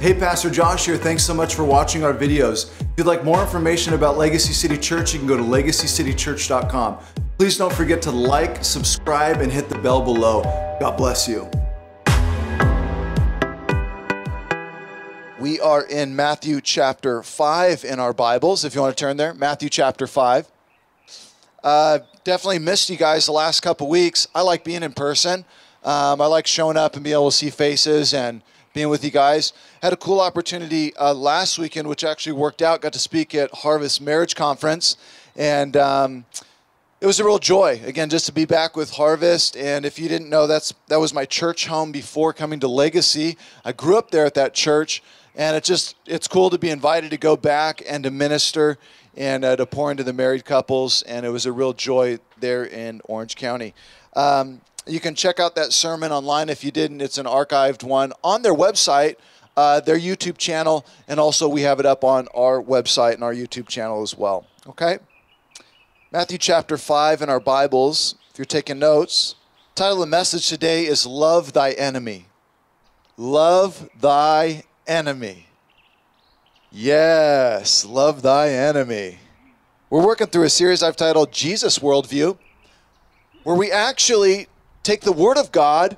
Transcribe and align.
Hey, 0.00 0.14
Pastor 0.14 0.48
Josh 0.48 0.86
here. 0.86 0.96
Thanks 0.96 1.24
so 1.24 1.34
much 1.34 1.56
for 1.56 1.64
watching 1.64 2.04
our 2.04 2.14
videos. 2.14 2.70
If 2.80 2.86
you'd 2.98 3.08
like 3.08 3.24
more 3.24 3.42
information 3.42 3.94
about 3.94 4.16
Legacy 4.16 4.52
City 4.52 4.78
Church, 4.78 5.12
you 5.12 5.18
can 5.18 5.26
go 5.26 5.36
to 5.36 5.42
legacycitychurch.com. 5.42 6.98
Please 7.36 7.56
don't 7.56 7.72
forget 7.72 8.00
to 8.02 8.12
like, 8.12 8.64
subscribe, 8.64 9.40
and 9.40 9.50
hit 9.50 9.68
the 9.68 9.76
bell 9.78 10.00
below. 10.00 10.42
God 10.78 10.96
bless 10.96 11.26
you. 11.26 11.50
We 15.40 15.58
are 15.58 15.84
in 15.84 16.14
Matthew 16.14 16.60
chapter 16.60 17.24
5 17.24 17.84
in 17.84 17.98
our 17.98 18.12
Bibles, 18.12 18.64
if 18.64 18.76
you 18.76 18.80
want 18.82 18.96
to 18.96 19.00
turn 19.00 19.16
there. 19.16 19.34
Matthew 19.34 19.68
chapter 19.68 20.06
5. 20.06 20.46
Uh, 21.64 21.98
definitely 22.22 22.60
missed 22.60 22.88
you 22.88 22.96
guys 22.96 23.26
the 23.26 23.32
last 23.32 23.62
couple 23.62 23.88
weeks. 23.88 24.28
I 24.32 24.42
like 24.42 24.62
being 24.62 24.84
in 24.84 24.92
person. 24.92 25.44
Um, 25.82 26.20
I 26.20 26.26
like 26.26 26.46
showing 26.46 26.76
up 26.76 26.94
and 26.94 27.02
being 27.02 27.14
able 27.14 27.32
to 27.32 27.36
see 27.36 27.50
faces 27.50 28.14
and 28.14 28.42
being 28.72 28.88
with 28.88 29.04
you 29.04 29.10
guys. 29.10 29.52
Had 29.82 29.92
a 29.92 29.96
cool 29.96 30.20
opportunity 30.20 30.94
uh, 30.96 31.14
last 31.14 31.58
weekend, 31.58 31.88
which 31.88 32.04
actually 32.04 32.32
worked 32.32 32.62
out. 32.62 32.80
Got 32.80 32.92
to 32.94 32.98
speak 32.98 33.34
at 33.34 33.50
Harvest 33.52 34.00
Marriage 34.00 34.34
Conference, 34.34 34.96
and 35.36 35.76
um, 35.76 36.24
it 37.00 37.06
was 37.06 37.20
a 37.20 37.24
real 37.24 37.38
joy. 37.38 37.80
Again, 37.84 38.08
just 38.08 38.26
to 38.26 38.32
be 38.32 38.44
back 38.44 38.76
with 38.76 38.90
Harvest. 38.90 39.56
And 39.56 39.86
if 39.86 39.98
you 39.98 40.08
didn't 40.08 40.28
know, 40.28 40.46
that's 40.46 40.74
that 40.88 40.98
was 40.98 41.14
my 41.14 41.24
church 41.24 41.66
home 41.66 41.92
before 41.92 42.32
coming 42.32 42.60
to 42.60 42.68
Legacy. 42.68 43.36
I 43.64 43.72
grew 43.72 43.96
up 43.96 44.10
there 44.10 44.26
at 44.26 44.34
that 44.34 44.54
church, 44.54 45.02
and 45.34 45.56
it 45.56 45.64
just 45.64 45.96
it's 46.06 46.26
cool 46.26 46.50
to 46.50 46.58
be 46.58 46.70
invited 46.70 47.10
to 47.10 47.18
go 47.18 47.36
back 47.36 47.82
and 47.88 48.02
to 48.04 48.10
minister 48.10 48.78
and 49.16 49.44
uh, 49.44 49.56
to 49.56 49.66
pour 49.66 49.90
into 49.90 50.02
the 50.02 50.12
married 50.12 50.44
couples. 50.44 51.02
And 51.02 51.24
it 51.24 51.30
was 51.30 51.46
a 51.46 51.52
real 51.52 51.72
joy 51.72 52.18
there 52.38 52.64
in 52.64 53.00
Orange 53.04 53.36
County. 53.36 53.74
Um, 54.14 54.60
you 54.88 55.00
can 55.00 55.14
check 55.14 55.38
out 55.38 55.54
that 55.56 55.72
sermon 55.72 56.12
online 56.12 56.48
if 56.48 56.64
you 56.64 56.70
didn't. 56.70 57.00
It's 57.00 57.18
an 57.18 57.26
archived 57.26 57.82
one 57.84 58.12
on 58.24 58.42
their 58.42 58.54
website, 58.54 59.16
uh, 59.56 59.80
their 59.80 59.98
YouTube 59.98 60.38
channel, 60.38 60.86
and 61.06 61.20
also 61.20 61.48
we 61.48 61.62
have 61.62 61.80
it 61.80 61.86
up 61.86 62.04
on 62.04 62.28
our 62.34 62.62
website 62.62 63.14
and 63.14 63.22
our 63.22 63.34
YouTube 63.34 63.68
channel 63.68 64.02
as 64.02 64.16
well. 64.16 64.46
Okay? 64.66 64.98
Matthew 66.10 66.38
chapter 66.38 66.78
5 66.78 67.22
in 67.22 67.28
our 67.28 67.40
Bibles, 67.40 68.14
if 68.30 68.38
you're 68.38 68.46
taking 68.46 68.78
notes. 68.78 69.34
Title 69.74 69.94
of 69.94 70.00
the 70.00 70.06
message 70.06 70.48
today 70.48 70.86
is 70.86 71.06
Love 71.06 71.52
Thy 71.52 71.72
Enemy. 71.72 72.26
Love 73.16 73.88
Thy 74.00 74.64
Enemy. 74.86 75.48
Yes, 76.70 77.86
love 77.86 78.20
thy 78.20 78.50
enemy. 78.50 79.18
We're 79.88 80.04
working 80.04 80.26
through 80.26 80.44
a 80.44 80.50
series 80.50 80.82
I've 80.82 80.96
titled 80.96 81.32
Jesus 81.32 81.78
Worldview, 81.78 82.36
where 83.42 83.56
we 83.56 83.72
actually 83.72 84.48
take 84.82 85.02
the 85.02 85.12
Word 85.12 85.36
of 85.36 85.52
God 85.52 85.96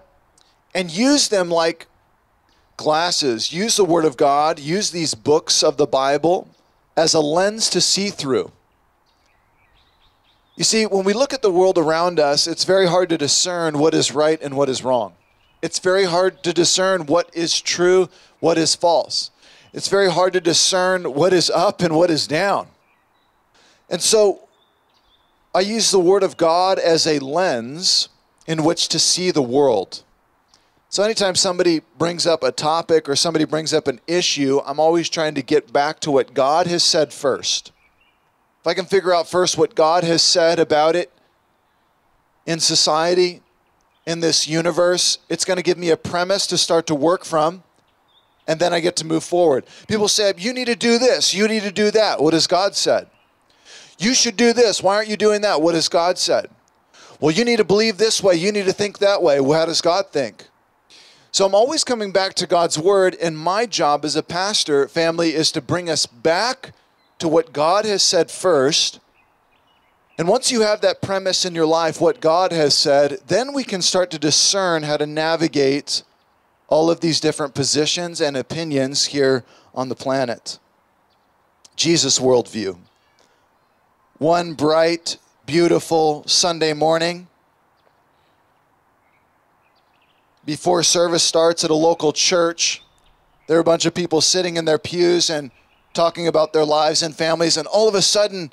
and 0.74 0.90
use 0.90 1.28
them 1.28 1.50
like 1.50 1.86
glasses. 2.76 3.52
Use 3.52 3.76
the 3.76 3.84
Word 3.84 4.04
of 4.04 4.16
God, 4.16 4.58
use 4.58 4.90
these 4.90 5.14
books 5.14 5.62
of 5.62 5.76
the 5.76 5.86
Bible 5.86 6.48
as 6.96 7.14
a 7.14 7.20
lens 7.20 7.68
to 7.70 7.80
see 7.80 8.10
through. 8.10 8.52
You 10.56 10.64
see, 10.64 10.84
when 10.84 11.04
we 11.04 11.12
look 11.12 11.32
at 11.32 11.42
the 11.42 11.50
world 11.50 11.78
around 11.78 12.20
us, 12.20 12.46
it's 12.46 12.64
very 12.64 12.86
hard 12.86 13.08
to 13.10 13.18
discern 13.18 13.78
what 13.78 13.94
is 13.94 14.12
right 14.12 14.40
and 14.42 14.56
what 14.56 14.68
is 14.68 14.84
wrong. 14.84 15.14
It's 15.62 15.78
very 15.78 16.04
hard 16.04 16.42
to 16.42 16.52
discern 16.52 17.06
what 17.06 17.30
is 17.34 17.60
true, 17.60 18.08
what 18.40 18.58
is 18.58 18.74
false. 18.74 19.30
It's 19.72 19.88
very 19.88 20.10
hard 20.10 20.32
to 20.32 20.40
discern 20.40 21.14
what 21.14 21.32
is 21.32 21.48
up 21.50 21.80
and 21.80 21.94
what 21.94 22.10
is 22.10 22.26
down. 22.26 22.68
And 23.88 24.02
so 24.02 24.48
I 25.54 25.60
use 25.60 25.90
the 25.90 26.00
Word 26.00 26.22
of 26.22 26.36
God 26.36 26.78
as 26.78 27.06
a 27.06 27.18
lens 27.18 28.08
in 28.46 28.64
which 28.64 28.88
to 28.88 28.98
see 28.98 29.30
the 29.30 29.42
world. 29.42 30.02
So 30.88 31.04
anytime 31.04 31.36
somebody 31.36 31.82
brings 31.98 32.26
up 32.26 32.42
a 32.42 32.50
topic 32.50 33.08
or 33.08 33.14
somebody 33.14 33.44
brings 33.44 33.72
up 33.72 33.86
an 33.86 34.00
issue, 34.06 34.60
I'm 34.66 34.80
always 34.80 35.08
trying 35.08 35.34
to 35.36 35.42
get 35.42 35.72
back 35.72 36.00
to 36.00 36.10
what 36.10 36.34
God 36.34 36.66
has 36.66 36.82
said 36.82 37.12
first. 37.12 37.70
If 38.60 38.66
I 38.66 38.74
can 38.74 38.86
figure 38.86 39.14
out 39.14 39.28
first 39.28 39.56
what 39.56 39.74
God 39.74 40.02
has 40.04 40.22
said 40.22 40.58
about 40.58 40.96
it 40.96 41.12
in 42.44 42.58
society, 42.58 43.40
in 44.06 44.20
this 44.20 44.48
universe, 44.48 45.18
it's 45.28 45.44
going 45.44 45.56
to 45.58 45.62
give 45.62 45.78
me 45.78 45.90
a 45.90 45.96
premise 45.96 46.46
to 46.48 46.58
start 46.58 46.86
to 46.88 46.94
work 46.94 47.24
from, 47.24 47.62
and 48.46 48.58
then 48.58 48.72
I 48.72 48.80
get 48.80 48.96
to 48.96 49.06
move 49.06 49.22
forward. 49.22 49.64
People 49.86 50.08
say, 50.08 50.32
You 50.36 50.52
need 50.52 50.66
to 50.66 50.74
do 50.74 50.98
this, 50.98 51.32
you 51.32 51.46
need 51.46 51.62
to 51.62 51.70
do 51.72 51.90
that. 51.92 52.20
What 52.20 52.34
has 52.34 52.46
God 52.46 52.74
said? 52.74 53.08
You 53.98 54.14
should 54.14 54.36
do 54.36 54.52
this. 54.52 54.82
Why 54.82 54.96
aren't 54.96 55.08
you 55.08 55.16
doing 55.16 55.42
that? 55.42 55.60
What 55.62 55.74
has 55.74 55.88
God 55.88 56.18
said? 56.18 56.50
Well, 57.20 57.30
you 57.30 57.44
need 57.44 57.58
to 57.58 57.64
believe 57.64 57.98
this 57.98 58.22
way, 58.22 58.36
you 58.36 58.50
need 58.50 58.64
to 58.64 58.72
think 58.72 58.98
that 58.98 59.22
way. 59.22 59.40
Well, 59.40 59.58
how 59.60 59.66
does 59.66 59.82
God 59.82 60.06
think? 60.10 60.46
So 61.32 61.44
I'm 61.44 61.54
always 61.54 61.84
coming 61.84 62.12
back 62.12 62.34
to 62.34 62.46
God's 62.46 62.78
word, 62.78 63.16
and 63.20 63.38
my 63.38 63.66
job 63.66 64.04
as 64.04 64.16
a 64.16 64.22
pastor, 64.22 64.88
family, 64.88 65.34
is 65.34 65.52
to 65.52 65.60
bring 65.60 65.90
us 65.90 66.06
back 66.06 66.72
to 67.18 67.28
what 67.28 67.52
God 67.52 67.84
has 67.84 68.02
said 68.02 68.30
first. 68.30 68.98
And 70.18 70.26
once 70.26 70.50
you 70.50 70.62
have 70.62 70.80
that 70.80 71.02
premise 71.02 71.44
in 71.44 71.54
your 71.54 71.66
life, 71.66 72.00
what 72.00 72.20
God 72.20 72.52
has 72.52 72.76
said, 72.76 73.18
then 73.28 73.52
we 73.52 73.64
can 73.64 73.82
start 73.82 74.10
to 74.10 74.18
discern 74.18 74.82
how 74.82 74.96
to 74.96 75.06
navigate 75.06 76.02
all 76.68 76.90
of 76.90 77.00
these 77.00 77.20
different 77.20 77.54
positions 77.54 78.20
and 78.20 78.36
opinions 78.36 79.06
here 79.06 79.44
on 79.74 79.88
the 79.88 79.94
planet. 79.94 80.58
Jesus' 81.76 82.18
worldview. 82.18 82.78
One 84.18 84.54
bright, 84.54 85.18
beautiful 85.50 86.22
Sunday 86.28 86.72
morning, 86.72 87.26
before 90.44 90.84
service 90.84 91.24
starts 91.24 91.64
at 91.64 91.72
a 91.72 91.74
local 91.74 92.12
church, 92.12 92.84
there 93.48 93.56
are 93.56 93.60
a 93.60 93.64
bunch 93.64 93.84
of 93.84 93.92
people 93.92 94.20
sitting 94.20 94.56
in 94.56 94.64
their 94.64 94.78
pews 94.78 95.28
and 95.28 95.50
talking 95.92 96.28
about 96.28 96.52
their 96.52 96.64
lives 96.64 97.02
and 97.02 97.16
families, 97.16 97.56
and 97.56 97.66
all 97.66 97.88
of 97.88 97.96
a 97.96 98.00
sudden, 98.00 98.52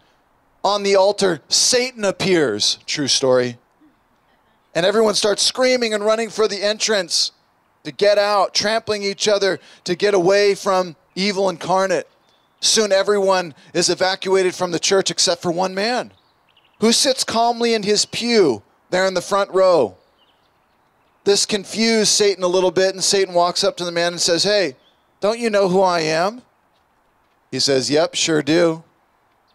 on 0.64 0.82
the 0.82 0.96
altar, 0.96 1.40
Satan 1.50 2.04
appears. 2.04 2.80
True 2.88 3.08
story. 3.08 3.60
And 4.74 4.84
everyone 4.84 5.14
starts 5.14 5.44
screaming 5.44 5.94
and 5.94 6.04
running 6.04 6.32
for 6.32 6.48
the 6.48 6.64
entrance 6.64 7.32
to 7.84 7.92
get 7.92 8.18
out, 8.18 8.56
trampling 8.56 9.04
each 9.04 9.28
other 9.28 9.60
to 9.84 9.94
get 9.94 10.16
away 10.16 10.56
from 10.56 10.96
evil 11.14 11.48
incarnate. 11.48 12.10
Soon 12.60 12.92
everyone 12.92 13.54
is 13.76 13.88
evacuated 13.88 14.56
from 14.56 14.72
the 14.72 14.80
church 14.80 15.12
except 15.12 15.44
for 15.44 15.52
one 15.52 15.76
man 15.76 16.12
who 16.80 16.92
sits 16.92 17.24
calmly 17.24 17.74
in 17.74 17.84
his 17.84 18.06
pew 18.06 18.62
there 18.90 19.06
in 19.06 19.14
the 19.14 19.22
front 19.22 19.52
row. 19.52 19.96
This 21.24 21.46
confused 21.46 22.10
Satan 22.10 22.44
a 22.44 22.48
little 22.48 22.72
bit, 22.72 22.94
and 22.94 23.04
Satan 23.04 23.34
walks 23.34 23.64
up 23.64 23.76
to 23.78 23.86
the 23.86 23.92
man 23.92 24.14
and 24.14 24.22
says, 24.22 24.44
Hey, 24.44 24.76
don't 25.20 25.40
you 25.40 25.50
know 25.50 25.68
who 25.68 25.82
I 25.82 26.02
am? 26.02 26.42
He 27.52 27.60
says, 27.60 27.90
Yep, 27.90 28.16
sure 28.16 28.42
do. 28.42 28.84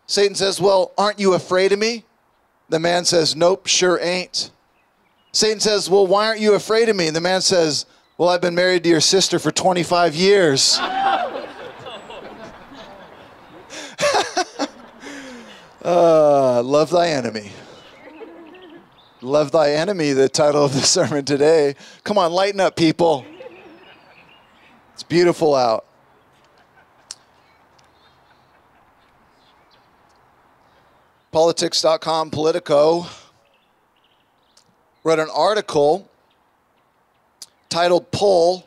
Satan 0.06 0.34
says, 0.34 0.60
Well, 0.60 0.93
aren't 0.99 1.19
you 1.19 1.34
afraid 1.34 1.72
of 1.72 1.78
me? 1.78 2.05
The 2.69 2.78
man 2.78 3.05
says, 3.05 3.34
Nope, 3.34 3.66
sure 3.66 3.99
ain't. 4.00 4.50
Satan 5.33 5.60
says, 5.60 5.89
Well, 5.89 6.06
why 6.06 6.27
aren't 6.27 6.41
you 6.41 6.54
afraid 6.54 6.89
of 6.89 6.97
me? 6.97 7.06
And 7.06 7.16
the 7.16 7.21
man 7.21 7.41
says, 7.41 7.87
Well, 8.19 8.28
I've 8.28 8.43
been 8.43 8.54
married 8.54 8.83
to 8.84 8.91
your 8.91 9.00
sister 9.00 9.39
for 9.39 9.50
25 9.50 10.15
years. 10.15 10.78
uh, 15.84 16.62
love 16.62 16.91
thy 16.91 17.09
enemy. 17.09 17.53
Love 19.20 19.53
thy 19.53 19.72
enemy, 19.72 20.12
the 20.12 20.28
title 20.28 20.65
of 20.65 20.72
the 20.75 20.81
sermon 20.82 21.25
today. 21.25 21.75
Come 22.04 22.19
on, 22.19 22.32
lighten 22.32 22.60
up, 22.60 22.76
people. 22.76 23.25
It's 24.94 25.03
beautiful 25.03 25.54
out. 25.54 25.87
Politics.com, 31.31 32.31
Politico, 32.31 33.06
wrote 35.03 35.19
an 35.19 35.31
article 35.34 36.09
titled 37.71 38.10
Pull 38.10 38.66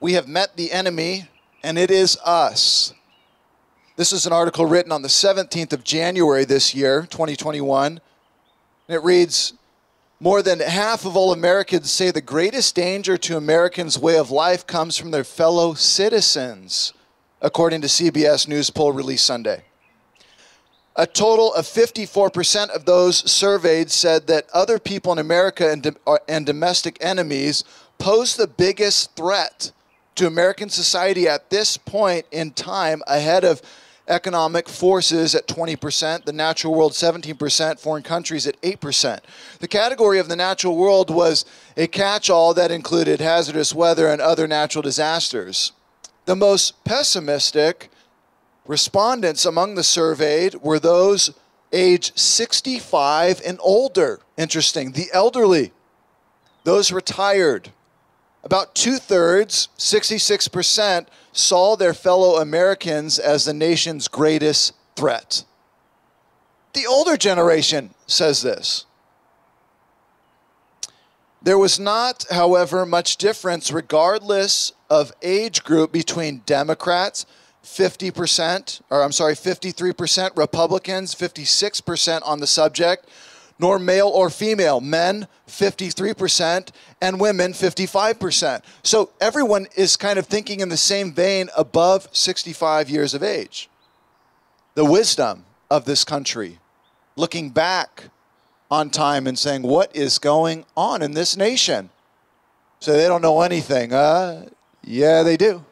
We 0.00 0.14
Have 0.14 0.26
Met 0.26 0.56
the 0.56 0.72
Enemy, 0.72 1.28
and 1.62 1.78
It 1.78 1.92
Is 1.92 2.18
Us. 2.24 2.92
This 4.02 4.12
is 4.12 4.26
an 4.26 4.32
article 4.32 4.66
written 4.66 4.90
on 4.90 5.02
the 5.02 5.08
17th 5.08 5.72
of 5.72 5.84
January 5.84 6.44
this 6.44 6.74
year, 6.74 7.02
2021. 7.02 8.00
And 8.88 8.96
it 8.96 9.00
reads 9.04 9.52
More 10.18 10.42
than 10.42 10.58
half 10.58 11.06
of 11.06 11.16
all 11.16 11.32
Americans 11.32 11.88
say 11.92 12.10
the 12.10 12.20
greatest 12.20 12.74
danger 12.74 13.16
to 13.18 13.36
Americans' 13.36 14.00
way 14.00 14.18
of 14.18 14.32
life 14.32 14.66
comes 14.66 14.98
from 14.98 15.12
their 15.12 15.22
fellow 15.22 15.74
citizens, 15.74 16.92
according 17.40 17.80
to 17.82 17.86
CBS 17.86 18.48
News 18.48 18.70
poll 18.70 18.90
released 18.90 19.24
Sunday. 19.24 19.62
A 20.96 21.06
total 21.06 21.54
of 21.54 21.64
54% 21.64 22.70
of 22.70 22.86
those 22.86 23.30
surveyed 23.30 23.92
said 23.92 24.26
that 24.26 24.50
other 24.52 24.80
people 24.80 25.12
in 25.12 25.20
America 25.20 25.70
and, 25.70 25.96
uh, 26.08 26.18
and 26.28 26.44
domestic 26.44 26.98
enemies 27.00 27.62
pose 27.98 28.34
the 28.34 28.48
biggest 28.48 29.14
threat 29.14 29.70
to 30.16 30.26
American 30.26 30.70
society 30.70 31.28
at 31.28 31.50
this 31.50 31.76
point 31.76 32.26
in 32.32 32.50
time, 32.50 33.00
ahead 33.06 33.44
of 33.44 33.62
economic 34.08 34.68
forces 34.68 35.34
at 35.34 35.46
20%, 35.46 36.24
the 36.24 36.32
natural 36.32 36.74
world 36.74 36.92
17%, 36.92 37.78
foreign 37.78 38.02
countries 38.02 38.46
at 38.46 38.60
8%. 38.62 39.20
The 39.60 39.68
category 39.68 40.18
of 40.18 40.28
the 40.28 40.36
natural 40.36 40.76
world 40.76 41.10
was 41.10 41.44
a 41.76 41.86
catch 41.86 42.28
all 42.28 42.54
that 42.54 42.70
included 42.70 43.20
hazardous 43.20 43.74
weather 43.74 44.08
and 44.08 44.20
other 44.20 44.46
natural 44.46 44.82
disasters. 44.82 45.72
The 46.24 46.36
most 46.36 46.84
pessimistic 46.84 47.90
respondents 48.66 49.44
among 49.44 49.74
the 49.74 49.84
surveyed 49.84 50.56
were 50.56 50.78
those 50.78 51.32
age 51.72 52.16
65 52.16 53.40
and 53.44 53.58
older. 53.60 54.20
Interesting. 54.36 54.92
The 54.92 55.08
elderly, 55.12 55.72
those 56.64 56.92
retired. 56.92 57.70
About 58.44 58.74
two 58.74 58.98
thirds, 58.98 59.68
66%, 59.78 61.06
saw 61.32 61.76
their 61.76 61.94
fellow 61.94 62.40
Americans 62.40 63.18
as 63.18 63.44
the 63.44 63.54
nation's 63.54 64.08
greatest 64.08 64.74
threat. 64.96 65.44
The 66.74 66.86
older 66.86 67.16
generation 67.16 67.94
says 68.06 68.42
this. 68.42 68.86
There 71.40 71.58
was 71.58 71.78
not, 71.78 72.24
however, 72.30 72.86
much 72.86 73.16
difference, 73.16 73.72
regardless 73.72 74.72
of 74.88 75.12
age 75.22 75.64
group, 75.64 75.90
between 75.92 76.42
Democrats, 76.46 77.26
50%, 77.64 78.80
or 78.90 79.02
I'm 79.02 79.12
sorry, 79.12 79.34
53%, 79.34 80.36
Republicans, 80.36 81.14
56% 81.14 82.20
on 82.24 82.40
the 82.40 82.46
subject, 82.46 83.08
nor 83.58 83.78
male 83.78 84.08
or 84.08 84.30
female, 84.30 84.80
men 84.80 85.28
53%, 85.46 86.70
and 87.00 87.20
women 87.20 87.52
55%. 87.52 88.62
So 88.82 89.10
everyone 89.20 89.66
is 89.76 89.96
kind 89.96 90.18
of 90.18 90.26
thinking 90.26 90.60
in 90.60 90.68
the 90.68 90.76
same 90.76 91.12
vein 91.12 91.48
above 91.56 92.08
65 92.12 92.90
years 92.90 93.14
of 93.14 93.22
age. 93.22 93.68
The 94.74 94.84
wisdom 94.84 95.44
of 95.70 95.84
this 95.84 96.04
country, 96.04 96.58
looking 97.16 97.50
back 97.50 98.04
on 98.70 98.88
time 98.88 99.26
and 99.26 99.38
saying, 99.38 99.62
What 99.62 99.94
is 99.94 100.18
going 100.18 100.64
on 100.76 101.02
in 101.02 101.12
this 101.12 101.36
nation? 101.36 101.90
So 102.80 102.92
they 102.94 103.06
don't 103.06 103.22
know 103.22 103.42
anything. 103.42 103.92
Uh, 103.92 104.48
yeah, 104.82 105.22
they 105.22 105.36
do. 105.36 105.64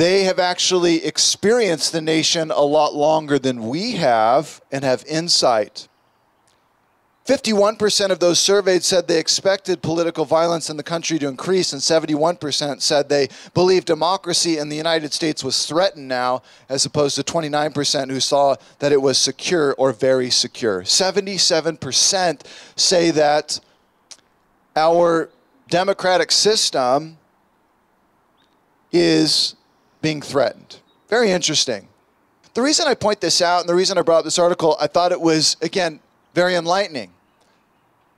They 0.00 0.22
have 0.22 0.38
actually 0.38 1.04
experienced 1.04 1.92
the 1.92 2.00
nation 2.00 2.50
a 2.50 2.62
lot 2.62 2.94
longer 2.94 3.38
than 3.38 3.68
we 3.68 3.96
have 3.96 4.62
and 4.72 4.82
have 4.82 5.04
insight. 5.04 5.88
51% 7.26 8.08
of 8.08 8.18
those 8.18 8.38
surveyed 8.38 8.82
said 8.82 9.06
they 9.06 9.18
expected 9.18 9.82
political 9.82 10.24
violence 10.24 10.70
in 10.70 10.78
the 10.78 10.82
country 10.82 11.18
to 11.18 11.28
increase, 11.28 11.74
and 11.74 11.82
71% 11.82 12.80
said 12.80 13.10
they 13.10 13.28
believed 13.52 13.86
democracy 13.86 14.56
in 14.56 14.70
the 14.70 14.76
United 14.76 15.12
States 15.12 15.44
was 15.44 15.66
threatened 15.66 16.08
now, 16.08 16.40
as 16.70 16.86
opposed 16.86 17.16
to 17.16 17.22
29% 17.22 18.08
who 18.08 18.20
saw 18.20 18.56
that 18.78 18.92
it 18.92 19.02
was 19.02 19.18
secure 19.18 19.74
or 19.74 19.92
very 19.92 20.30
secure. 20.30 20.80
77% 20.80 22.40
say 22.74 23.10
that 23.10 23.60
our 24.74 25.28
democratic 25.68 26.32
system 26.32 27.18
is 28.92 29.56
being 30.00 30.22
threatened. 30.22 30.78
Very 31.08 31.30
interesting. 31.30 31.88
The 32.54 32.62
reason 32.62 32.86
I 32.88 32.94
point 32.94 33.20
this 33.20 33.40
out 33.40 33.60
and 33.60 33.68
the 33.68 33.74
reason 33.74 33.98
I 33.98 34.02
brought 34.02 34.18
up 34.18 34.24
this 34.24 34.38
article, 34.38 34.76
I 34.80 34.86
thought 34.86 35.12
it 35.12 35.20
was, 35.20 35.56
again, 35.62 36.00
very 36.34 36.54
enlightening. 36.54 37.12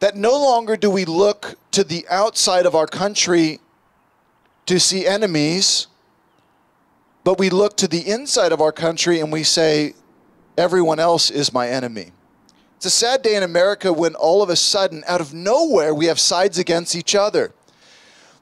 That 0.01 0.17
no 0.17 0.33
longer 0.33 0.77
do 0.77 0.91
we 0.91 1.05
look 1.05 1.57
to 1.73 1.85
the 1.85 2.07
outside 2.09 2.67
of 2.67 2.75
our 2.75 2.87
country 2.87 3.61
to 4.67 4.81
see 4.81 5.07
enemies, 5.07 5.87
but 7.25 7.39
we 7.39 7.51
look 7.51 7.77
to 7.79 7.89
the 7.89 8.09
inside 8.09 8.53
of 8.53 8.61
our 8.61 8.73
country 8.73 9.21
and 9.21 9.33
we 9.33 9.43
say, 9.43 9.95
everyone 10.57 10.99
else 10.99 11.31
is 11.31 11.53
my 11.53 11.69
enemy. 11.69 12.13
It's 12.77 12.87
a 12.87 12.91
sad 12.91 13.23
day 13.23 13.37
in 13.37 13.43
America 13.43 13.93
when 13.93 14.15
all 14.17 14.43
of 14.43 14.51
a 14.51 14.57
sudden, 14.57 15.05
out 15.07 15.21
of 15.21 15.33
nowhere, 15.33 15.95
we 15.95 16.07
have 16.07 16.19
sides 16.19 16.59
against 16.59 16.97
each 16.97 17.15
other. 17.15 17.53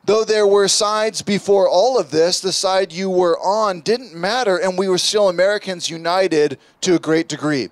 Though 0.04 0.24
there 0.24 0.46
were 0.46 0.66
sides 0.68 1.22
before 1.22 1.68
all 1.68 1.98
of 1.98 2.10
this, 2.10 2.40
the 2.40 2.52
side 2.52 2.92
you 2.92 3.10
were 3.10 3.38
on 3.38 3.80
didn't 3.80 4.14
matter, 4.14 4.56
and 4.56 4.78
we 4.78 4.88
were 4.88 4.98
still 4.98 5.28
Americans 5.28 5.90
united 5.90 6.58
to 6.80 6.94
a 6.94 6.98
great 6.98 7.28
degree. 7.28 7.70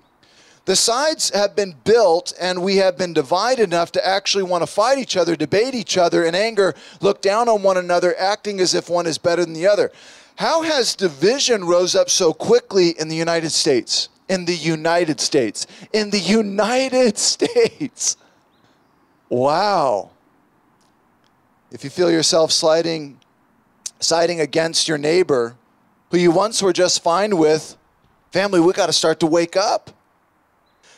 The 0.65 0.75
sides 0.75 1.31
have 1.31 1.55
been 1.55 1.73
built, 1.83 2.31
and 2.39 2.61
we 2.61 2.75
have 2.75 2.95
been 2.95 3.13
divided 3.13 3.63
enough 3.63 3.91
to 3.93 4.07
actually 4.07 4.43
want 4.43 4.61
to 4.61 4.67
fight 4.67 4.99
each 4.99 5.17
other, 5.17 5.35
debate 5.35 5.73
each 5.73 5.97
other 5.97 6.23
in 6.23 6.35
anger, 6.35 6.75
look 7.01 7.23
down 7.23 7.49
on 7.49 7.63
one 7.63 7.77
another, 7.77 8.15
acting 8.19 8.59
as 8.59 8.75
if 8.75 8.87
one 8.87 9.07
is 9.07 9.17
better 9.17 9.43
than 9.43 9.53
the 9.53 9.65
other. 9.65 9.91
How 10.35 10.61
has 10.61 10.95
division 10.95 11.65
rose 11.65 11.95
up 11.95 12.09
so 12.09 12.33
quickly 12.33 12.91
in 12.99 13.07
the 13.07 13.15
United 13.15 13.49
States? 13.49 14.09
In 14.29 14.45
the 14.45 14.55
United 14.55 15.19
States. 15.19 15.65
In 15.91 16.11
the 16.11 16.19
United 16.19 17.17
States. 17.33 18.15
Wow. 19.27 20.11
If 21.71 21.83
you 21.83 21.89
feel 21.89 22.09
yourself 22.09 22.51
sliding, 22.51 23.19
siding 23.99 24.39
against 24.39 24.87
your 24.87 24.97
neighbor, 24.97 25.55
who 26.09 26.17
you 26.17 26.31
once 26.31 26.61
were 26.61 26.73
just 26.73 27.03
fine 27.03 27.37
with, 27.37 27.77
family, 28.31 28.59
we 28.59 28.73
got 28.73 28.87
to 28.87 28.93
start 28.93 29.19
to 29.19 29.27
wake 29.27 29.55
up. 29.55 29.91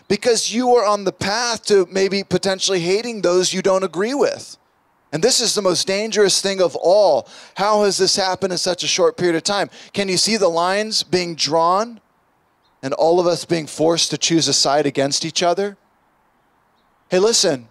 Because 0.08 0.54
you 0.54 0.76
are 0.76 0.86
on 0.86 1.04
the 1.04 1.12
path 1.12 1.66
to 1.66 1.88
maybe 1.92 2.24
potentially 2.24 2.80
hating 2.80 3.22
those 3.22 3.54
you 3.54 3.62
don't 3.62 3.84
agree 3.84 4.14
with. 4.14 4.58
And 5.14 5.22
this 5.22 5.42
is 5.42 5.56
the 5.56 5.62
most 5.62 5.88
dangerous 5.88 6.42
thing 6.42 6.62
of 6.62 6.76
all. 6.78 7.28
How 7.56 7.84
has 7.84 7.98
this 7.98 8.16
happened 8.16 8.54
in 8.54 8.58
such 8.58 8.84
a 8.84 8.88
short 8.88 9.18
period 9.18 9.36
of 9.36 9.44
time? 9.44 9.70
Can 9.92 10.08
you 10.08 10.18
see 10.18 10.38
the 10.38 10.48
lines 10.48 11.04
being 11.04 11.36
drawn 11.36 12.00
and 12.82 12.94
all 12.94 13.20
of 13.20 13.28
us 13.28 13.44
being 13.44 13.68
forced 13.68 14.10
to 14.12 14.18
choose 14.18 14.48
a 14.48 14.54
side 14.54 14.86
against 14.86 15.26
each 15.26 15.44
other? 15.44 15.78
Hey, 17.10 17.20
listen, 17.20 17.68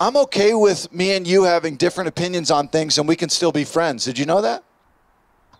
I'm 0.00 0.16
okay 0.16 0.54
with 0.54 0.92
me 0.92 1.12
and 1.12 1.26
you 1.26 1.44
having 1.44 1.76
different 1.76 2.08
opinions 2.08 2.50
on 2.50 2.68
things 2.68 2.98
and 2.98 3.06
we 3.06 3.16
can 3.16 3.28
still 3.28 3.52
be 3.52 3.64
friends. 3.64 4.04
Did 4.04 4.18
you 4.18 4.26
know 4.26 4.40
that? 4.40 4.64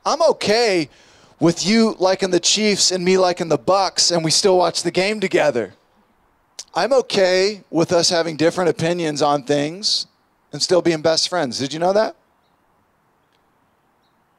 I'm 0.04 0.20
okay 0.22 0.90
with 1.38 1.64
you 1.64 1.94
liking 1.98 2.31
the 2.31 2.40
Chiefs 2.40 2.90
and 2.90 3.04
me 3.04 3.16
liking 3.16 3.48
the 3.48 3.58
Bucs 3.58 4.14
and 4.14 4.25
we 4.25 4.31
still 4.31 4.58
watch 4.58 4.82
the 4.82 4.90
game 4.90 5.20
together. 5.20 5.75
I'm 6.75 6.92
okay 6.92 7.62
with 7.70 7.92
us 7.92 8.10
having 8.10 8.36
different 8.36 8.70
opinions 8.70 9.22
on 9.22 9.44
things 9.44 10.08
and 10.52 10.60
still 10.60 10.82
being 10.82 11.02
best 11.02 11.28
friends. 11.28 11.58
Did 11.58 11.72
you 11.72 11.78
know 11.78 11.92
that? 11.92 12.16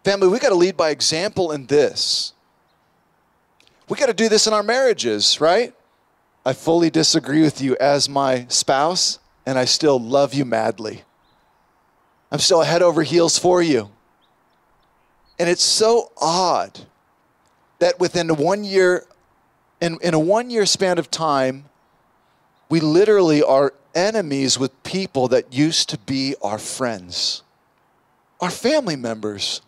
Family, 0.03 0.27
we 0.27 0.39
got 0.39 0.49
to 0.49 0.55
lead 0.55 0.75
by 0.75 0.89
example 0.89 1.51
in 1.51 1.65
this. 1.67 2.33
We 3.87 3.97
got 3.97 4.07
to 4.07 4.13
do 4.13 4.27
this 4.27 4.45
in 4.45 4.53
our 4.53 4.63
marriages, 4.63 5.39
right? 5.39 5.73
I 6.45 6.53
fully 6.53 6.89
disagree 6.89 7.41
with 7.41 7.61
you 7.61 7.77
as 7.79 8.09
my 8.09 8.45
spouse 8.49 9.19
and 9.45 9.57
I 9.57 9.65
still 9.65 9.99
love 9.99 10.33
you 10.33 10.45
madly. 10.45 11.03
I'm 12.31 12.39
still 12.39 12.61
head 12.61 12.81
over 12.81 13.03
heels 13.03 13.37
for 13.37 13.61
you. 13.61 13.89
And 15.37 15.49
it's 15.49 15.63
so 15.63 16.11
odd 16.17 16.79
that 17.79 17.99
within 17.99 18.29
one 18.35 18.63
year, 18.63 19.05
in, 19.81 19.97
in 20.01 20.13
a 20.13 20.19
one 20.19 20.49
year 20.49 20.65
span 20.65 20.97
of 20.97 21.11
time, 21.11 21.65
we 22.69 22.79
literally 22.79 23.43
are 23.43 23.73
enemies 23.93 24.57
with 24.57 24.83
people 24.83 25.27
that 25.29 25.53
used 25.53 25.89
to 25.89 25.97
be 25.99 26.35
our 26.41 26.57
friends, 26.57 27.43
our 28.41 28.49
family 28.49 28.95
members. 28.95 29.61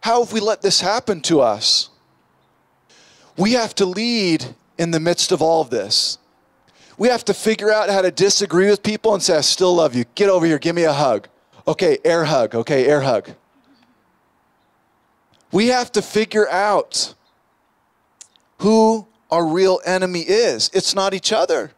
How 0.00 0.24
have 0.24 0.32
we 0.32 0.40
let 0.40 0.62
this 0.62 0.80
happen 0.80 1.20
to 1.22 1.40
us? 1.40 1.90
We 3.36 3.52
have 3.52 3.74
to 3.76 3.84
lead 3.86 4.44
in 4.78 4.90
the 4.92 5.00
midst 5.00 5.32
of 5.32 5.42
all 5.42 5.60
of 5.60 5.70
this. 5.70 6.18
We 6.98 7.08
have 7.08 7.24
to 7.26 7.34
figure 7.34 7.72
out 7.72 7.88
how 7.88 8.02
to 8.02 8.10
disagree 8.10 8.68
with 8.68 8.82
people 8.82 9.14
and 9.14 9.22
say, 9.22 9.36
I 9.36 9.40
still 9.40 9.74
love 9.74 9.94
you. 9.94 10.04
Get 10.16 10.28
over 10.28 10.44
here, 10.44 10.58
give 10.58 10.74
me 10.74 10.82
a 10.82 10.92
hug. 10.92 11.28
Okay, 11.66 11.98
air 12.04 12.24
hug. 12.24 12.56
Okay, 12.56 12.86
air 12.86 13.02
hug. 13.02 13.30
We 15.52 15.68
have 15.68 15.92
to 15.92 16.02
figure 16.02 16.48
out 16.48 17.14
who 18.58 19.06
our 19.30 19.46
real 19.46 19.80
enemy 19.86 20.20
is. 20.20 20.70
It's 20.74 20.94
not 20.94 21.14
each 21.14 21.32
other. 21.32 21.72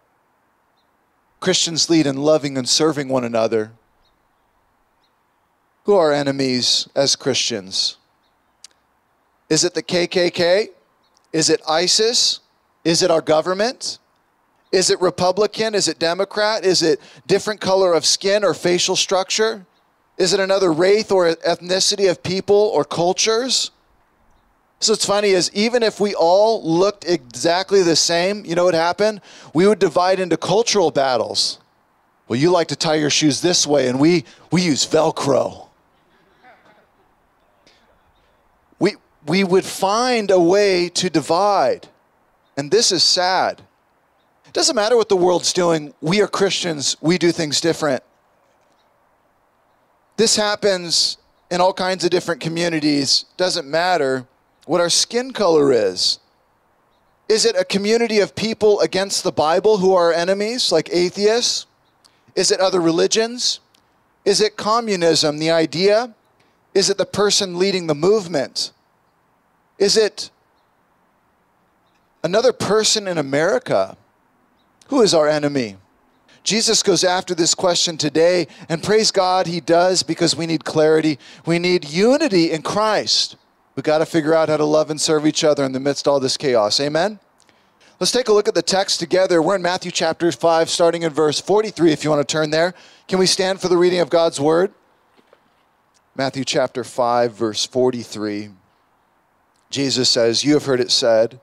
Christians 1.38 1.90
lead 1.90 2.06
in 2.06 2.16
loving 2.16 2.56
and 2.56 2.68
serving 2.68 3.08
one 3.08 3.24
another. 3.24 3.72
Who 5.84 5.94
are 5.94 6.12
enemies 6.12 6.88
as 6.94 7.14
Christians? 7.14 7.96
Is 9.48 9.64
it 9.64 9.74
the 9.74 9.82
KKK? 9.82 10.68
Is 11.32 11.50
it 11.50 11.60
ISIS? 11.68 12.40
Is 12.84 13.02
it 13.02 13.10
our 13.10 13.20
government? 13.20 13.98
Is 14.72 14.90
it 14.90 15.00
Republican? 15.00 15.74
Is 15.74 15.88
it 15.88 15.98
Democrat? 15.98 16.64
Is 16.64 16.82
it 16.82 17.00
different 17.26 17.60
color 17.60 17.92
of 17.92 18.06
skin 18.06 18.44
or 18.44 18.54
facial 18.54 18.96
structure? 18.96 19.66
Is 20.16 20.32
it 20.32 20.40
another 20.40 20.72
race 20.72 21.10
or 21.10 21.34
ethnicity 21.34 22.10
of 22.10 22.22
people 22.22 22.54
or 22.54 22.84
cultures? 22.84 23.70
So 24.78 24.92
it's 24.92 25.04
funny 25.04 25.30
is 25.30 25.50
even 25.52 25.82
if 25.82 26.00
we 26.00 26.14
all 26.14 26.62
looked 26.62 27.04
exactly 27.06 27.82
the 27.82 27.96
same, 27.96 28.44
you 28.44 28.54
know 28.54 28.64
what 28.64 28.74
happened? 28.74 29.20
We 29.52 29.66
would 29.66 29.78
divide 29.78 30.20
into 30.20 30.36
cultural 30.36 30.90
battles. 30.90 31.58
Well, 32.28 32.38
you 32.38 32.50
like 32.50 32.68
to 32.68 32.76
tie 32.76 32.94
your 32.94 33.10
shoes 33.10 33.40
this 33.40 33.66
way, 33.66 33.88
and 33.88 33.98
we 33.98 34.24
we 34.52 34.62
use 34.62 34.86
Velcro. 34.86 35.66
We 38.78 38.96
we 39.26 39.42
would 39.42 39.64
find 39.64 40.30
a 40.30 40.38
way 40.38 40.88
to 40.90 41.10
divide. 41.10 41.88
And 42.56 42.70
this 42.70 42.92
is 42.92 43.02
sad. 43.02 43.62
Doesn't 44.52 44.74
matter 44.74 44.96
what 44.96 45.08
the 45.08 45.16
world's 45.16 45.52
doing. 45.52 45.94
We 46.00 46.20
are 46.20 46.26
Christians. 46.26 46.96
We 47.00 47.18
do 47.18 47.32
things 47.32 47.60
different. 47.60 48.02
This 50.16 50.36
happens 50.36 51.18
in 51.50 51.60
all 51.60 51.72
kinds 51.72 52.04
of 52.04 52.10
different 52.10 52.40
communities. 52.40 53.24
Doesn't 53.36 53.66
matter 53.66 54.26
what 54.66 54.80
our 54.80 54.90
skin 54.90 55.32
color 55.32 55.72
is. 55.72 56.18
Is 57.28 57.44
it 57.44 57.56
a 57.56 57.64
community 57.64 58.18
of 58.18 58.34
people 58.34 58.80
against 58.80 59.22
the 59.22 59.32
Bible 59.32 59.78
who 59.78 59.94
are 59.94 60.12
enemies, 60.12 60.72
like 60.72 60.90
atheists? 60.92 61.66
Is 62.34 62.50
it 62.50 62.60
other 62.60 62.80
religions? 62.80 63.60
Is 64.24 64.40
it 64.40 64.56
communism, 64.56 65.38
the 65.38 65.50
idea? 65.50 66.14
Is 66.74 66.90
it 66.90 66.98
the 66.98 67.06
person 67.06 67.58
leading 67.58 67.86
the 67.86 67.94
movement? 67.94 68.72
Is 69.78 69.96
it 69.96 70.30
another 72.22 72.52
person 72.52 73.08
in 73.08 73.16
America? 73.16 73.96
Who 74.90 75.02
is 75.02 75.14
our 75.14 75.28
enemy? 75.28 75.76
Jesus 76.42 76.82
goes 76.82 77.04
after 77.04 77.32
this 77.32 77.54
question 77.54 77.96
today, 77.96 78.48
and 78.68 78.82
praise 78.82 79.12
God, 79.12 79.46
he 79.46 79.60
does 79.60 80.02
because 80.02 80.34
we 80.34 80.46
need 80.46 80.64
clarity. 80.64 81.16
We 81.46 81.60
need 81.60 81.88
unity 81.88 82.50
in 82.50 82.62
Christ. 82.62 83.36
We've 83.76 83.84
got 83.84 83.98
to 83.98 84.06
figure 84.06 84.34
out 84.34 84.48
how 84.48 84.56
to 84.56 84.64
love 84.64 84.90
and 84.90 85.00
serve 85.00 85.26
each 85.26 85.44
other 85.44 85.64
in 85.64 85.70
the 85.70 85.78
midst 85.78 86.08
of 86.08 86.14
all 86.14 86.20
this 86.20 86.36
chaos. 86.36 86.80
Amen? 86.80 87.20
Let's 88.00 88.10
take 88.10 88.28
a 88.28 88.32
look 88.32 88.48
at 88.48 88.54
the 88.54 88.62
text 88.62 88.98
together. 88.98 89.40
We're 89.40 89.54
in 89.54 89.62
Matthew 89.62 89.92
chapter 89.92 90.32
5, 90.32 90.68
starting 90.68 91.02
in 91.02 91.12
verse 91.12 91.40
43, 91.40 91.92
if 91.92 92.02
you 92.02 92.10
want 92.10 92.26
to 92.26 92.32
turn 92.32 92.50
there. 92.50 92.74
Can 93.06 93.20
we 93.20 93.26
stand 93.26 93.60
for 93.60 93.68
the 93.68 93.76
reading 93.78 94.00
of 94.00 94.10
God's 94.10 94.40
word? 94.40 94.72
Matthew 96.16 96.44
chapter 96.44 96.82
5, 96.82 97.32
verse 97.32 97.64
43. 97.64 98.50
Jesus 99.70 100.08
says, 100.08 100.42
You 100.42 100.54
have 100.54 100.64
heard 100.64 100.80
it 100.80 100.90
said, 100.90 101.38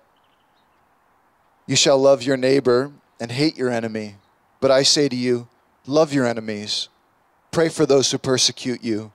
You 1.65 1.77
shall 1.77 1.97
love 1.97 2.23
your 2.23 2.35
neighbor 2.35 2.91
and 3.19 3.31
hate 3.31 3.57
your 3.57 3.69
enemy. 3.69 4.15
But 4.59 4.71
I 4.71 4.83
say 4.83 5.09
to 5.09 5.15
you, 5.15 5.47
love 5.85 6.13
your 6.13 6.25
enemies, 6.25 6.89
pray 7.51 7.69
for 7.69 7.85
those 7.85 8.11
who 8.11 8.17
persecute 8.17 8.83
you, 8.83 9.11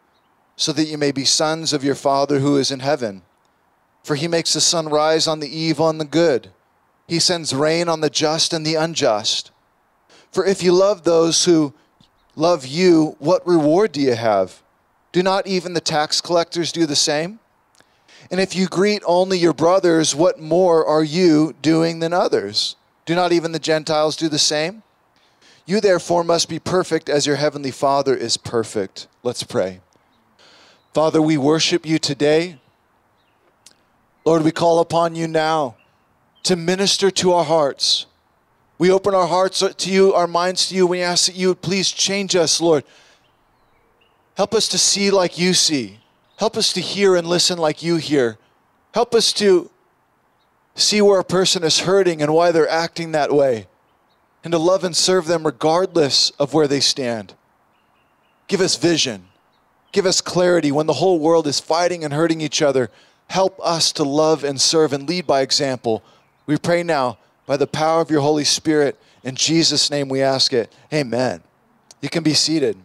so 0.56 0.72
that 0.72 0.84
you 0.84 0.98
may 0.98 1.12
be 1.12 1.24
sons 1.24 1.72
of 1.72 1.84
your 1.84 1.94
Father 1.94 2.38
who 2.38 2.56
is 2.56 2.70
in 2.70 2.80
heaven. 2.80 3.22
For 4.04 4.16
he 4.16 4.28
makes 4.28 4.52
the 4.52 4.60
sun 4.60 4.88
rise 4.88 5.26
on 5.26 5.40
the 5.40 5.56
evil 5.56 5.88
and 5.88 6.00
the 6.00 6.04
good, 6.04 6.50
he 7.06 7.18
sends 7.18 7.54
rain 7.54 7.88
on 7.88 8.00
the 8.00 8.10
just 8.10 8.52
and 8.52 8.64
the 8.64 8.76
unjust. 8.76 9.50
For 10.30 10.46
if 10.46 10.62
you 10.62 10.72
love 10.72 11.04
those 11.04 11.44
who 11.44 11.74
love 12.36 12.64
you, 12.64 13.16
what 13.18 13.46
reward 13.46 13.92
do 13.92 14.00
you 14.00 14.14
have? 14.14 14.62
Do 15.12 15.22
not 15.22 15.46
even 15.46 15.74
the 15.74 15.80
tax 15.80 16.22
collectors 16.22 16.72
do 16.72 16.86
the 16.86 16.96
same? 16.96 17.38
And 18.30 18.40
if 18.40 18.56
you 18.56 18.66
greet 18.66 19.02
only 19.04 19.38
your 19.38 19.52
brothers, 19.52 20.14
what 20.14 20.40
more 20.40 20.86
are 20.86 21.04
you 21.04 21.54
doing 21.60 21.98
than 21.98 22.14
others? 22.14 22.76
Do 23.04 23.14
not 23.14 23.32
even 23.32 23.52
the 23.52 23.58
Gentiles 23.58 24.16
do 24.16 24.28
the 24.28 24.38
same? 24.38 24.82
You 25.66 25.80
therefore 25.80 26.24
must 26.24 26.48
be 26.48 26.58
perfect 26.58 27.08
as 27.08 27.26
your 27.26 27.36
heavenly 27.36 27.70
Father 27.70 28.14
is 28.14 28.36
perfect. 28.36 29.06
Let's 29.22 29.42
pray. 29.42 29.80
Father, 30.92 31.22
we 31.22 31.36
worship 31.36 31.86
you 31.86 31.98
today. 31.98 32.58
Lord, 34.24 34.42
we 34.42 34.52
call 34.52 34.80
upon 34.80 35.14
you 35.14 35.26
now 35.26 35.76
to 36.44 36.56
minister 36.56 37.10
to 37.10 37.32
our 37.32 37.44
hearts. 37.44 38.06
We 38.78 38.90
open 38.90 39.14
our 39.14 39.26
hearts 39.26 39.60
to 39.60 39.90
you, 39.90 40.12
our 40.14 40.26
minds 40.26 40.68
to 40.68 40.74
you. 40.74 40.86
We 40.86 41.02
ask 41.02 41.26
that 41.26 41.36
you 41.36 41.48
would 41.48 41.62
please 41.62 41.90
change 41.90 42.34
us, 42.34 42.60
Lord. 42.60 42.84
Help 44.36 44.54
us 44.54 44.68
to 44.68 44.78
see 44.78 45.10
like 45.10 45.38
you 45.38 45.54
see. 45.54 46.00
Help 46.36 46.56
us 46.56 46.72
to 46.72 46.80
hear 46.80 47.14
and 47.14 47.26
listen 47.26 47.58
like 47.58 47.82
you 47.82 47.96
hear. 47.96 48.38
Help 48.92 49.14
us 49.14 49.32
to 49.34 49.70
see 50.74 51.02
where 51.02 51.20
a 51.20 51.24
person 51.24 51.62
is 51.64 51.80
hurting 51.80 52.22
and 52.22 52.32
why 52.32 52.52
they're 52.52 52.68
acting 52.68 53.12
that 53.12 53.32
way 53.32 53.66
and 54.44 54.52
to 54.52 54.58
love 54.58 54.84
and 54.84 54.96
serve 54.96 55.26
them 55.26 55.44
regardless 55.44 56.30
of 56.30 56.54
where 56.54 56.66
they 56.66 56.80
stand. 56.80 57.34
Give 58.48 58.60
us 58.60 58.76
vision. 58.76 59.28
Give 59.92 60.06
us 60.06 60.20
clarity 60.20 60.72
when 60.72 60.86
the 60.86 60.94
whole 60.94 61.18
world 61.18 61.46
is 61.46 61.60
fighting 61.60 62.02
and 62.04 62.12
hurting 62.12 62.40
each 62.40 62.62
other. 62.62 62.90
Help 63.28 63.58
us 63.62 63.92
to 63.92 64.02
love 64.02 64.42
and 64.42 64.60
serve 64.60 64.92
and 64.92 65.08
lead 65.08 65.26
by 65.26 65.42
example. 65.42 66.02
We 66.46 66.56
pray 66.56 66.82
now 66.82 67.18
by 67.46 67.56
the 67.56 67.66
power 67.66 68.00
of 68.00 68.10
your 68.10 68.20
Holy 68.20 68.44
Spirit. 68.44 68.98
In 69.22 69.36
Jesus' 69.36 69.90
name 69.90 70.08
we 70.08 70.22
ask 70.22 70.52
it. 70.52 70.72
Amen. 70.92 71.42
You 72.00 72.08
can 72.08 72.22
be 72.22 72.34
seated. 72.34 72.76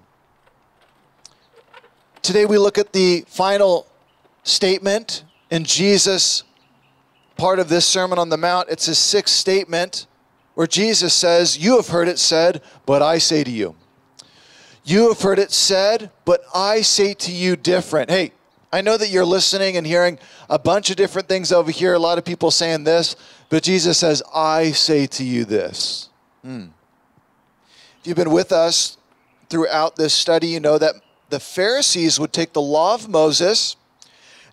Today 2.21 2.45
we 2.45 2.57
look 2.57 2.77
at 2.77 2.93
the 2.93 3.23
final 3.27 3.87
statement 4.43 5.23
in 5.49 5.63
Jesus' 5.63 6.43
part 7.37 7.59
of 7.59 7.69
this 7.69 7.85
Sermon 7.85 8.19
on 8.19 8.29
the 8.29 8.37
Mount. 8.37 8.69
It's 8.69 8.87
his 8.87 8.97
sixth 8.97 9.35
statement 9.35 10.07
where 10.55 10.67
Jesus 10.67 11.13
says, 11.13 11.57
You 11.57 11.75
have 11.77 11.89
heard 11.89 12.07
it 12.07 12.19
said, 12.19 12.61
but 12.85 13.01
I 13.01 13.19
say 13.19 13.43
to 13.43 13.51
you. 13.51 13.75
You 14.83 15.09
have 15.09 15.21
heard 15.21 15.39
it 15.39 15.51
said, 15.51 16.11
but 16.25 16.41
I 16.53 16.81
say 16.81 17.13
to 17.13 17.31
you 17.31 17.55
different. 17.55 18.09
Hey, 18.09 18.31
I 18.71 18.81
know 18.81 18.97
that 18.97 19.09
you're 19.09 19.25
listening 19.25 19.77
and 19.77 19.87
hearing 19.87 20.17
a 20.49 20.59
bunch 20.59 20.89
of 20.89 20.95
different 20.95 21.27
things 21.27 21.51
over 21.51 21.71
here, 21.71 21.93
a 21.93 21.99
lot 21.99 22.17
of 22.17 22.25
people 22.25 22.51
saying 22.51 22.83
this, 22.83 23.15
but 23.49 23.63
Jesus 23.63 23.97
says, 23.97 24.21
I 24.33 24.71
say 24.71 25.07
to 25.07 25.23
you 25.23 25.45
this. 25.45 26.09
Hmm. 26.41 26.67
If 27.99 28.07
you've 28.07 28.17
been 28.17 28.31
with 28.31 28.51
us 28.51 28.97
throughout 29.49 29.95
this 29.95 30.13
study, 30.13 30.47
you 30.47 30.59
know 30.59 30.77
that 30.77 30.95
the 31.29 31.39
Pharisees 31.39 32.19
would 32.19 32.33
take 32.33 32.53
the 32.53 32.61
law 32.61 32.93
of 32.93 33.07
Moses 33.07 33.76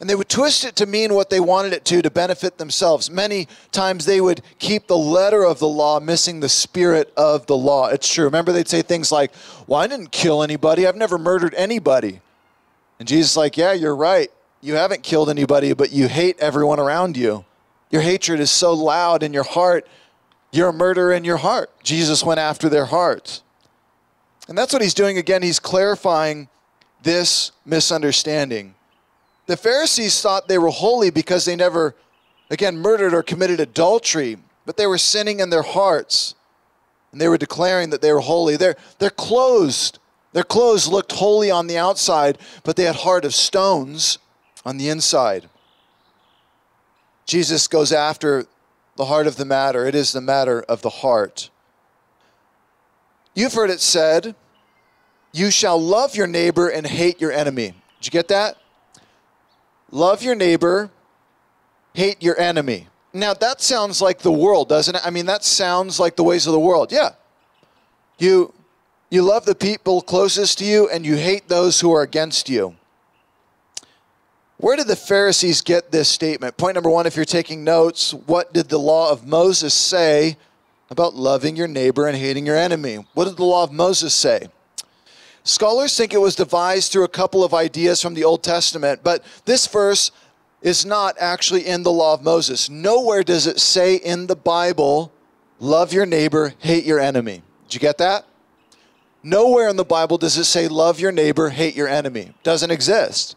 and 0.04 0.10
they 0.10 0.14
would 0.14 0.28
twist 0.28 0.66
it 0.66 0.76
to 0.76 0.84
mean 0.84 1.14
what 1.14 1.30
they 1.30 1.40
wanted 1.40 1.72
it 1.72 1.86
to 1.86 2.02
to 2.02 2.10
benefit 2.10 2.58
themselves. 2.58 3.10
Many 3.10 3.48
times 3.72 4.04
they 4.04 4.20
would 4.20 4.42
keep 4.58 4.86
the 4.86 4.98
letter 4.98 5.42
of 5.42 5.60
the 5.60 5.66
law, 5.66 5.98
missing 5.98 6.40
the 6.40 6.48
spirit 6.50 7.10
of 7.16 7.46
the 7.46 7.56
law. 7.56 7.88
It's 7.88 8.12
true. 8.12 8.26
Remember, 8.26 8.52
they'd 8.52 8.68
say 8.68 8.82
things 8.82 9.10
like, 9.10 9.32
Well, 9.66 9.80
I 9.80 9.86
didn't 9.86 10.12
kill 10.12 10.42
anybody, 10.42 10.86
I've 10.86 10.94
never 10.94 11.16
murdered 11.16 11.54
anybody. 11.54 12.20
And 12.98 13.08
Jesus 13.08 13.30
is 13.30 13.36
like, 13.38 13.56
Yeah, 13.56 13.72
you're 13.72 13.96
right. 13.96 14.30
You 14.60 14.74
haven't 14.74 15.02
killed 15.02 15.30
anybody, 15.30 15.72
but 15.72 15.90
you 15.90 16.06
hate 16.06 16.38
everyone 16.38 16.80
around 16.80 17.16
you. 17.16 17.46
Your 17.90 18.02
hatred 18.02 18.40
is 18.40 18.50
so 18.50 18.74
loud 18.74 19.22
in 19.22 19.32
your 19.32 19.44
heart, 19.44 19.88
you're 20.52 20.68
a 20.68 20.72
murderer 20.74 21.14
in 21.14 21.24
your 21.24 21.38
heart. 21.38 21.70
Jesus 21.82 22.22
went 22.22 22.40
after 22.40 22.68
their 22.68 22.84
hearts. 22.84 23.42
And 24.48 24.58
that's 24.58 24.74
what 24.74 24.82
he's 24.82 24.92
doing 24.92 25.16
again. 25.16 25.42
He's 25.42 25.58
clarifying 25.58 26.50
this 27.02 27.52
misunderstanding. 27.64 28.74
The 29.46 29.56
Pharisees 29.56 30.20
thought 30.20 30.48
they 30.48 30.58
were 30.58 30.70
holy 30.70 31.10
because 31.10 31.44
they 31.44 31.56
never, 31.56 31.94
again, 32.50 32.78
murdered 32.78 33.12
or 33.12 33.22
committed 33.22 33.60
adultery, 33.60 34.38
but 34.64 34.76
they 34.76 34.86
were 34.86 34.98
sinning 34.98 35.40
in 35.40 35.50
their 35.50 35.62
hearts. 35.62 36.34
And 37.12 37.20
they 37.20 37.28
were 37.28 37.38
declaring 37.38 37.90
that 37.90 38.00
they 38.00 38.12
were 38.12 38.20
holy. 38.20 38.56
Their, 38.56 38.76
their 38.98 39.10
clothes, 39.10 39.92
their 40.32 40.42
clothes 40.44 40.88
looked 40.88 41.12
holy 41.12 41.50
on 41.50 41.66
the 41.66 41.78
outside, 41.78 42.38
but 42.64 42.76
they 42.76 42.84
had 42.84 42.96
heart 42.96 43.24
of 43.24 43.34
stones 43.34 44.18
on 44.64 44.78
the 44.78 44.88
inside. 44.88 45.48
Jesus 47.26 47.68
goes 47.68 47.92
after 47.92 48.46
the 48.96 49.06
heart 49.06 49.26
of 49.26 49.36
the 49.36 49.44
matter. 49.44 49.86
It 49.86 49.94
is 49.94 50.12
the 50.12 50.20
matter 50.20 50.62
of 50.62 50.82
the 50.82 50.90
heart. 50.90 51.50
You've 53.34 53.54
heard 53.54 53.70
it 53.70 53.80
said, 53.80 54.34
You 55.32 55.50
shall 55.50 55.80
love 55.80 56.14
your 56.16 56.26
neighbor 56.26 56.68
and 56.68 56.86
hate 56.86 57.20
your 57.20 57.32
enemy. 57.32 57.74
Did 58.00 58.06
you 58.06 58.10
get 58.10 58.28
that? 58.28 58.56
Love 59.94 60.24
your 60.24 60.34
neighbor, 60.34 60.90
hate 61.92 62.20
your 62.20 62.36
enemy. 62.38 62.88
Now, 63.12 63.32
that 63.32 63.60
sounds 63.60 64.02
like 64.02 64.18
the 64.18 64.32
world, 64.32 64.68
doesn't 64.68 64.96
it? 64.96 65.02
I 65.06 65.10
mean, 65.10 65.26
that 65.26 65.44
sounds 65.44 66.00
like 66.00 66.16
the 66.16 66.24
ways 66.24 66.48
of 66.48 66.52
the 66.52 66.58
world. 66.58 66.90
Yeah. 66.90 67.10
You, 68.18 68.52
you 69.08 69.22
love 69.22 69.44
the 69.44 69.54
people 69.54 70.02
closest 70.02 70.58
to 70.58 70.64
you 70.64 70.88
and 70.88 71.06
you 71.06 71.14
hate 71.14 71.46
those 71.46 71.78
who 71.80 71.92
are 71.94 72.02
against 72.02 72.48
you. 72.48 72.74
Where 74.56 74.76
did 74.76 74.88
the 74.88 74.96
Pharisees 74.96 75.60
get 75.60 75.92
this 75.92 76.08
statement? 76.08 76.56
Point 76.56 76.74
number 76.74 76.90
one, 76.90 77.06
if 77.06 77.14
you're 77.14 77.24
taking 77.24 77.62
notes, 77.62 78.12
what 78.12 78.52
did 78.52 78.70
the 78.70 78.78
law 78.78 79.12
of 79.12 79.24
Moses 79.24 79.74
say 79.74 80.36
about 80.90 81.14
loving 81.14 81.54
your 81.54 81.68
neighbor 81.68 82.08
and 82.08 82.18
hating 82.18 82.46
your 82.46 82.56
enemy? 82.56 83.06
What 83.14 83.26
did 83.26 83.36
the 83.36 83.44
law 83.44 83.62
of 83.62 83.70
Moses 83.70 84.12
say? 84.12 84.48
Scholars 85.44 85.94
think 85.94 86.14
it 86.14 86.20
was 86.20 86.34
devised 86.34 86.90
through 86.90 87.04
a 87.04 87.08
couple 87.08 87.44
of 87.44 87.52
ideas 87.52 88.00
from 88.00 88.14
the 88.14 88.24
Old 88.24 88.42
Testament, 88.42 89.00
but 89.04 89.22
this 89.44 89.66
verse 89.66 90.10
is 90.62 90.86
not 90.86 91.14
actually 91.20 91.66
in 91.66 91.82
the 91.82 91.92
law 91.92 92.14
of 92.14 92.22
Moses. 92.22 92.70
Nowhere 92.70 93.22
does 93.22 93.46
it 93.46 93.60
say 93.60 93.96
in 93.96 94.26
the 94.26 94.36
Bible, 94.36 95.12
love 95.60 95.92
your 95.92 96.06
neighbor, 96.06 96.54
hate 96.60 96.84
your 96.84 96.98
enemy. 96.98 97.42
Did 97.68 97.74
you 97.74 97.80
get 97.80 97.98
that? 97.98 98.24
Nowhere 99.22 99.68
in 99.68 99.76
the 99.76 99.84
Bible 99.84 100.16
does 100.16 100.38
it 100.38 100.44
say, 100.44 100.66
love 100.66 100.98
your 100.98 101.12
neighbor, 101.12 101.50
hate 101.50 101.76
your 101.76 101.88
enemy. 101.88 102.32
Doesn't 102.42 102.70
exist. 102.70 103.36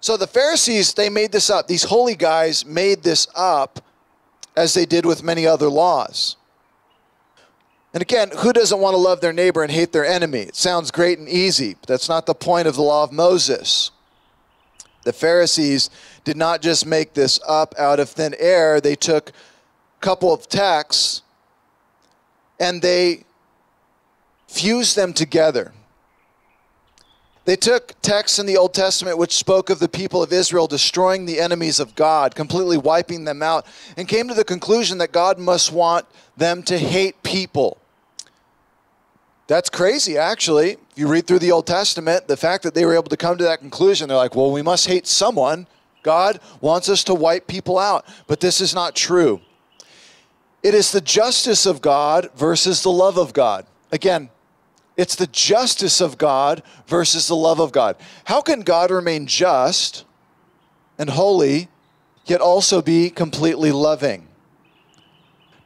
So 0.00 0.18
the 0.18 0.26
Pharisees, 0.26 0.92
they 0.92 1.08
made 1.08 1.32
this 1.32 1.48
up. 1.48 1.68
These 1.68 1.84
holy 1.84 2.14
guys 2.14 2.66
made 2.66 3.02
this 3.02 3.26
up 3.34 3.82
as 4.56 4.74
they 4.74 4.84
did 4.84 5.06
with 5.06 5.22
many 5.22 5.46
other 5.46 5.68
laws. 5.68 6.36
And 7.92 8.02
again, 8.02 8.30
who 8.38 8.52
doesn't 8.52 8.78
want 8.78 8.94
to 8.94 8.98
love 8.98 9.20
their 9.20 9.32
neighbor 9.32 9.62
and 9.62 9.72
hate 9.72 9.92
their 9.92 10.06
enemy? 10.06 10.40
It 10.40 10.56
sounds 10.56 10.90
great 10.90 11.18
and 11.18 11.28
easy, 11.28 11.74
but 11.74 11.88
that's 11.88 12.08
not 12.08 12.26
the 12.26 12.34
point 12.34 12.68
of 12.68 12.76
the 12.76 12.82
law 12.82 13.02
of 13.02 13.12
Moses. 13.12 13.90
The 15.02 15.12
Pharisees 15.12 15.90
did 16.24 16.36
not 16.36 16.62
just 16.62 16.86
make 16.86 17.14
this 17.14 17.40
up 17.48 17.74
out 17.78 17.98
of 17.98 18.10
thin 18.10 18.34
air, 18.38 18.80
they 18.80 18.94
took 18.94 19.30
a 19.30 19.32
couple 20.00 20.32
of 20.32 20.48
texts 20.48 21.22
and 22.60 22.82
they 22.82 23.24
fused 24.46 24.96
them 24.96 25.12
together. 25.12 25.72
They 27.46 27.56
took 27.56 27.94
texts 28.02 28.38
in 28.38 28.46
the 28.46 28.58
Old 28.58 28.74
Testament 28.74 29.18
which 29.18 29.34
spoke 29.34 29.70
of 29.70 29.78
the 29.78 29.88
people 29.88 30.22
of 30.22 30.32
Israel 30.32 30.66
destroying 30.66 31.24
the 31.24 31.40
enemies 31.40 31.80
of 31.80 31.94
God, 31.96 32.34
completely 32.34 32.76
wiping 32.76 33.24
them 33.24 33.42
out, 33.42 33.66
and 33.96 34.06
came 34.06 34.28
to 34.28 34.34
the 34.34 34.44
conclusion 34.44 34.98
that 34.98 35.10
God 35.10 35.38
must 35.38 35.72
want 35.72 36.06
them 36.36 36.62
to 36.64 36.78
hate 36.78 37.20
people. 37.22 37.79
That's 39.50 39.68
crazy, 39.68 40.16
actually. 40.16 40.74
If 40.74 40.78
you 40.94 41.08
read 41.08 41.26
through 41.26 41.40
the 41.40 41.50
Old 41.50 41.66
Testament, 41.66 42.28
the 42.28 42.36
fact 42.36 42.62
that 42.62 42.72
they 42.72 42.84
were 42.84 42.94
able 42.94 43.08
to 43.08 43.16
come 43.16 43.36
to 43.36 43.42
that 43.42 43.58
conclusion, 43.58 44.08
they're 44.08 44.16
like, 44.16 44.36
well, 44.36 44.52
we 44.52 44.62
must 44.62 44.86
hate 44.86 45.08
someone. 45.08 45.66
God 46.04 46.38
wants 46.60 46.88
us 46.88 47.02
to 47.02 47.14
wipe 47.16 47.48
people 47.48 47.76
out. 47.76 48.06
But 48.28 48.38
this 48.38 48.60
is 48.60 48.76
not 48.76 48.94
true. 48.94 49.40
It 50.62 50.72
is 50.72 50.92
the 50.92 51.00
justice 51.00 51.66
of 51.66 51.82
God 51.82 52.30
versus 52.36 52.84
the 52.84 52.92
love 52.92 53.18
of 53.18 53.32
God. 53.32 53.66
Again, 53.90 54.30
it's 54.96 55.16
the 55.16 55.26
justice 55.26 56.00
of 56.00 56.16
God 56.16 56.62
versus 56.86 57.26
the 57.26 57.34
love 57.34 57.58
of 57.58 57.72
God. 57.72 57.96
How 58.26 58.40
can 58.42 58.60
God 58.60 58.92
remain 58.92 59.26
just 59.26 60.04
and 60.96 61.10
holy, 61.10 61.66
yet 62.24 62.40
also 62.40 62.80
be 62.80 63.10
completely 63.10 63.72
loving? 63.72 64.29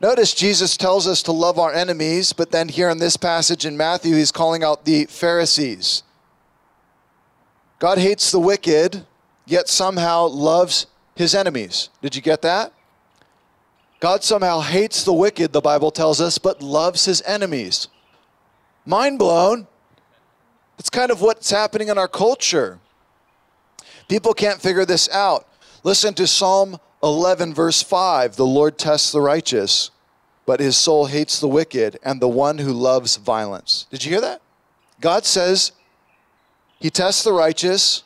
Notice 0.00 0.34
Jesus 0.34 0.76
tells 0.76 1.06
us 1.06 1.22
to 1.22 1.32
love 1.32 1.58
our 1.58 1.72
enemies, 1.72 2.32
but 2.32 2.50
then 2.50 2.68
here 2.68 2.90
in 2.90 2.98
this 2.98 3.16
passage 3.16 3.64
in 3.64 3.76
Matthew, 3.76 4.16
he's 4.16 4.32
calling 4.32 4.62
out 4.62 4.84
the 4.84 5.06
Pharisees. 5.06 6.02
God 7.78 7.98
hates 7.98 8.30
the 8.30 8.40
wicked, 8.40 9.06
yet 9.46 9.68
somehow 9.68 10.26
loves 10.26 10.86
his 11.14 11.34
enemies. 11.34 11.90
Did 12.02 12.16
you 12.16 12.22
get 12.22 12.42
that? 12.42 12.72
God 14.00 14.22
somehow 14.22 14.60
hates 14.60 15.04
the 15.04 15.12
wicked, 15.12 15.52
the 15.52 15.60
Bible 15.60 15.90
tells 15.90 16.20
us, 16.20 16.38
but 16.38 16.60
loves 16.60 17.04
his 17.04 17.22
enemies. 17.22 17.88
Mind 18.84 19.18
blown. 19.18 19.66
It's 20.78 20.90
kind 20.90 21.10
of 21.10 21.22
what's 21.22 21.50
happening 21.50 21.88
in 21.88 21.96
our 21.96 22.08
culture. 22.08 22.80
People 24.08 24.34
can't 24.34 24.60
figure 24.60 24.84
this 24.84 25.08
out. 25.10 25.48
Listen 25.82 26.12
to 26.14 26.26
Psalm 26.26 26.78
11, 27.04 27.52
verse 27.52 27.82
5. 27.82 28.36
The 28.36 28.46
Lord 28.46 28.78
tests 28.78 29.12
the 29.12 29.20
righteous, 29.20 29.90
but 30.46 30.58
his 30.58 30.76
soul 30.76 31.06
hates 31.06 31.38
the 31.38 31.48
wicked 31.48 31.98
and 32.02 32.20
the 32.20 32.28
one 32.28 32.58
who 32.58 32.72
loves 32.72 33.16
violence. 33.16 33.86
Did 33.90 34.04
you 34.04 34.10
hear 34.10 34.22
that? 34.22 34.40
God 35.00 35.26
says 35.26 35.72
he 36.80 36.88
tests 36.88 37.22
the 37.22 37.32
righteous, 37.32 38.04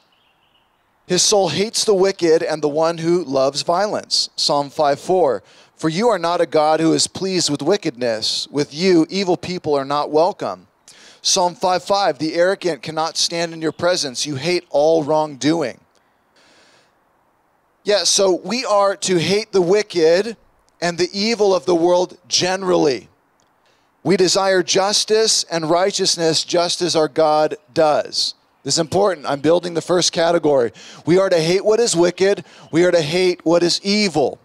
his 1.07 1.23
soul 1.23 1.49
hates 1.49 1.85
the 1.85 1.95
wicked 1.95 2.43
and 2.43 2.61
the 2.61 2.69
one 2.69 2.99
who 2.99 3.23
loves 3.23 3.63
violence. 3.63 4.31
Psalm 4.37 4.69
5 4.69 4.99
4. 4.99 5.43
For 5.77 5.89
you 5.89 6.09
are 6.09 6.19
not 6.19 6.41
a 6.41 6.47
God 6.47 6.81
who 6.81 6.93
is 6.93 7.07
pleased 7.07 7.51
with 7.51 7.63
wickedness. 7.63 8.49
With 8.51 8.75
you, 8.75 9.07
evil 9.09 9.37
people 9.37 9.75
are 9.75 9.85
not 9.85 10.11
welcome. 10.11 10.67
Psalm 11.23 11.55
5 11.55 11.85
5. 11.85 12.19
The 12.19 12.35
arrogant 12.35 12.83
cannot 12.83 13.17
stand 13.17 13.53
in 13.53 13.63
your 13.63 13.73
presence. 13.73 14.27
You 14.27 14.35
hate 14.35 14.65
all 14.71 15.05
wrongdoing. 15.05 15.79
Yeah, 17.89 18.05
so 18.05 18.35
we 18.45 18.67
are 18.67 18.97
to 18.97 19.17
hate 19.17 19.53
the 19.53 19.63
wicked 19.63 20.37
and 20.79 20.99
the 20.99 21.09
evil 21.11 21.55
of 21.55 21.65
the 21.65 21.75
world 21.75 22.19
generally. 22.29 23.09
We 24.03 24.19
desire 24.19 24.63
justice 24.63 25.45
and 25.45 25.71
righteousness 25.71 26.45
just 26.45 26.83
as 26.83 26.95
our 26.95 27.09
God 27.09 27.57
does. 27.73 28.35
This 28.63 28.75
is 28.75 28.79
important. 28.79 29.25
I'm 29.25 29.41
building 29.41 29.73
the 29.73 29.81
first 29.81 30.13
category. 30.13 30.73
We 31.07 31.19
are 31.19 31.31
to 31.31 31.41
hate 31.41 31.65
what 31.65 31.81
is 31.81 31.97
wicked, 31.97 32.45
we 32.71 32.85
are 32.85 32.91
to 32.91 33.01
hate 33.01 33.43
what 33.47 33.63
is 33.63 33.81
evil. 33.83 34.39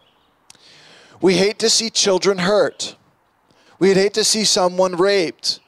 We 1.19 1.35
hate 1.35 1.59
to 1.59 1.69
see 1.69 1.89
children 1.89 2.37
hurt. 2.37 2.95
We'd 3.77 3.97
hate 3.97 4.13
to 4.13 4.23
see 4.23 4.45
someone 4.45 4.95
raped. 4.95 5.59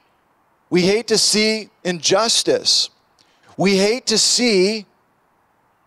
We 0.69 0.83
hate 0.83 1.07
to 1.07 1.17
see 1.17 1.71
injustice. 1.83 2.89
We 3.57 3.79
hate 3.79 4.05
to 4.05 4.17
see 4.17 4.85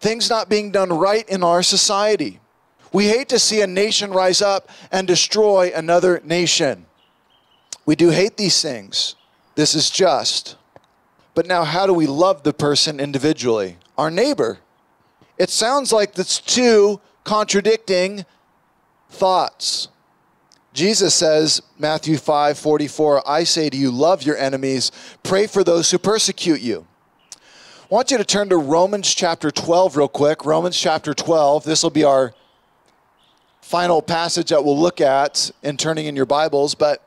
things 0.00 0.30
not 0.30 0.48
being 0.48 0.70
done 0.70 0.92
right 0.92 1.28
in 1.28 1.42
our 1.42 1.62
society. 1.62 2.40
We 2.92 3.08
hate 3.08 3.28
to 3.30 3.38
see 3.38 3.60
a 3.60 3.66
nation 3.66 4.12
rise 4.12 4.40
up 4.40 4.68
and 4.90 5.06
destroy 5.06 5.72
another 5.74 6.20
nation. 6.24 6.86
We 7.84 7.96
do 7.96 8.10
hate 8.10 8.36
these 8.36 8.60
things. 8.62 9.14
This 9.54 9.74
is 9.74 9.90
just. 9.90 10.56
But 11.34 11.46
now, 11.46 11.64
how 11.64 11.86
do 11.86 11.92
we 11.92 12.06
love 12.06 12.42
the 12.42 12.52
person 12.52 13.00
individually? 13.00 13.76
Our 13.96 14.10
neighbor. 14.10 14.58
It 15.38 15.50
sounds 15.50 15.92
like 15.92 16.14
that's 16.14 16.40
two 16.40 17.00
contradicting 17.24 18.24
thoughts. 19.10 19.88
Jesus 20.72 21.14
says, 21.14 21.62
Matthew 21.78 22.16
5 22.16 22.58
44, 22.58 23.28
I 23.28 23.44
say 23.44 23.68
to 23.70 23.76
you, 23.76 23.90
love 23.90 24.22
your 24.22 24.36
enemies, 24.36 24.92
pray 25.22 25.46
for 25.46 25.64
those 25.64 25.90
who 25.90 25.98
persecute 25.98 26.60
you. 26.60 26.86
I 27.90 27.94
want 27.94 28.10
you 28.10 28.18
to 28.18 28.24
turn 28.24 28.50
to 28.50 28.58
Romans 28.58 29.14
chapter 29.14 29.50
12 29.50 29.96
real 29.96 30.08
quick. 30.08 30.44
Romans 30.44 30.78
chapter 30.78 31.14
12. 31.14 31.64
This 31.64 31.82
will 31.82 31.88
be 31.88 32.04
our 32.04 32.34
final 33.62 34.02
passage 34.02 34.50
that 34.50 34.62
we'll 34.62 34.78
look 34.78 35.00
at 35.00 35.50
in 35.62 35.78
turning 35.78 36.04
in 36.04 36.14
your 36.14 36.26
Bibles. 36.26 36.74
But 36.74 37.02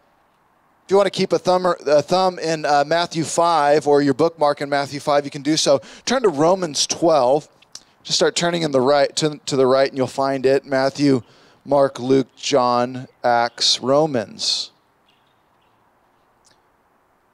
if 0.83 0.89
you 0.89 0.97
want 0.97 1.05
to 1.05 1.11
keep 1.11 1.33
a 1.33 1.37
thumb, 1.37 1.67
a 1.67 2.01
thumb 2.01 2.39
in 2.39 2.65
uh, 2.65 2.83
Matthew 2.87 3.25
5 3.25 3.85
or 3.85 4.01
your 4.01 4.15
bookmark 4.15 4.59
in 4.59 4.69
Matthew 4.69 4.99
5, 4.99 5.23
you 5.23 5.29
can 5.29 5.43
do 5.43 5.55
so. 5.55 5.83
Turn 6.05 6.23
to 6.23 6.29
Romans 6.29 6.87
12. 6.87 7.47
Just 8.01 8.17
start 8.17 8.35
turning 8.35 8.63
in 8.63 8.71
the 8.71 8.81
right 8.81 9.15
to, 9.17 9.39
to 9.45 9.55
the 9.55 9.67
right, 9.67 9.87
and 9.87 9.95
you'll 9.95 10.07
find 10.07 10.47
it. 10.47 10.65
Matthew, 10.65 11.21
Mark, 11.63 11.99
Luke, 11.99 12.35
John, 12.35 13.07
Acts, 13.23 13.81
Romans. 13.81 14.71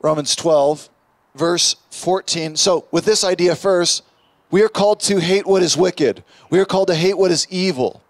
Romans 0.01 0.35
12, 0.35 0.89
verse 1.37 1.75
14. 1.91 2.55
So, 2.55 2.85
with 2.91 3.05
this 3.05 3.23
idea 3.23 3.55
first, 3.55 4.03
we 4.49 4.61
are 4.61 4.69
called 4.69 4.99
to 5.01 5.19
hate 5.19 5.45
what 5.45 5.61
is 5.61 5.77
wicked. 5.77 6.23
We 6.49 6.59
are 6.59 6.65
called 6.65 6.87
to 6.87 6.95
hate 6.95 7.17
what 7.17 7.31
is 7.31 7.47
evil 7.49 8.01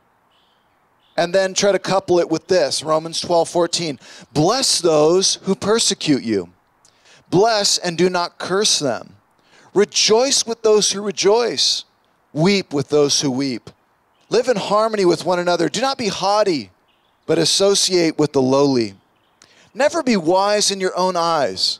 and 1.17 1.33
then 1.33 1.55
try 1.55 1.71
to 1.71 1.79
couple 1.79 2.19
it 2.19 2.29
with 2.29 2.47
this 2.47 2.83
Romans 2.83 3.19
12 3.19 3.49
14. 3.49 3.99
Bless 4.31 4.79
those 4.79 5.35
who 5.43 5.55
persecute 5.55 6.23
you, 6.23 6.49
bless 7.29 7.77
and 7.77 7.97
do 7.97 8.09
not 8.09 8.37
curse 8.37 8.79
them. 8.79 9.15
Rejoice 9.73 10.45
with 10.45 10.61
those 10.61 10.91
who 10.91 11.01
rejoice, 11.01 11.83
weep 12.31 12.73
with 12.73 12.89
those 12.89 13.21
who 13.21 13.31
weep. 13.31 13.69
Live 14.29 14.47
in 14.47 14.57
harmony 14.57 15.05
with 15.05 15.25
one 15.25 15.39
another. 15.39 15.69
Do 15.69 15.81
not 15.81 15.97
be 15.97 16.07
haughty, 16.07 16.71
but 17.25 17.37
associate 17.37 18.17
with 18.17 18.33
the 18.33 18.41
lowly. 18.41 18.95
Never 19.73 20.03
be 20.03 20.17
wise 20.17 20.71
in 20.71 20.79
your 20.79 20.97
own 20.97 21.15
eyes. 21.15 21.79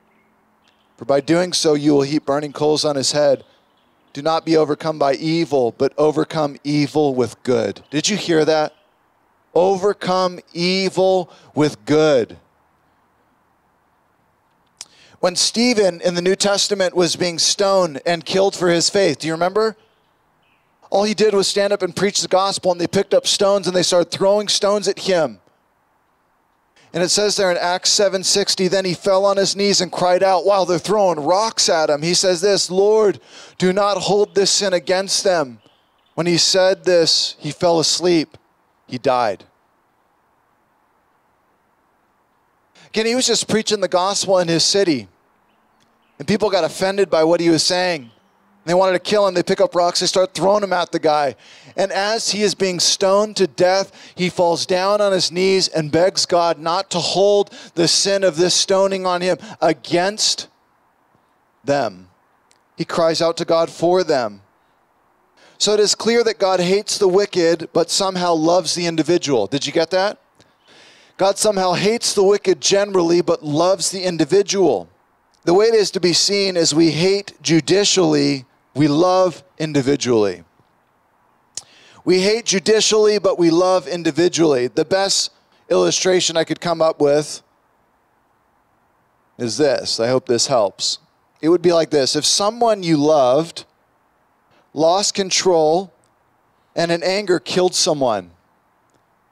For 1.01 1.05
by 1.05 1.19
doing 1.19 1.51
so, 1.51 1.73
you 1.73 1.93
will 1.93 2.03
heap 2.03 2.27
burning 2.27 2.53
coals 2.53 2.85
on 2.85 2.95
his 2.95 3.11
head. 3.11 3.43
Do 4.13 4.21
not 4.21 4.45
be 4.45 4.55
overcome 4.55 4.99
by 4.99 5.15
evil, 5.15 5.73
but 5.75 5.93
overcome 5.97 6.57
evil 6.63 7.15
with 7.15 7.41
good. 7.41 7.81
Did 7.89 8.07
you 8.07 8.15
hear 8.15 8.45
that? 8.45 8.75
Overcome 9.55 10.41
evil 10.53 11.31
with 11.55 11.83
good. 11.85 12.37
When 15.19 15.35
Stephen 15.35 16.01
in 16.01 16.13
the 16.13 16.21
New 16.21 16.35
Testament 16.35 16.95
was 16.95 17.15
being 17.15 17.39
stoned 17.39 17.99
and 18.05 18.23
killed 18.23 18.55
for 18.55 18.69
his 18.69 18.87
faith, 18.87 19.17
do 19.17 19.27
you 19.27 19.33
remember? 19.33 19.77
All 20.91 21.05
he 21.05 21.15
did 21.15 21.33
was 21.33 21.47
stand 21.47 21.73
up 21.73 21.81
and 21.81 21.95
preach 21.95 22.21
the 22.21 22.27
gospel, 22.27 22.71
and 22.71 22.79
they 22.79 22.85
picked 22.85 23.15
up 23.15 23.25
stones 23.25 23.65
and 23.65 23.75
they 23.75 23.81
started 23.81 24.11
throwing 24.11 24.47
stones 24.47 24.87
at 24.87 24.99
him. 24.99 25.39
And 26.93 27.01
it 27.01 27.09
says 27.09 27.37
there 27.37 27.51
in 27.51 27.57
Acts 27.57 27.89
7:60, 27.89 28.67
then 28.67 28.83
he 28.83 28.93
fell 28.93 29.25
on 29.25 29.37
his 29.37 29.55
knees 29.55 29.79
and 29.79 29.91
cried 29.91 30.23
out 30.23 30.45
while 30.45 30.65
they're 30.65 30.77
throwing 30.77 31.21
rocks 31.21 31.69
at 31.69 31.89
him. 31.89 32.01
He 32.01 32.13
says 32.13 32.41
this, 32.41 32.69
"Lord, 32.69 33.21
do 33.57 33.71
not 33.71 33.97
hold 33.97 34.35
this 34.35 34.51
sin 34.51 34.73
against 34.73 35.23
them." 35.23 35.61
When 36.15 36.27
he 36.27 36.37
said 36.37 36.83
this, 36.83 37.35
he 37.39 37.51
fell 37.51 37.79
asleep. 37.79 38.37
He 38.87 38.97
died. 38.97 39.45
Again, 42.87 43.05
he 43.05 43.15
was 43.15 43.25
just 43.25 43.47
preaching 43.47 43.79
the 43.79 43.87
gospel 43.87 44.37
in 44.39 44.49
his 44.49 44.65
city. 44.65 45.07
And 46.19 46.27
people 46.27 46.49
got 46.49 46.65
offended 46.65 47.09
by 47.09 47.23
what 47.23 47.39
he 47.39 47.49
was 47.49 47.63
saying. 47.63 48.11
They 48.65 48.73
wanted 48.73 48.93
to 48.93 48.99
kill 48.99 49.27
him. 49.27 49.33
They 49.33 49.43
pick 49.43 49.59
up 49.59 49.73
rocks. 49.73 50.01
They 50.01 50.05
start 50.05 50.33
throwing 50.33 50.61
them 50.61 50.73
at 50.73 50.91
the 50.91 50.99
guy. 50.99 51.35
And 51.75 51.91
as 51.91 52.31
he 52.31 52.43
is 52.43 52.53
being 52.53 52.79
stoned 52.79 53.37
to 53.37 53.47
death, 53.47 54.13
he 54.15 54.29
falls 54.29 54.65
down 54.65 55.01
on 55.01 55.11
his 55.11 55.31
knees 55.31 55.67
and 55.67 55.91
begs 55.91 56.25
God 56.25 56.59
not 56.59 56.91
to 56.91 56.99
hold 56.99 57.49
the 57.73 57.87
sin 57.87 58.23
of 58.23 58.37
this 58.37 58.53
stoning 58.53 59.05
on 59.05 59.21
him 59.21 59.37
against 59.61 60.47
them. 61.63 62.09
He 62.77 62.85
cries 62.85 63.21
out 63.21 63.37
to 63.37 63.45
God 63.45 63.69
for 63.69 64.03
them. 64.03 64.41
So 65.57 65.73
it 65.73 65.79
is 65.79 65.93
clear 65.93 66.23
that 66.23 66.39
God 66.39 66.59
hates 66.59 66.97
the 66.97 67.07
wicked, 67.07 67.69
but 67.71 67.91
somehow 67.91 68.33
loves 68.33 68.73
the 68.73 68.87
individual. 68.87 69.45
Did 69.45 69.65
you 69.65 69.71
get 69.71 69.91
that? 69.91 70.19
God 71.17 71.37
somehow 71.37 71.73
hates 71.73 72.13
the 72.15 72.23
wicked 72.23 72.59
generally, 72.61 73.21
but 73.21 73.43
loves 73.43 73.91
the 73.91 74.03
individual. 74.03 74.89
The 75.43 75.53
way 75.53 75.67
it 75.67 75.75
is 75.75 75.91
to 75.91 75.99
be 75.99 76.13
seen 76.13 76.57
is 76.57 76.73
we 76.73 76.91
hate 76.91 77.33
judicially, 77.43 78.45
we 78.73 78.87
love 78.87 79.43
individually. 79.57 80.43
We 82.03 82.21
hate 82.21 82.45
judicially, 82.45 83.19
but 83.19 83.37
we 83.37 83.49
love 83.51 83.87
individually. 83.87 84.67
The 84.67 84.85
best 84.85 85.31
illustration 85.69 86.37
I 86.37 86.43
could 86.43 86.59
come 86.59 86.81
up 86.81 86.99
with 86.99 87.41
is 89.37 89.57
this. 89.57 89.99
I 89.99 90.07
hope 90.07 90.25
this 90.25 90.47
helps. 90.47 90.99
It 91.41 91.49
would 91.49 91.61
be 91.61 91.73
like 91.73 91.89
this 91.89 92.15
if 92.15 92.25
someone 92.25 92.83
you 92.83 92.97
loved 92.97 93.65
lost 94.73 95.13
control 95.13 95.91
and 96.75 96.91
in 96.91 97.03
anger 97.03 97.39
killed 97.39 97.75
someone, 97.75 98.31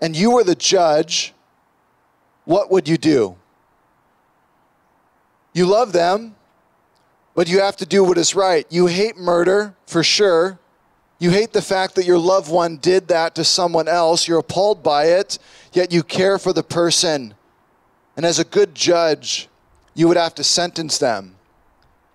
and 0.01 0.15
you 0.15 0.31
were 0.31 0.43
the 0.43 0.55
judge, 0.55 1.33
what 2.45 2.69
would 2.69 2.87
you 2.87 2.97
do? 2.97 3.37
You 5.53 5.65
love 5.65 5.93
them, 5.93 6.35
but 7.35 7.47
you 7.47 7.59
have 7.59 7.77
to 7.77 7.85
do 7.85 8.03
what 8.03 8.17
is 8.17 8.35
right. 8.35 8.65
You 8.69 8.87
hate 8.87 9.17
murder, 9.17 9.75
for 9.85 10.03
sure. 10.03 10.59
You 11.19 11.31
hate 11.31 11.53
the 11.53 11.61
fact 11.61 11.95
that 11.95 12.05
your 12.05 12.17
loved 12.17 12.51
one 12.51 12.77
did 12.77 13.09
that 13.09 13.35
to 13.35 13.43
someone 13.43 13.87
else. 13.87 14.27
You're 14.27 14.39
appalled 14.39 14.83
by 14.83 15.05
it, 15.05 15.37
yet 15.73 15.91
you 15.91 16.03
care 16.03 16.37
for 16.39 16.53
the 16.53 16.63
person. 16.63 17.33
And 18.15 18.25
as 18.25 18.39
a 18.39 18.45
good 18.45 18.73
judge, 18.75 19.47
you 19.93 20.07
would 20.07 20.17
have 20.17 20.35
to 20.35 20.43
sentence 20.43 20.97
them 20.97 21.35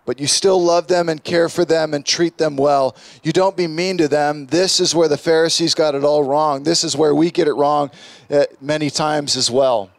but 0.07 0.21
you 0.21 0.27
still 0.27 0.63
love 0.63 0.87
them 0.87 1.09
and 1.09 1.23
care 1.23 1.49
for 1.49 1.65
them 1.65 1.95
and 1.95 2.05
treat 2.05 2.37
them 2.37 2.57
well. 2.57 2.97
You 3.23 3.33
don't 3.33 3.57
be 3.57 3.67
mean 3.67 3.99
to 3.99 4.09
them. 4.09 4.47
This 4.47 4.81
is 4.81 4.95
where 4.95 5.09
the 5.09 5.17
Pharisees 5.17 5.75
got 5.75 5.95
it 5.95 6.05
all 6.05 6.23
wrong. 6.23 6.63
This 6.63 6.85
is 6.85 6.97
where 6.97 7.15
we 7.15 7.31
get 7.31 7.49
it 7.49 7.55
wrong 7.55 7.91
uh, 8.31 8.45
many 8.61 8.91
times 8.91 9.37
as 9.37 9.51
well. 9.51 9.91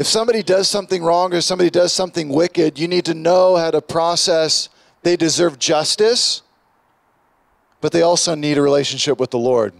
If 0.00 0.06
somebody 0.06 0.42
does 0.42 0.66
something 0.66 1.02
wrong 1.02 1.34
or 1.34 1.42
somebody 1.42 1.68
does 1.68 1.92
something 1.92 2.30
wicked, 2.30 2.78
you 2.78 2.88
need 2.88 3.04
to 3.04 3.12
know 3.12 3.56
how 3.56 3.70
to 3.70 3.82
process. 3.82 4.70
They 5.02 5.14
deserve 5.14 5.58
justice, 5.58 6.40
but 7.82 7.92
they 7.92 8.00
also 8.00 8.34
need 8.34 8.56
a 8.56 8.62
relationship 8.62 9.20
with 9.20 9.30
the 9.30 9.38
Lord. 9.38 9.74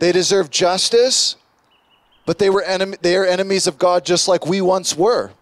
They 0.00 0.12
deserve 0.12 0.50
justice, 0.50 1.36
but 2.26 2.38
they 2.38 2.50
were 2.50 2.62
enemy, 2.62 2.98
they 3.00 3.16
are 3.16 3.24
enemies 3.24 3.66
of 3.66 3.78
God 3.78 4.04
just 4.04 4.28
like 4.28 4.44
we 4.44 4.60
once 4.60 4.94
were. 4.94 5.32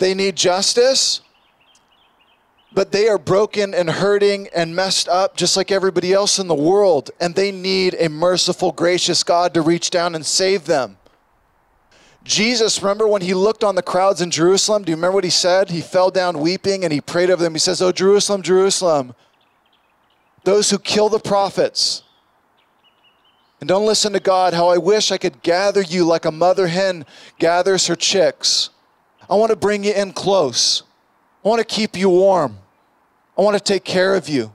They 0.00 0.14
need 0.14 0.34
justice, 0.34 1.20
but 2.72 2.90
they 2.90 3.06
are 3.06 3.18
broken 3.18 3.72
and 3.72 3.88
hurting 3.88 4.48
and 4.52 4.74
messed 4.74 5.08
up 5.08 5.36
just 5.36 5.56
like 5.56 5.70
everybody 5.70 6.12
else 6.12 6.40
in 6.40 6.48
the 6.48 6.56
world. 6.56 7.12
And 7.20 7.36
they 7.36 7.52
need 7.52 7.94
a 8.00 8.08
merciful, 8.08 8.72
gracious 8.72 9.22
God 9.22 9.54
to 9.54 9.62
reach 9.62 9.90
down 9.90 10.16
and 10.16 10.26
save 10.26 10.64
them. 10.64 10.98
Jesus, 12.26 12.82
remember 12.82 13.06
when 13.06 13.22
he 13.22 13.34
looked 13.34 13.62
on 13.62 13.74
the 13.74 13.82
crowds 13.82 14.20
in 14.20 14.30
Jerusalem? 14.30 14.84
Do 14.84 14.90
you 14.90 14.96
remember 14.96 15.14
what 15.14 15.24
he 15.24 15.30
said? 15.30 15.70
He 15.70 15.80
fell 15.80 16.10
down 16.10 16.40
weeping 16.40 16.84
and 16.84 16.92
he 16.92 17.00
prayed 17.00 17.30
over 17.30 17.42
them. 17.42 17.54
He 17.54 17.58
says, 17.58 17.80
Oh, 17.80 17.92
Jerusalem, 17.92 18.42
Jerusalem, 18.42 19.14
those 20.44 20.70
who 20.70 20.78
kill 20.78 21.08
the 21.08 21.18
prophets 21.18 22.02
and 23.60 23.68
don't 23.68 23.86
listen 23.86 24.12
to 24.12 24.20
God, 24.20 24.54
how 24.54 24.68
I 24.68 24.76
wish 24.76 25.10
I 25.10 25.18
could 25.18 25.42
gather 25.42 25.80
you 25.80 26.04
like 26.04 26.24
a 26.24 26.32
mother 26.32 26.66
hen 26.66 27.06
gathers 27.38 27.86
her 27.86 27.96
chicks 27.96 28.70
I 29.28 29.34
want 29.34 29.50
to 29.50 29.56
bring 29.56 29.84
you 29.84 29.92
in 29.92 30.12
close. 30.12 30.82
I 31.44 31.48
want 31.48 31.58
to 31.58 31.64
keep 31.64 31.96
you 31.96 32.08
warm. 32.08 32.58
I 33.36 33.42
want 33.42 33.56
to 33.56 33.62
take 33.62 33.84
care 33.84 34.14
of 34.14 34.28
you. 34.28 34.52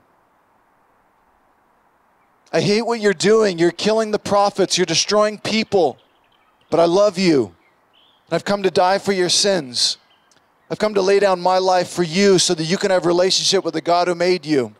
I 2.53 2.61
hate 2.61 2.81
what 2.81 2.99
you're 2.99 3.13
doing. 3.13 3.59
You're 3.59 3.71
killing 3.71 4.11
the 4.11 4.19
prophets, 4.19 4.77
you're 4.77 4.85
destroying 4.85 5.37
people. 5.37 5.97
But 6.69 6.79
I 6.79 6.85
love 6.85 7.17
you. 7.17 7.55
I've 8.31 8.45
come 8.45 8.63
to 8.63 8.71
die 8.71 8.97
for 8.97 9.11
your 9.11 9.27
sins. 9.27 9.97
I've 10.69 10.79
come 10.79 10.93
to 10.93 11.01
lay 11.01 11.19
down 11.19 11.41
my 11.41 11.57
life 11.57 11.89
for 11.89 12.03
you 12.03 12.39
so 12.39 12.53
that 12.53 12.63
you 12.63 12.77
can 12.77 12.89
have 12.89 13.05
relationship 13.05 13.65
with 13.65 13.73
the 13.73 13.81
God 13.81 14.07
who 14.07 14.15
made 14.15 14.45
you. 14.45 14.73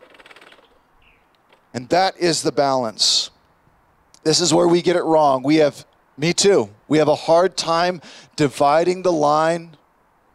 And 1.74 1.86
that 1.90 2.16
is 2.16 2.42
the 2.42 2.50
balance. 2.50 3.30
This 4.24 4.40
is 4.40 4.54
where 4.54 4.66
we 4.66 4.80
get 4.80 4.96
it 4.96 5.02
wrong. 5.02 5.42
We 5.42 5.56
have, 5.56 5.84
me 6.16 6.32
too, 6.32 6.70
we 6.88 6.96
have 6.96 7.08
a 7.08 7.14
hard 7.14 7.58
time 7.58 8.00
dividing 8.36 9.02
the 9.02 9.12
line 9.12 9.76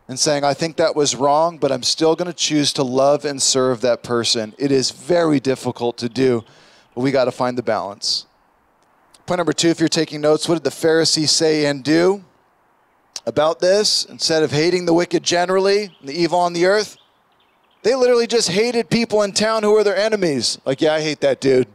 and 0.08 0.20
saying, 0.20 0.44
I 0.44 0.54
think 0.54 0.78
that 0.78 0.96
was 0.96 1.16
wrong, 1.16 1.58
but 1.58 1.72
I'm 1.72 1.84
still 1.84 2.16
going 2.16 2.28
to 2.28 2.38
choose 2.38 2.72
to 2.74 2.84
love 2.84 3.26
and 3.26 3.42
serve 3.42 3.82
that 3.82 4.04
person. 4.04 4.54
It 4.60 4.72
is 4.72 4.92
very 4.92 5.40
difficult 5.40 5.98
to 5.98 6.08
do, 6.10 6.46
but 6.94 7.02
we 7.02 7.10
got 7.10 7.26
to 7.26 7.32
find 7.32 7.58
the 7.58 7.64
balance. 7.64 8.28
Point 9.26 9.40
number 9.40 9.54
two, 9.54 9.70
if 9.70 9.80
you're 9.80 9.90
taking 9.90 10.22
notes, 10.22 10.48
what 10.48 10.56
did 10.56 10.64
the 10.64 10.72
Pharisees 10.72 11.32
say 11.32 11.66
and 11.66 11.84
do 11.84 12.24
about 13.28 13.60
this? 13.60 14.06
Instead 14.06 14.42
of 14.42 14.52
hating 14.52 14.86
the 14.86 14.94
wicked 14.94 15.22
generally, 15.22 15.96
the 16.02 16.14
evil 16.14 16.40
on 16.40 16.54
the 16.54 16.66
earth, 16.66 16.98
they 17.84 17.94
literally 17.94 18.26
just 18.26 18.50
hated 18.50 18.90
people 18.90 19.22
in 19.22 19.34
town 19.34 19.64
who 19.64 19.74
were 19.74 19.84
their 19.84 19.98
enemies. 19.98 20.58
Like, 20.66 20.82
yeah, 20.82 20.94
I 20.94 21.02
hate 21.02 21.20
that 21.22 21.42
dude. 21.42 21.68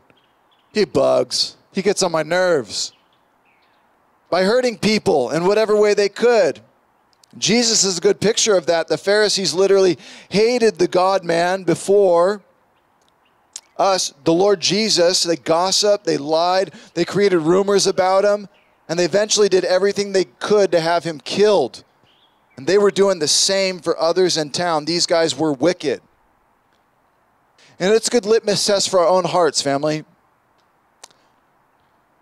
He 0.72 0.86
bugs, 0.86 1.56
he 1.72 1.82
gets 1.82 2.02
on 2.02 2.10
my 2.10 2.22
nerves. 2.22 2.92
By 4.30 4.44
hurting 4.44 4.78
people 4.78 5.30
in 5.30 5.44
whatever 5.44 5.76
way 5.76 5.92
they 5.92 6.08
could, 6.08 6.60
Jesus 7.36 7.84
is 7.84 7.98
a 7.98 8.00
good 8.00 8.20
picture 8.20 8.56
of 8.56 8.64
that. 8.66 8.88
The 8.88 8.96
Pharisees 8.96 9.52
literally 9.52 9.98
hated 10.30 10.78
the 10.78 10.88
God 10.88 11.22
man 11.22 11.64
before 11.64 12.42
us, 13.76 14.14
the 14.24 14.32
Lord 14.32 14.60
Jesus. 14.60 15.22
They 15.22 15.36
gossiped, 15.36 16.04
they 16.04 16.16
lied, 16.16 16.72
they 16.94 17.04
created 17.04 17.38
rumors 17.38 17.86
about 17.86 18.24
him, 18.24 18.48
and 18.92 18.98
they 18.98 19.06
eventually 19.06 19.48
did 19.48 19.64
everything 19.64 20.12
they 20.12 20.26
could 20.26 20.70
to 20.70 20.78
have 20.78 21.02
him 21.02 21.18
killed. 21.18 21.82
And 22.58 22.66
they 22.66 22.76
were 22.76 22.90
doing 22.90 23.20
the 23.20 23.26
same 23.26 23.78
for 23.78 23.98
others 23.98 24.36
in 24.36 24.50
town. 24.50 24.84
These 24.84 25.06
guys 25.06 25.34
were 25.34 25.50
wicked. 25.50 26.02
And 27.80 27.94
it's 27.94 28.08
a 28.08 28.10
good 28.10 28.26
litmus 28.26 28.66
test 28.66 28.90
for 28.90 29.00
our 29.00 29.08
own 29.08 29.24
hearts, 29.24 29.62
family. 29.62 30.04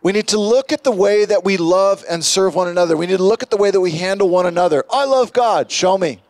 We 0.01 0.13
need 0.13 0.29
to 0.29 0.39
look 0.39 0.71
at 0.71 0.85
the 0.85 0.93
way 0.93 1.25
that 1.25 1.43
we 1.43 1.57
love 1.57 2.05
and 2.09 2.25
serve 2.25 2.55
one 2.55 2.69
another. 2.69 2.97
We 2.97 3.09
need 3.09 3.17
to 3.17 3.25
look 3.25 3.43
at 3.43 3.51
the 3.51 3.57
way 3.57 3.73
that 3.73 3.81
we 3.81 3.91
handle 3.91 4.29
one 4.29 4.47
another. 4.47 4.85
I 4.93 5.07
love 5.07 5.33
God. 5.33 5.73
Show 5.73 5.99
me. 5.99 6.21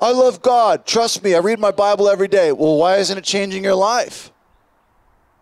I 0.00 0.12
love 0.12 0.40
God. 0.40 0.86
Trust 0.86 1.22
me. 1.22 1.34
I 1.34 1.40
read 1.40 1.58
my 1.58 1.72
Bible 1.72 2.08
every 2.08 2.28
day. 2.28 2.52
Well, 2.52 2.78
why 2.78 2.96
isn't 2.96 3.18
it 3.18 3.24
changing 3.24 3.64
your 3.64 3.74
life? 3.74 4.32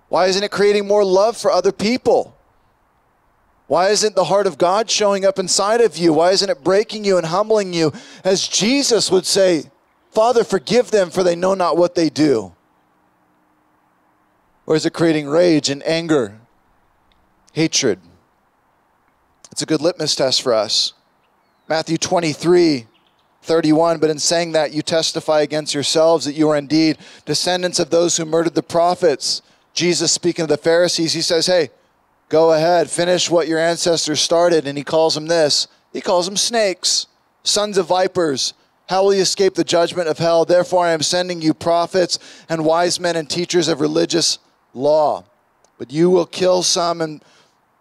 Why 0.09 0.27
isn't 0.27 0.43
it 0.43 0.51
creating 0.51 0.89
more 0.89 1.05
love 1.05 1.37
for 1.37 1.53
other 1.53 1.71
people? 1.71 2.34
Why 3.75 3.89
isn't 3.89 4.15
the 4.15 4.23
heart 4.23 4.47
of 4.47 4.57
God 4.57 4.89
showing 4.89 5.25
up 5.25 5.37
inside 5.37 5.81
of 5.81 5.97
you? 5.97 6.13
Why 6.13 6.31
isn't 6.31 6.49
it 6.49 6.63
breaking 6.63 7.05
you 7.05 7.17
and 7.17 7.27
humbling 7.27 7.73
you? 7.73 7.93
As 8.23 8.47
Jesus 8.47 9.11
would 9.11 9.27
say, 9.27 9.65
Father, 10.13 10.45
forgive 10.45 10.93
them, 10.93 11.11
for 11.11 11.25
they 11.25 11.35
know 11.35 11.55
not 11.55 11.77
what 11.77 11.97
they 11.97 12.09
do. 12.09 12.55
Or 14.65 14.77
is 14.77 14.87
it 14.87 14.93
creating 14.93 15.27
rage 15.27 15.71
and 15.71 15.85
anger 15.85 16.39
hatred. 17.53 17.99
It's 19.51 19.63
a 19.63 19.67
good 19.67 19.81
litmus 19.81 20.15
test 20.15 20.41
for 20.41 20.55
us. 20.55 20.93
Matthew 21.69 21.97
23, 21.97 22.87
31. 23.43 23.99
But 23.99 24.11
in 24.11 24.21
saying 24.21 24.53
that, 24.53 24.73
you 24.73 24.83
testify 24.83 25.41
against 25.41 25.75
yourselves 25.75 26.27
that 26.27 26.35
you 26.35 26.49
are 26.49 26.57
indeed 26.57 26.99
descendants 27.25 27.81
of 27.81 27.91
those 27.91 28.17
who 28.17 28.25
murdered 28.25 28.55
the 28.55 28.63
prophets. 28.63 29.43
Jesus, 29.73 30.13
speaking 30.13 30.45
to 30.45 30.49
the 30.49 30.57
Pharisees, 30.57 31.13
he 31.13 31.23
says, 31.23 31.47
Hey, 31.47 31.71
go 32.35 32.53
ahead, 32.53 32.91
finish 32.91 33.31
what 33.31 33.47
your 33.47 33.61
ancestors 33.61 34.21
started. 34.21 34.67
And 34.67 34.77
he 34.77 34.83
calls 34.83 35.15
them 35.15 35.27
this 35.27 35.69
He 35.93 36.01
calls 36.01 36.27
them 36.27 36.37
snakes, 36.37 37.07
sons 37.45 37.79
of 37.79 37.87
vipers. 37.87 38.55
How 38.89 39.05
will 39.05 39.15
you 39.15 39.23
escape 39.23 39.55
the 39.55 39.63
judgment 39.63 40.09
of 40.09 40.19
hell? 40.19 40.45
Therefore, 40.45 40.85
I 40.85 40.91
am 40.91 41.03
sending 41.03 41.41
you 41.41 41.55
prophets 41.55 42.19
and 42.49 42.65
wise 42.65 42.99
men 42.99 43.15
and 43.15 43.31
teachers 43.31 43.69
of 43.69 43.81
religious 43.81 44.41
law. 44.75 45.25
But 45.79 45.93
you 45.93 46.11
will 46.11 46.27
kill 46.27 46.65
some 46.65 47.01
and 47.01 47.23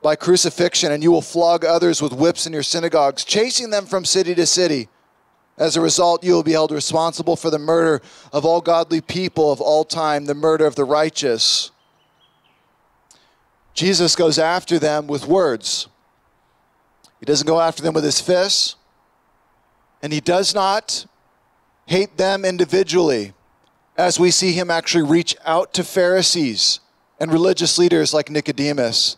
by 0.04 0.16
crucifixion, 0.16 0.92
and 0.92 1.02
you 1.02 1.12
will 1.12 1.22
flog 1.22 1.66
others 1.66 2.00
with 2.00 2.14
whips 2.14 2.46
in 2.46 2.54
your 2.54 2.62
synagogues, 2.62 3.26
chasing 3.26 3.72
them 3.72 3.88
from 3.88 4.06
city 4.06 4.36
to 4.36 4.46
city. 4.46 4.88
As 5.58 5.76
a 5.76 5.82
result, 5.82 6.24
you 6.24 6.34
will 6.34 6.44
be 6.44 6.52
held 6.52 6.72
responsible 6.72 7.36
for 7.36 7.50
the 7.50 7.60
murder 7.60 8.04
of 8.32 8.46
all 8.46 8.62
godly 8.62 9.02
people 9.02 9.52
of 9.52 9.60
all 9.60 9.84
time, 9.84 10.26
the 10.26 10.36
murder 10.36 10.68
of 10.68 10.76
the 10.76 10.86
righteous. 10.86 11.72
Jesus 13.74 14.16
goes 14.16 14.38
after 14.38 14.78
them 14.78 15.08
with 15.08 15.26
words. 15.26 15.88
He 17.20 17.26
doesn't 17.26 17.48
go 17.48 17.60
after 17.60 17.82
them 17.82 17.94
with 17.94 18.04
his 18.04 18.20
fists, 18.22 18.76
and 20.02 20.12
he 20.14 20.20
does 20.20 20.54
not 20.54 21.06
hate 21.86 22.18
them 22.18 22.46
individually, 22.46 23.34
as 23.98 24.20
we 24.20 24.32
see 24.32 24.52
him 24.52 24.70
actually 24.70 25.04
reach 25.04 25.36
out 25.46 25.74
to 25.74 25.84
Pharisees 25.84 26.80
and 27.20 27.32
religious 27.32 27.78
leaders 27.78 28.14
like 28.14 28.30
Nicodemus. 28.30 29.18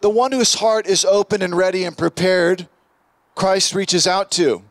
The 0.00 0.10
one 0.10 0.32
whose 0.32 0.54
heart 0.54 0.86
is 0.86 1.04
open 1.04 1.40
and 1.42 1.56
ready 1.56 1.84
and 1.84 1.96
prepared, 1.96 2.68
Christ 3.34 3.74
reaches 3.74 4.06
out 4.06 4.30
to. 4.32 4.62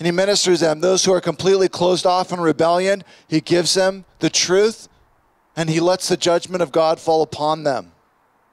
and 0.00 0.06
he 0.06 0.12
ministers 0.12 0.60
them. 0.60 0.80
Those 0.80 1.04
who 1.04 1.12
are 1.12 1.20
completely 1.20 1.68
closed 1.68 2.06
off 2.06 2.32
in 2.32 2.40
rebellion, 2.40 3.04
he 3.28 3.42
gives 3.42 3.74
them 3.74 4.06
the 4.20 4.30
truth 4.30 4.88
and 5.60 5.68
he 5.68 5.78
lets 5.78 6.08
the 6.08 6.16
judgment 6.16 6.62
of 6.62 6.72
God 6.72 6.98
fall 6.98 7.20
upon 7.20 7.64
them. 7.64 7.92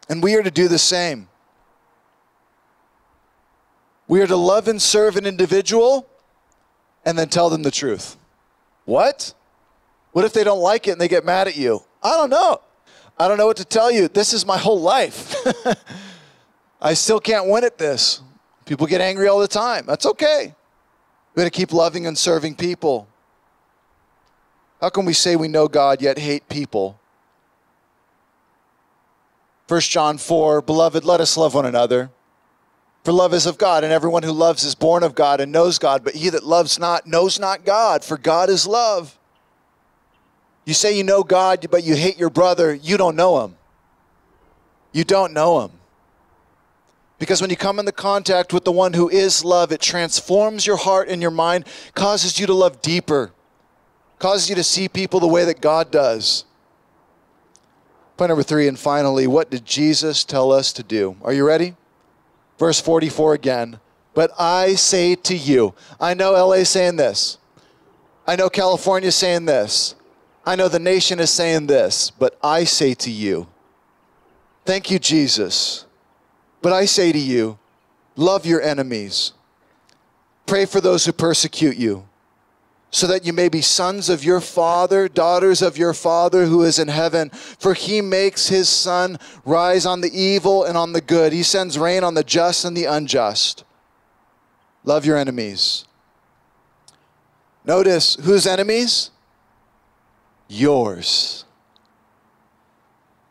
And 0.10 0.22
we 0.22 0.36
are 0.36 0.44
to 0.44 0.52
do 0.52 0.68
the 0.68 0.78
same. 0.78 1.30
We 4.10 4.20
are 4.20 4.28
to 4.28 4.36
love 4.36 4.68
and 4.68 4.82
serve 4.82 5.16
an 5.16 5.26
individual 5.26 6.06
and 7.06 7.18
then 7.18 7.30
tell 7.30 7.50
them 7.50 7.64
the 7.64 7.72
truth. 7.72 8.18
What? 8.84 9.34
What 10.12 10.26
if 10.26 10.34
they 10.34 10.44
don't 10.44 10.60
like 10.60 10.90
it 10.90 10.92
and 10.92 11.00
they 11.00 11.08
get 11.08 11.24
mad 11.24 11.48
at 11.48 11.56
you? 11.56 11.82
I 12.04 12.18
don't 12.18 12.30
know. 12.30 12.60
I 13.18 13.30
don't 13.30 13.38
know 13.38 13.48
what 13.48 13.56
to 13.58 13.66
tell 13.66 13.90
you. 13.90 14.10
This 14.10 14.34
is 14.34 14.46
my 14.46 14.58
whole 14.58 14.82
life. 14.82 15.34
I 16.82 16.94
still 16.94 17.22
can't 17.22 17.48
win 17.48 17.64
at 17.64 17.78
this. 17.78 18.22
People 18.66 18.86
get 18.86 19.00
angry 19.00 19.30
all 19.30 19.40
the 19.40 19.48
time. 19.48 19.86
That's 19.88 20.06
okay. 20.06 20.54
We 21.34 21.40
got 21.42 21.46
to 21.46 21.58
keep 21.58 21.72
loving 21.72 22.06
and 22.06 22.18
serving 22.18 22.56
people. 22.56 23.08
How 24.82 24.90
can 24.90 25.06
we 25.06 25.14
say 25.14 25.36
we 25.36 25.48
know 25.48 25.68
God 25.68 26.02
yet 26.02 26.20
hate 26.20 26.48
people? 26.50 27.00
1 29.68 29.82
John 29.82 30.18
4 30.18 30.62
Beloved, 30.62 31.04
let 31.04 31.20
us 31.20 31.36
love 31.38 31.54
one 31.54 31.66
another. 31.66 32.12
For 33.04 33.12
love 33.12 33.34
is 33.34 33.46
of 33.46 33.58
God, 33.58 33.86
and 33.86 33.94
everyone 33.94 34.24
who 34.24 34.34
loves 34.34 34.64
is 34.64 34.76
born 34.76 35.02
of 35.02 35.16
God 35.16 35.40
and 35.40 35.52
knows 35.52 35.80
God. 35.80 36.04
But 36.04 36.16
he 36.16 36.30
that 36.30 36.44
loves 36.44 36.78
not 36.78 37.08
knows 37.08 37.40
not 37.40 37.64
God, 37.64 38.04
for 38.04 38.18
God 38.18 38.50
is 38.50 38.68
love. 38.68 39.18
You 40.66 40.74
say 40.74 40.98
you 40.98 41.04
know 41.04 41.24
God, 41.24 41.66
but 41.72 41.86
you 41.86 41.96
hate 41.96 42.18
your 42.18 42.30
brother, 42.30 42.74
you 42.74 42.98
don't 42.98 43.16
know 43.16 43.46
him. 43.46 43.56
You 44.92 45.06
don't 45.06 45.32
know 45.32 45.62
him. 45.62 45.72
Because 47.20 47.40
when 47.40 47.50
you 47.50 47.56
come 47.56 47.80
into 47.80 47.94
contact 47.94 48.54
with 48.54 48.66
the 48.66 48.72
one 48.72 48.94
who 48.94 49.10
is 49.10 49.44
love, 49.46 49.72
it 49.72 49.80
transforms 49.80 50.68
your 50.68 50.78
heart 50.78 51.08
and 51.08 51.22
your 51.22 51.32
mind, 51.32 51.66
causes 51.96 52.40
you 52.40 52.46
to 52.46 52.54
love 52.54 52.82
deeper, 52.82 53.32
causes 54.20 54.50
you 54.50 54.56
to 54.56 54.64
see 54.64 54.88
people 54.88 55.20
the 55.20 55.28
way 55.28 55.46
that 55.46 55.62
God 55.62 55.92
does. 55.92 56.46
Point 58.16 58.30
number 58.30 58.44
three, 58.44 58.68
and 58.68 58.78
finally, 58.78 59.28
what 59.28 59.50
did 59.52 59.66
Jesus 59.66 60.24
tell 60.24 60.52
us 60.52 60.74
to 60.74 60.84
do? 60.84 61.16
Are 61.22 61.34
you 61.34 61.46
ready? 61.46 61.76
Verse 62.58 62.82
44 62.82 63.36
again. 63.36 63.80
But 64.14 64.32
I 64.40 64.74
say 64.74 65.14
to 65.14 65.36
you, 65.36 65.76
I 66.00 66.16
know 66.16 66.32
LA 66.32 66.64
saying 66.64 66.96
this. 66.96 67.38
I 68.26 68.36
know 68.36 68.50
California 68.50 69.12
saying 69.12 69.46
this. 69.46 69.94
I 70.46 70.56
know 70.56 70.68
the 70.68 70.80
nation 70.80 71.20
is 71.20 71.30
saying 71.30 71.68
this, 71.68 72.10
but 72.10 72.38
I 72.42 72.64
say 72.64 72.94
to 72.96 73.12
you, 73.12 73.48
thank 74.66 74.90
you, 74.90 74.98
Jesus 74.98 75.86
but 76.62 76.74
I 76.74 76.86
say 76.86 77.12
to 77.12 77.20
you, 77.20 77.58
love 78.16 78.46
your 78.46 78.62
enemies. 78.62 79.34
Pray 80.46 80.66
for 80.66 80.82
those 80.82 81.06
who 81.06 81.12
persecute 81.12 81.78
you, 81.78 82.07
so 82.98 83.06
that 83.06 83.24
you 83.24 83.32
may 83.32 83.48
be 83.48 83.62
sons 83.62 84.10
of 84.10 84.24
your 84.24 84.42
Father, 84.42 85.08
daughters 85.08 85.62
of 85.62 85.78
your 85.78 85.94
Father 85.94 86.48
who 86.48 86.64
is 86.64 86.80
in 86.80 86.88
heaven. 86.88 87.30
For 87.30 87.76
he 87.76 88.02
makes 88.02 88.48
his 88.48 88.68
sun 88.68 89.20
rise 89.46 89.86
on 89.86 90.02
the 90.02 90.10
evil 90.20 90.64
and 90.64 90.76
on 90.76 90.94
the 90.94 91.02
good, 91.02 91.32
he 91.32 91.44
sends 91.44 91.78
rain 91.78 92.04
on 92.04 92.16
the 92.16 92.24
just 92.24 92.66
and 92.66 92.76
the 92.76 92.86
unjust. 92.86 93.64
Love 94.84 95.06
your 95.06 95.16
enemies. 95.16 95.86
Notice 97.64 98.16
whose 98.16 98.48
enemies? 98.48 99.12
Yours. 100.48 101.46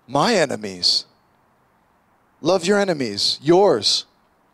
My 0.07 0.35
enemies. 0.35 1.07
Love 2.41 2.65
your 2.65 2.79
enemies, 2.79 3.41
yours, 3.43 4.05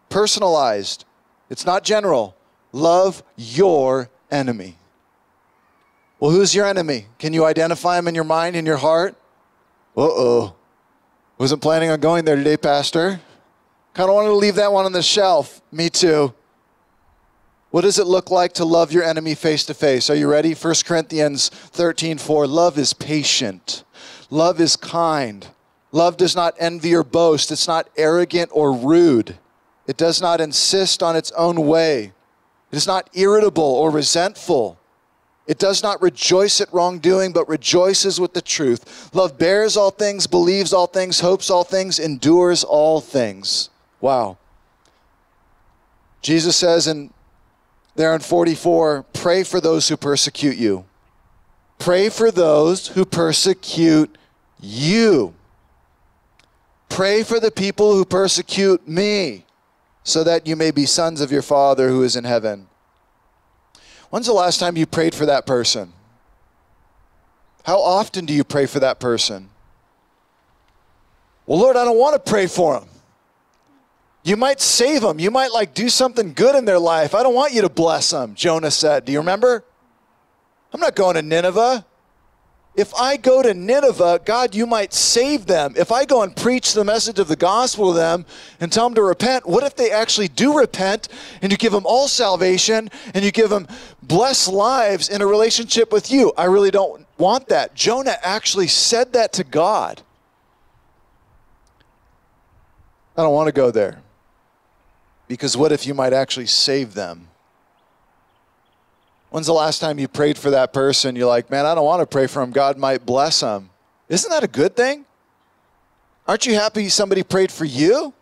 personalized. 0.08 1.04
It's 1.50 1.66
not 1.66 1.84
general. 1.84 2.34
Love 2.72 3.22
your 3.36 4.08
enemy. 4.30 4.78
Well, 6.22 6.30
who's 6.30 6.54
your 6.54 6.66
enemy? 6.66 7.06
Can 7.18 7.32
you 7.32 7.44
identify 7.44 7.98
him 7.98 8.06
in 8.06 8.14
your 8.14 8.22
mind, 8.22 8.54
in 8.54 8.64
your 8.64 8.76
heart? 8.76 9.16
Uh 9.96 10.02
oh. 10.02 10.54
Wasn't 11.36 11.60
planning 11.60 11.90
on 11.90 11.98
going 11.98 12.24
there 12.24 12.36
today, 12.36 12.56
Pastor. 12.56 13.20
Kind 13.92 14.08
of 14.08 14.14
wanted 14.14 14.28
to 14.28 14.36
leave 14.36 14.54
that 14.54 14.72
one 14.72 14.84
on 14.84 14.92
the 14.92 15.02
shelf. 15.02 15.60
Me 15.72 15.90
too. 15.90 16.32
What 17.72 17.80
does 17.80 17.98
it 17.98 18.06
look 18.06 18.30
like 18.30 18.52
to 18.52 18.64
love 18.64 18.92
your 18.92 19.02
enemy 19.02 19.34
face 19.34 19.64
to 19.64 19.74
face? 19.74 20.08
Are 20.10 20.14
you 20.14 20.30
ready? 20.30 20.54
1 20.54 20.74
Corinthians 20.84 21.48
13 21.48 22.18
4. 22.18 22.46
Love 22.46 22.78
is 22.78 22.92
patient, 22.92 23.82
love 24.30 24.60
is 24.60 24.76
kind. 24.76 25.48
Love 25.90 26.16
does 26.16 26.36
not 26.36 26.54
envy 26.60 26.94
or 26.94 27.02
boast. 27.02 27.50
It's 27.50 27.66
not 27.66 27.90
arrogant 27.96 28.52
or 28.54 28.72
rude. 28.72 29.38
It 29.88 29.96
does 29.96 30.22
not 30.22 30.40
insist 30.40 31.02
on 31.02 31.16
its 31.16 31.32
own 31.32 31.66
way. 31.66 32.12
It 32.70 32.76
is 32.76 32.86
not 32.86 33.10
irritable 33.12 33.64
or 33.64 33.90
resentful. 33.90 34.78
It 35.46 35.58
does 35.58 35.82
not 35.82 36.00
rejoice 36.00 36.60
at 36.60 36.72
wrongdoing, 36.72 37.32
but 37.32 37.48
rejoices 37.48 38.20
with 38.20 38.32
the 38.32 38.42
truth. 38.42 39.12
Love 39.14 39.38
bears 39.38 39.76
all 39.76 39.90
things, 39.90 40.26
believes 40.26 40.72
all 40.72 40.86
things, 40.86 41.20
hopes 41.20 41.50
all 41.50 41.64
things, 41.64 41.98
endures 41.98 42.62
all 42.62 43.00
things. 43.00 43.70
Wow. 44.00 44.38
Jesus 46.20 46.56
says 46.56 46.86
in 46.86 47.12
there 47.96 48.14
in 48.14 48.20
44, 48.20 49.04
pray 49.12 49.42
for 49.42 49.60
those 49.60 49.88
who 49.88 49.96
persecute 49.96 50.56
you. 50.56 50.84
Pray 51.78 52.08
for 52.08 52.30
those 52.30 52.88
who 52.88 53.04
persecute 53.04 54.16
you. 54.60 55.34
Pray 56.88 57.22
for 57.22 57.40
the 57.40 57.50
people 57.50 57.94
who 57.94 58.04
persecute 58.04 58.86
me, 58.86 59.44
so 60.04 60.22
that 60.22 60.46
you 60.46 60.56
may 60.56 60.70
be 60.70 60.86
sons 60.86 61.20
of 61.20 61.32
your 61.32 61.42
Father 61.42 61.88
who 61.88 62.02
is 62.02 62.16
in 62.16 62.24
heaven. 62.24 62.68
When's 64.12 64.26
the 64.26 64.34
last 64.34 64.60
time 64.60 64.76
you 64.76 64.84
prayed 64.84 65.14
for 65.14 65.24
that 65.24 65.46
person? 65.46 65.90
How 67.64 67.80
often 67.80 68.26
do 68.26 68.34
you 68.34 68.44
pray 68.44 68.66
for 68.66 68.78
that 68.78 69.00
person? 69.00 69.48
Well, 71.46 71.58
Lord, 71.58 71.76
I 71.76 71.84
don't 71.86 71.96
want 71.96 72.22
to 72.22 72.30
pray 72.30 72.46
for 72.46 72.78
them. 72.78 72.90
You 74.22 74.36
might 74.36 74.60
save 74.60 75.00
them. 75.00 75.18
You 75.18 75.30
might 75.30 75.50
like 75.50 75.72
do 75.72 75.88
something 75.88 76.34
good 76.34 76.54
in 76.54 76.66
their 76.66 76.78
life. 76.78 77.14
I 77.14 77.22
don't 77.22 77.34
want 77.34 77.54
you 77.54 77.62
to 77.62 77.70
bless 77.70 78.10
them, 78.10 78.34
Jonah 78.34 78.70
said. 78.70 79.06
Do 79.06 79.12
you 79.12 79.18
remember? 79.18 79.64
I'm 80.74 80.80
not 80.80 80.94
going 80.94 81.14
to 81.14 81.22
Nineveh. 81.22 81.86
If 82.74 82.94
I 82.94 83.18
go 83.18 83.42
to 83.42 83.52
Nineveh, 83.52 84.20
God, 84.24 84.54
you 84.54 84.64
might 84.66 84.94
save 84.94 85.44
them. 85.44 85.74
If 85.76 85.92
I 85.92 86.06
go 86.06 86.22
and 86.22 86.34
preach 86.34 86.72
the 86.72 86.84
message 86.84 87.18
of 87.18 87.28
the 87.28 87.36
gospel 87.36 87.92
to 87.92 87.98
them 87.98 88.24
and 88.60 88.72
tell 88.72 88.86
them 88.86 88.94
to 88.94 89.02
repent, 89.02 89.46
what 89.46 89.62
if 89.62 89.76
they 89.76 89.90
actually 89.90 90.28
do 90.28 90.58
repent 90.58 91.08
and 91.42 91.52
you 91.52 91.58
give 91.58 91.72
them 91.72 91.84
all 91.84 92.08
salvation 92.08 92.90
and 93.12 93.24
you 93.24 93.30
give 93.30 93.50
them 93.50 93.68
blessed 94.02 94.48
lives 94.48 95.10
in 95.10 95.20
a 95.20 95.26
relationship 95.26 95.92
with 95.92 96.10
you? 96.10 96.32
I 96.38 96.44
really 96.44 96.70
don't 96.70 97.06
want 97.18 97.48
that. 97.48 97.74
Jonah 97.74 98.16
actually 98.22 98.68
said 98.68 99.12
that 99.12 99.34
to 99.34 99.44
God. 99.44 100.00
I 103.18 103.22
don't 103.22 103.34
want 103.34 103.48
to 103.48 103.52
go 103.52 103.70
there. 103.70 104.00
Because 105.28 105.58
what 105.58 105.72
if 105.72 105.86
you 105.86 105.92
might 105.92 106.14
actually 106.14 106.46
save 106.46 106.94
them? 106.94 107.28
When's 109.32 109.46
the 109.46 109.54
last 109.54 109.78
time 109.78 109.98
you 109.98 110.08
prayed 110.08 110.36
for 110.36 110.50
that 110.50 110.74
person? 110.74 111.16
You're 111.16 111.26
like, 111.26 111.50
man, 111.50 111.64
I 111.64 111.74
don't 111.74 111.86
want 111.86 112.00
to 112.00 112.06
pray 112.06 112.26
for 112.26 112.42
him. 112.42 112.50
God 112.50 112.76
might 112.76 113.06
bless 113.06 113.40
him. 113.40 113.70
Isn't 114.10 114.30
that 114.30 114.44
a 114.44 114.46
good 114.46 114.76
thing? 114.76 115.06
Aren't 116.28 116.44
you 116.44 116.52
happy 116.52 116.90
somebody 116.90 117.22
prayed 117.22 117.50
for 117.50 117.64
you? 117.64 118.12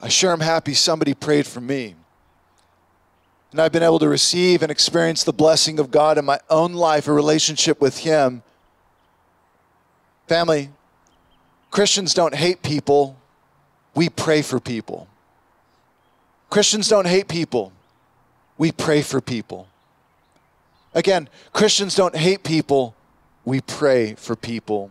I 0.00 0.06
sure 0.06 0.30
am 0.30 0.38
happy 0.38 0.72
somebody 0.72 1.14
prayed 1.14 1.48
for 1.48 1.60
me. 1.60 1.96
And 3.50 3.60
I've 3.60 3.72
been 3.72 3.82
able 3.82 3.98
to 3.98 4.08
receive 4.08 4.62
and 4.62 4.70
experience 4.70 5.24
the 5.24 5.32
blessing 5.32 5.80
of 5.80 5.90
God 5.90 6.16
in 6.16 6.24
my 6.24 6.38
own 6.48 6.74
life, 6.74 7.08
a 7.08 7.12
relationship 7.12 7.80
with 7.80 7.98
Him. 7.98 8.44
Family, 10.28 10.70
Christians 11.72 12.14
don't 12.14 12.36
hate 12.36 12.62
people, 12.62 13.16
we 13.96 14.08
pray 14.08 14.42
for 14.42 14.60
people. 14.60 15.08
Christians 16.50 16.86
don't 16.86 17.08
hate 17.08 17.26
people, 17.26 17.72
we 18.56 18.70
pray 18.70 19.02
for 19.02 19.20
people. 19.20 19.66
Again, 20.94 21.28
Christians 21.52 21.94
don't 21.94 22.16
hate 22.16 22.44
people, 22.44 22.94
we 23.44 23.60
pray 23.60 24.14
for 24.14 24.36
people. 24.36 24.90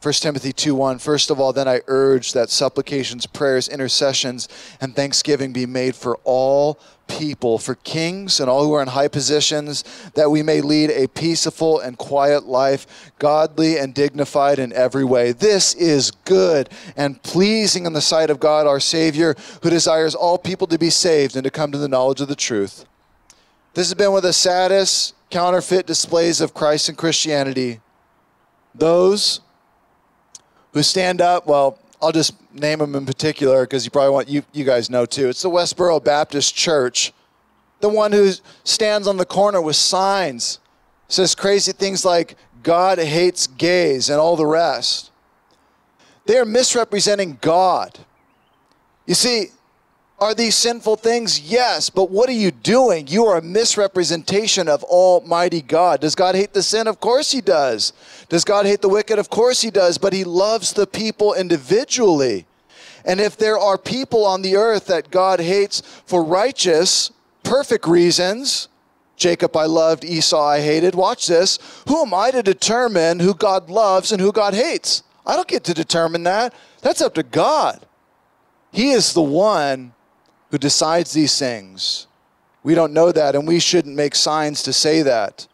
1 0.00 0.14
Timothy 0.14 0.52
2 0.52 0.76
1. 0.76 1.00
First 1.00 1.28
of 1.28 1.40
all, 1.40 1.52
then 1.52 1.66
I 1.66 1.80
urge 1.88 2.32
that 2.32 2.50
supplications, 2.50 3.26
prayers, 3.26 3.68
intercessions, 3.68 4.48
and 4.80 4.94
thanksgiving 4.94 5.52
be 5.52 5.66
made 5.66 5.96
for 5.96 6.16
all 6.22 6.78
people, 7.08 7.58
for 7.58 7.74
kings 7.74 8.38
and 8.38 8.48
all 8.48 8.64
who 8.64 8.74
are 8.74 8.82
in 8.82 8.88
high 8.88 9.08
positions, 9.08 9.82
that 10.14 10.30
we 10.30 10.40
may 10.40 10.60
lead 10.60 10.90
a 10.90 11.08
peaceful 11.08 11.80
and 11.80 11.98
quiet 11.98 12.44
life, 12.44 13.12
godly 13.18 13.76
and 13.76 13.92
dignified 13.92 14.60
in 14.60 14.72
every 14.72 15.04
way. 15.04 15.32
This 15.32 15.74
is 15.74 16.12
good 16.24 16.68
and 16.96 17.20
pleasing 17.24 17.84
in 17.84 17.92
the 17.92 18.00
sight 18.00 18.30
of 18.30 18.38
God 18.38 18.68
our 18.68 18.80
Savior, 18.80 19.34
who 19.62 19.70
desires 19.70 20.14
all 20.14 20.38
people 20.38 20.68
to 20.68 20.78
be 20.78 20.90
saved 20.90 21.34
and 21.34 21.42
to 21.42 21.50
come 21.50 21.72
to 21.72 21.78
the 21.78 21.88
knowledge 21.88 22.20
of 22.20 22.28
the 22.28 22.36
truth. 22.36 22.84
This 23.74 23.88
has 23.88 23.94
been 23.94 24.10
one 24.10 24.18
of 24.18 24.22
the 24.22 24.32
saddest 24.32 25.14
counterfeit 25.30 25.86
displays 25.86 26.40
of 26.40 26.54
Christ 26.54 26.88
and 26.88 26.96
Christianity. 26.96 27.80
Those 28.74 29.40
who 30.72 30.82
stand 30.82 31.20
up, 31.20 31.46
well, 31.46 31.78
I'll 32.00 32.12
just 32.12 32.34
name 32.52 32.78
them 32.78 32.94
in 32.94 33.06
particular 33.06 33.64
because 33.64 33.84
you 33.84 33.90
probably 33.90 34.10
want 34.10 34.28
you, 34.28 34.42
you 34.52 34.64
guys 34.64 34.88
know 34.88 35.04
too. 35.06 35.28
It's 35.28 35.42
the 35.42 35.50
Westboro 35.50 36.02
Baptist 36.02 36.54
Church 36.54 37.12
the 37.80 37.88
one 37.88 38.12
who 38.12 38.32
stands 38.64 39.06
on 39.06 39.16
the 39.16 39.24
corner 39.24 39.60
with 39.60 39.76
signs, 39.76 40.58
says 41.08 41.34
crazy 41.34 41.72
things 41.72 42.04
like, 42.04 42.36
God 42.62 42.98
hates 42.98 43.46
gays 43.46 44.10
and 44.10 44.18
all 44.18 44.36
the 44.36 44.46
rest. 44.46 45.10
They 46.26 46.36
are 46.38 46.44
misrepresenting 46.44 47.38
God. 47.40 47.98
You 49.06 49.14
see, 49.14 49.46
are 50.20 50.34
these 50.34 50.56
sinful 50.56 50.96
things? 50.96 51.40
Yes, 51.40 51.90
but 51.90 52.10
what 52.10 52.28
are 52.28 52.32
you 52.32 52.50
doing? 52.50 53.06
You 53.06 53.26
are 53.26 53.38
a 53.38 53.42
misrepresentation 53.42 54.68
of 54.68 54.82
Almighty 54.84 55.62
God. 55.62 56.00
Does 56.00 56.16
God 56.16 56.34
hate 56.34 56.52
the 56.52 56.62
sin? 56.62 56.88
Of 56.88 56.98
course 56.98 57.30
He 57.30 57.40
does. 57.40 57.92
Does 58.28 58.44
God 58.44 58.66
hate 58.66 58.82
the 58.82 58.88
wicked? 58.88 59.18
Of 59.18 59.30
course 59.30 59.62
He 59.62 59.70
does, 59.70 59.96
but 59.96 60.12
He 60.12 60.24
loves 60.24 60.72
the 60.72 60.86
people 60.86 61.34
individually. 61.34 62.46
And 63.04 63.20
if 63.20 63.36
there 63.36 63.58
are 63.58 63.78
people 63.78 64.26
on 64.26 64.42
the 64.42 64.56
earth 64.56 64.86
that 64.86 65.10
God 65.10 65.40
hates 65.40 65.82
for 66.04 66.24
righteous, 66.24 67.12
perfect 67.44 67.86
reasons, 67.86 68.68
Jacob 69.16 69.56
I 69.56 69.66
loved, 69.66 70.04
Esau 70.04 70.44
I 70.44 70.60
hated, 70.60 70.94
watch 70.94 71.26
this. 71.28 71.58
Who 71.86 72.02
am 72.02 72.12
I 72.12 72.32
to 72.32 72.42
determine 72.42 73.20
who 73.20 73.34
God 73.34 73.70
loves 73.70 74.10
and 74.10 74.20
who 74.20 74.32
God 74.32 74.54
hates? 74.54 75.04
I 75.24 75.36
don't 75.36 75.48
get 75.48 75.64
to 75.64 75.74
determine 75.74 76.24
that. 76.24 76.54
That's 76.82 77.00
up 77.00 77.14
to 77.14 77.22
God. 77.22 77.86
He 78.72 78.90
is 78.90 79.12
the 79.12 79.22
one 79.22 79.92
who 80.50 80.58
decides 80.58 81.12
these 81.12 81.38
things. 81.38 82.06
We 82.62 82.74
don't 82.74 82.92
know 82.92 83.12
that, 83.12 83.34
and 83.34 83.46
we 83.46 83.60
shouldn't 83.60 83.94
make 83.94 84.14
signs 84.14 84.62
to 84.64 84.72
say 84.72 85.02
that. 85.02 85.46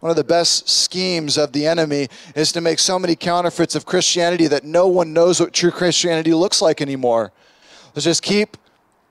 One 0.00 0.10
of 0.10 0.16
the 0.16 0.24
best 0.24 0.68
schemes 0.68 1.38
of 1.38 1.52
the 1.52 1.66
enemy 1.66 2.08
is 2.34 2.50
to 2.52 2.60
make 2.60 2.80
so 2.80 2.98
many 2.98 3.14
counterfeits 3.14 3.74
of 3.74 3.86
Christianity 3.86 4.48
that 4.48 4.64
no 4.64 4.88
one 4.88 5.12
knows 5.12 5.38
what 5.38 5.52
true 5.52 5.70
Christianity 5.70 6.34
looks 6.34 6.60
like 6.60 6.80
anymore. 6.80 7.32
Let's 7.94 8.04
just 8.04 8.22
keep 8.22 8.56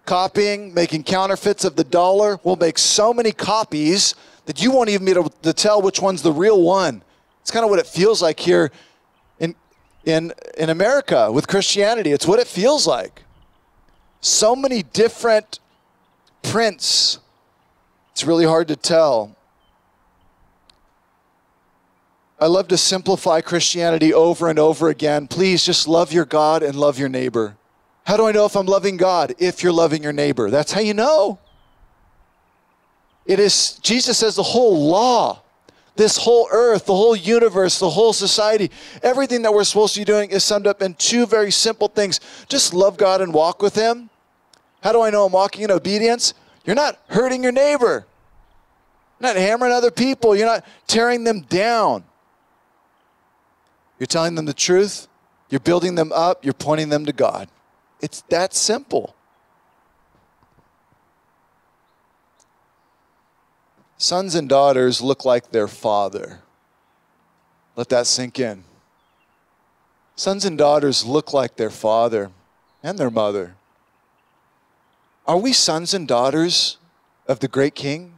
copying, 0.05 0.73
making 0.73 1.03
counterfeits 1.03 1.63
of 1.63 1.77
the 1.77 1.85
dollar. 1.85 2.39
We'll 2.43 2.57
make 2.57 2.77
so 2.77 3.13
many 3.13 3.31
copies 3.31 4.15
that 4.45 4.61
you 4.61 4.71
won't 4.71 4.89
even 4.89 5.05
be 5.05 5.11
able 5.11 5.29
to 5.29 5.53
tell 5.53 5.81
which 5.81 6.01
one's 6.01 6.21
the 6.21 6.33
real 6.33 6.61
one. 6.61 7.03
It's 7.39 7.51
kind 7.51 7.63
of 7.63 7.69
what 7.69 7.79
it 7.79 7.87
feels 7.87 8.21
like 8.21 8.39
here 8.39 8.69
in, 9.39 9.55
in, 10.03 10.33
in 10.57 10.69
America 10.69 11.31
with 11.31 11.47
Christianity. 11.47 12.11
It's 12.11 12.27
what 12.27 12.39
it 12.39 12.47
feels 12.47 12.85
like 12.85 13.23
so 14.21 14.55
many 14.55 14.83
different 14.83 15.59
prints. 16.43 17.19
It's 18.11 18.23
really 18.23 18.45
hard 18.45 18.67
to 18.69 18.75
tell. 18.75 19.35
I 22.39 22.47
love 22.47 22.67
to 22.69 22.77
simplify 22.77 23.41
Christianity 23.41 24.13
over 24.13 24.49
and 24.49 24.57
over 24.57 24.89
again. 24.89 25.27
Please 25.27 25.63
just 25.63 25.87
love 25.87 26.11
your 26.11 26.25
God 26.25 26.63
and 26.63 26.75
love 26.75 26.97
your 26.97 27.09
neighbor. 27.09 27.55
How 28.05 28.17
do 28.17 28.25
I 28.25 28.31
know 28.31 28.45
if 28.45 28.55
I'm 28.55 28.65
loving 28.65 28.97
God? 28.97 29.35
If 29.37 29.61
you're 29.61 29.71
loving 29.71 30.01
your 30.01 30.13
neighbor. 30.13 30.49
That's 30.49 30.71
how 30.71 30.81
you 30.81 30.95
know. 30.95 31.37
It 33.27 33.39
is, 33.39 33.73
Jesus 33.83 34.17
says, 34.17 34.35
the 34.35 34.43
whole 34.43 34.87
law, 34.87 35.40
this 35.95 36.17
whole 36.17 36.47
earth, 36.51 36.85
the 36.85 36.95
whole 36.95 37.15
universe, 37.15 37.79
the 37.79 37.89
whole 37.89 38.13
society, 38.13 38.71
everything 39.03 39.41
that 39.41 39.53
we're 39.53 39.63
supposed 39.63 39.93
to 39.95 40.01
be 40.01 40.05
doing 40.05 40.29
is 40.29 40.43
summed 40.43 40.67
up 40.67 40.81
in 40.81 40.93
two 40.95 41.25
very 41.25 41.51
simple 41.51 41.87
things. 41.87 42.19
Just 42.47 42.73
love 42.73 42.97
God 42.97 43.21
and 43.21 43.33
walk 43.33 43.61
with 43.61 43.75
Him, 43.75 44.09
how 44.81 44.91
do 44.91 45.01
I 45.01 45.09
know 45.09 45.25
I'm 45.25 45.31
walking 45.31 45.63
in 45.63 45.71
obedience? 45.71 46.33
You're 46.65 46.75
not 46.75 46.99
hurting 47.07 47.43
your 47.43 47.51
neighbor. 47.51 48.05
You're 49.19 49.33
not 49.33 49.35
hammering 49.35 49.71
other 49.71 49.91
people. 49.91 50.35
You're 50.35 50.47
not 50.47 50.65
tearing 50.87 51.23
them 51.23 51.41
down. 51.41 52.03
You're 53.99 54.07
telling 54.07 54.35
them 54.35 54.45
the 54.45 54.53
truth. 54.53 55.07
You're 55.49 55.59
building 55.59 55.95
them 55.95 56.11
up. 56.11 56.43
You're 56.43 56.55
pointing 56.55 56.89
them 56.89 57.05
to 57.05 57.13
God. 57.13 57.47
It's 58.01 58.21
that 58.29 58.55
simple. 58.55 59.15
Sons 64.01 64.33
and 64.33 64.49
daughters 64.49 64.99
look 64.99 65.25
like 65.25 65.51
their 65.51 65.67
father. 65.67 66.39
Let 67.75 67.89
that 67.89 68.07
sink 68.07 68.39
in. 68.39 68.63
Sons 70.15 70.43
and 70.43 70.57
daughters 70.57 71.05
look 71.05 71.33
like 71.33 71.55
their 71.55 71.69
father 71.69 72.31
and 72.81 72.97
their 72.97 73.11
mother. 73.11 73.53
Are 75.27 75.37
we 75.37 75.53
sons 75.53 75.93
and 75.93 76.07
daughters 76.07 76.77
of 77.27 77.41
the 77.41 77.47
great 77.47 77.75
king? 77.75 78.17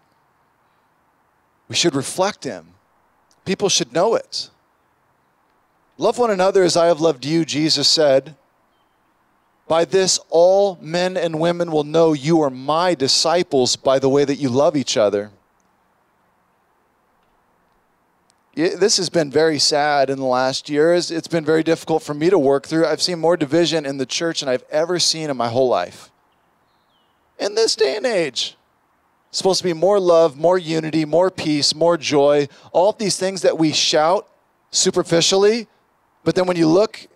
We 1.68 1.76
should 1.76 1.96
reflect 1.96 2.46
him. 2.46 2.76
People 3.44 3.68
should 3.68 3.92
know 3.92 4.16
it. 4.16 4.50
Love 5.98 6.18
one 6.18 6.32
another 6.32 6.64
as 6.64 6.78
I 6.78 6.86
have 6.86 7.02
loved 7.02 7.26
you, 7.26 7.44
Jesus 7.44 7.90
said. 7.90 8.38
By 9.68 9.84
this, 9.84 10.18
all 10.30 10.78
men 10.80 11.18
and 11.18 11.42
women 11.42 11.74
will 11.74 11.84
know 11.84 12.14
you 12.14 12.42
are 12.42 12.50
my 12.50 12.96
disciples 12.96 13.76
by 13.76 14.00
the 14.00 14.08
way 14.08 14.24
that 14.24 14.38
you 14.38 14.48
love 14.48 14.78
each 14.78 14.96
other. 14.96 15.32
This 18.56 18.98
has 18.98 19.10
been 19.10 19.32
very 19.32 19.58
sad 19.58 20.12
in 20.12 20.20
the 20.20 20.26
last 20.26 20.70
years. 20.70 21.10
It's 21.10 21.28
been 21.28 21.44
very 21.44 21.64
difficult 21.64 22.04
for 22.04 22.14
me 22.14 22.30
to 22.30 22.38
work 22.38 22.68
through. 22.68 22.86
I've 22.86 23.02
seen 23.02 23.20
more 23.20 23.36
division 23.36 23.86
in 23.86 23.98
the 23.98 24.06
church 24.06 24.42
than 24.42 24.50
I've 24.50 24.66
ever 24.70 25.00
seen 25.00 25.32
in 25.32 25.38
my 25.38 25.50
whole 25.50 25.70
life 25.70 26.12
in 27.40 27.56
this 27.56 27.76
day 27.76 27.98
and 27.98 28.06
age. 28.06 28.56
It's 29.30 29.40
supposed 29.40 29.58
to 29.60 29.64
be 29.64 29.74
more 29.74 30.00
love, 30.00 30.38
more 30.38 30.60
unity, 30.60 31.04
more 31.04 31.32
peace, 31.32 31.74
more 31.74 31.98
joy, 31.98 32.48
all 32.72 32.92
of 32.92 33.00
these 33.00 33.18
things 33.18 33.42
that 33.42 33.58
we 33.58 33.74
shout 33.74 34.30
superficially. 34.70 35.68
But 36.24 36.36
then 36.36 36.46
when 36.46 36.56
you 36.56 36.68
look 36.68 37.08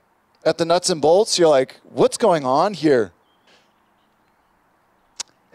at 0.44 0.58
the 0.58 0.66
nuts 0.66 0.90
and 0.90 1.00
bolts, 1.00 1.38
you're 1.38 1.48
like, 1.48 1.76
what's 1.84 2.18
going 2.18 2.46
on 2.46 2.74
here? 2.74 3.12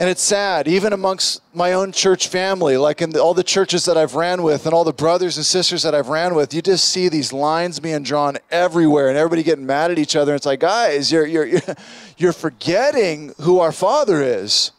And 0.03 0.11
it's 0.11 0.21
sad, 0.21 0.67
even 0.67 0.93
amongst 0.93 1.43
my 1.55 1.75
own 1.75 1.93
church 1.93 2.27
family, 2.27 2.77
like 2.77 3.01
in 3.01 3.11
the, 3.11 3.23
all 3.23 3.35
the 3.35 3.45
churches 3.45 3.85
that 3.85 3.97
I've 3.97 4.17
ran 4.17 4.43
with 4.43 4.67
and 4.67 4.75
all 4.75 4.83
the 4.83 4.93
brothers 4.93 5.37
and 5.37 5.47
sisters 5.47 5.85
that 5.85 5.95
I've 5.95 6.09
ran 6.09 6.35
with, 6.35 6.53
you 6.53 6.61
just 6.61 6.89
see 6.89 7.09
these 7.09 7.33
lines 7.33 7.79
being 7.79 8.03
drawn 8.03 8.37
everywhere 8.51 9.11
and 9.11 9.17
everybody 9.17 9.45
getting 9.45 9.65
mad 9.65 9.93
at 9.93 10.01
each 10.01 10.17
other. 10.17 10.33
And 10.33 10.39
it's 10.39 10.45
like, 10.45 10.59
guys, 10.59 11.13
you're, 11.13 11.25
you're, 11.25 11.47
you're 12.19 12.33
forgetting 12.33 13.33
who 13.43 13.61
our 13.61 13.71
Father 13.71 14.21
is. 14.21 14.73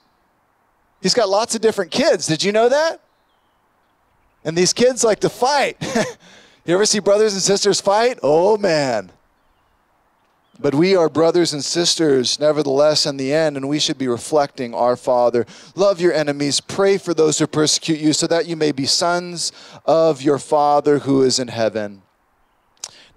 He's 1.02 1.14
got 1.14 1.30
lots 1.30 1.56
of 1.56 1.62
different 1.62 1.92
kids. 1.92 2.28
Did 2.28 2.44
you 2.44 2.52
know 2.52 2.68
that? 2.68 3.00
And 4.44 4.58
these 4.58 4.74
kids 4.74 5.06
like 5.06 5.22
to 5.22 5.30
fight. 5.30 5.78
you 6.66 6.74
ever 6.74 6.86
see 6.86 7.00
brothers 7.00 7.32
and 7.32 7.42
sisters 7.42 7.80
fight? 7.80 8.20
Oh, 8.22 8.58
man. 8.58 9.10
But 10.60 10.76
we 10.76 10.96
are 10.96 11.10
brothers 11.10 11.52
and 11.52 11.64
sisters, 11.64 12.40
nevertheless, 12.40 13.08
in 13.08 13.18
the 13.18 13.34
end, 13.34 13.58
and 13.58 13.68
we 13.68 13.80
should 13.80 13.98
be 13.98 14.08
reflecting 14.08 14.76
our 14.76 14.96
Father. 14.96 15.48
Love 15.76 16.00
your 16.00 16.14
enemies, 16.14 16.60
pray 16.60 16.98
for 17.00 17.14
those 17.14 17.40
who 17.40 17.48
persecute 17.48 18.00
you, 18.00 18.14
so 18.14 18.28
that 18.28 18.46
you 18.46 18.56
may 18.56 18.72
be 18.72 18.86
sons 18.86 19.52
of 19.86 20.22
your 20.22 20.38
Father 20.38 21.00
who 21.00 21.24
is 21.24 21.40
in 21.40 21.48
heaven. 21.48 22.04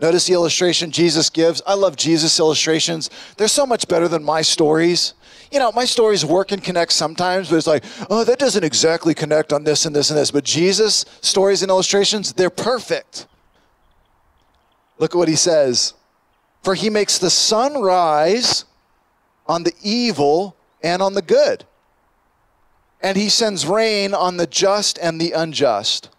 Notice 0.00 0.26
the 0.26 0.32
illustration 0.32 0.90
Jesus 0.90 1.30
gives. 1.30 1.62
I 1.66 1.74
love 1.74 1.96
Jesus' 1.96 2.38
illustrations. 2.38 3.10
They're 3.36 3.48
so 3.48 3.66
much 3.66 3.86
better 3.86 4.08
than 4.08 4.24
my 4.24 4.42
stories. 4.42 5.14
You 5.50 5.58
know, 5.58 5.72
my 5.72 5.84
stories 5.84 6.24
work 6.24 6.52
and 6.52 6.62
connect 6.62 6.92
sometimes, 6.92 7.48
but 7.50 7.56
it's 7.56 7.66
like, 7.66 7.84
oh, 8.10 8.24
that 8.24 8.38
doesn't 8.38 8.64
exactly 8.64 9.14
connect 9.14 9.52
on 9.52 9.64
this 9.64 9.86
and 9.86 9.94
this 9.94 10.10
and 10.10 10.18
this. 10.18 10.30
But 10.30 10.44
Jesus' 10.44 11.04
stories 11.20 11.62
and 11.62 11.70
illustrations, 11.70 12.32
they're 12.32 12.50
perfect. 12.50 13.26
Look 14.98 15.14
at 15.14 15.18
what 15.18 15.28
he 15.28 15.36
says 15.36 15.94
for 16.62 16.74
he 16.74 16.90
makes 16.90 17.18
the 17.18 17.30
sun 17.30 17.80
rise 17.80 18.64
on 19.46 19.62
the 19.62 19.72
evil 19.82 20.56
and 20.82 21.02
on 21.02 21.14
the 21.14 21.22
good. 21.22 21.64
And 23.00 23.16
he 23.16 23.28
sends 23.28 23.66
rain 23.66 24.14
on 24.14 24.36
the 24.36 24.46
just 24.46 24.98
and 24.98 25.20
the 25.20 25.32
unjust. 25.32 26.10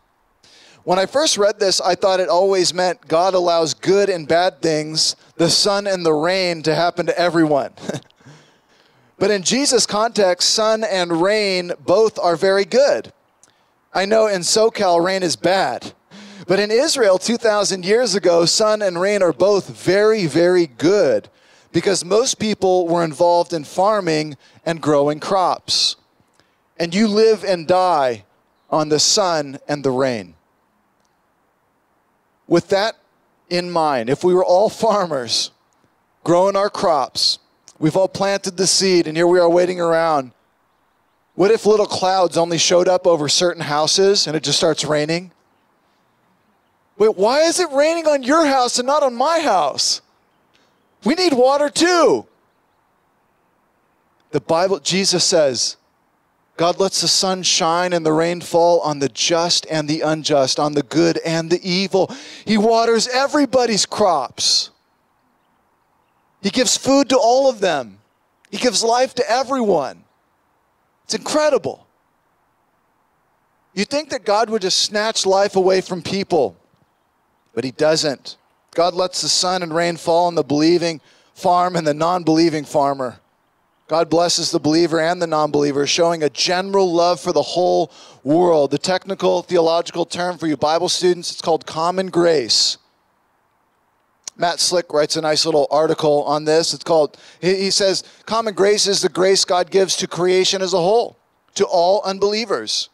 When 0.83 0.99
I 0.99 1.05
first 1.05 1.37
read 1.37 1.59
this, 1.59 1.81
I 1.81 1.95
thought 1.95 2.21
it 2.21 2.29
always 2.29 2.73
meant 2.73 3.09
God 3.09 3.33
allows 3.33 3.73
good 3.73 4.09
and 4.09 4.25
bad 4.25 4.61
things, 4.61 5.17
the 5.35 5.49
sun 5.49 5.85
and 5.85 6.05
the 6.05 6.13
rain, 6.13 6.63
to 6.63 6.73
happen 6.73 7.07
to 7.07 7.19
everyone. 7.19 7.73
but 9.19 9.29
in 9.29 9.43
Jesus' 9.43 9.85
context, 9.85 10.49
sun 10.49 10.85
and 10.85 11.21
rain 11.21 11.73
both 11.85 12.17
are 12.17 12.37
very 12.37 12.63
good. 12.63 13.11
I 13.93 14.05
know 14.05 14.27
in 14.27 14.41
SoCal, 14.41 15.03
rain 15.03 15.23
is 15.23 15.35
bad. 15.35 15.93
But 16.47 16.61
in 16.61 16.71
Israel, 16.71 17.17
2,000 17.17 17.83
years 17.83 18.15
ago, 18.15 18.45
sun 18.45 18.81
and 18.81 18.99
rain 18.99 19.21
are 19.21 19.33
both 19.33 19.67
very, 19.69 20.27
very 20.27 20.65
good 20.65 21.27
because 21.73 22.05
most 22.05 22.39
people 22.39 22.87
were 22.87 23.03
involved 23.03 23.51
in 23.51 23.65
farming 23.65 24.37
and 24.65 24.81
growing 24.81 25.19
crops. 25.19 25.97
And 26.77 26.95
you 26.95 27.09
live 27.09 27.43
and 27.43 27.67
die 27.67 28.23
on 28.69 28.87
the 28.87 28.99
sun 28.99 29.59
and 29.67 29.83
the 29.83 29.91
rain. 29.91 30.35
With 32.47 32.69
that 32.69 32.95
in 33.49 33.69
mind, 33.69 34.09
if 34.09 34.23
we 34.23 34.33
were 34.33 34.45
all 34.45 34.69
farmers 34.69 35.51
growing 36.23 36.55
our 36.55 36.69
crops, 36.69 37.39
we've 37.77 37.97
all 37.97 38.07
planted 38.07 38.55
the 38.55 38.67
seed, 38.67 39.05
and 39.05 39.17
here 39.17 39.27
we 39.27 39.39
are 39.39 39.49
waiting 39.49 39.81
around. 39.81 40.31
What 41.35 41.51
if 41.51 41.65
little 41.65 41.85
clouds 41.85 42.37
only 42.37 42.57
showed 42.57 42.87
up 42.87 43.05
over 43.05 43.27
certain 43.27 43.63
houses 43.63 44.27
and 44.27 44.35
it 44.35 44.43
just 44.43 44.57
starts 44.57 44.85
raining? 44.85 45.31
Wait, 46.97 47.15
why 47.15 47.41
is 47.41 47.59
it 47.59 47.71
raining 47.71 48.07
on 48.07 48.23
your 48.23 48.45
house 48.45 48.79
and 48.79 48.87
not 48.87 49.03
on 49.03 49.15
my 49.15 49.39
house? 49.39 50.01
We 51.03 51.13
need 51.13 51.33
water 51.33 51.69
too. 51.69 52.25
The 54.31 54.41
Bible, 54.41 54.79
Jesus 54.79 55.23
says, 55.23 55.77
God 56.57 56.79
lets 56.79 57.01
the 57.01 57.07
sun 57.07 57.43
shine 57.43 57.93
and 57.93 58.03
the 58.03 58.11
rain 58.11 58.41
fall 58.41 58.81
on 58.81 58.97
the 58.97 59.09
just 59.09 59.67
and 59.69 59.87
the 59.87 60.01
unjust, 60.01 60.59
on 60.59 60.73
the 60.73 60.81
good 60.81 61.19
and 61.19 61.51
the 61.51 61.61
evil. 61.67 62.11
He 62.45 62.57
waters 62.57 63.07
everybody's 63.07 63.85
crops. 63.85 64.71
He 66.41 66.49
gives 66.49 66.75
food 66.75 67.09
to 67.09 67.17
all 67.17 67.47
of 67.47 67.59
them. 67.59 67.99
He 68.49 68.57
gives 68.57 68.83
life 68.83 69.13
to 69.15 69.31
everyone. 69.31 70.03
It's 71.03 71.13
incredible. 71.13 71.85
You 73.73 73.85
think 73.85 74.09
that 74.09 74.25
God 74.25 74.49
would 74.49 74.63
just 74.63 74.81
snatch 74.81 75.25
life 75.25 75.55
away 75.55 75.81
from 75.81 76.01
people, 76.01 76.57
but 77.57 77.63
He 77.63 77.71
doesn't. 77.71 78.37
God 78.75 78.93
lets 78.93 79.23
the 79.23 79.29
sun 79.29 79.63
and 79.63 79.73
rain 79.73 79.97
fall 79.97 80.27
on 80.27 80.35
the 80.35 80.43
believing 80.43 81.01
farm 81.33 81.75
and 81.75 81.87
the 81.87 81.93
non 81.95 82.21
believing 82.21 82.63
farmer. 82.63 83.19
God 83.87 84.11
blesses 84.11 84.51
the 84.51 84.59
believer 84.59 84.99
and 84.99 85.19
the 85.19 85.25
non 85.25 85.49
believer, 85.49 85.87
showing 85.87 86.21
a 86.21 86.29
general 86.29 86.93
love 86.93 87.19
for 87.19 87.33
the 87.33 87.41
whole 87.41 87.91
world. 88.23 88.69
The 88.69 88.77
technical 88.77 89.41
theological 89.41 90.05
term 90.05 90.37
for 90.37 90.45
you 90.45 90.55
Bible 90.55 90.87
students, 90.87 91.31
it's 91.31 91.41
called 91.41 91.65
common 91.65 92.11
grace. 92.11 92.77
Matt 94.37 94.59
Slick 94.59 94.93
writes 94.93 95.15
a 95.15 95.21
nice 95.21 95.43
little 95.43 95.67
article 95.71 96.25
on 96.25 96.45
this. 96.45 96.75
It's 96.75 96.83
called, 96.83 97.17
he 97.41 97.71
says, 97.71 98.03
Common 98.27 98.53
grace 98.53 98.85
is 98.85 99.01
the 99.01 99.09
grace 99.09 99.45
God 99.45 99.71
gives 99.71 99.95
to 99.95 100.07
creation 100.07 100.61
as 100.61 100.73
a 100.73 100.77
whole, 100.77 101.17
to 101.55 101.65
all 101.65 102.03
unbelievers 102.05 102.89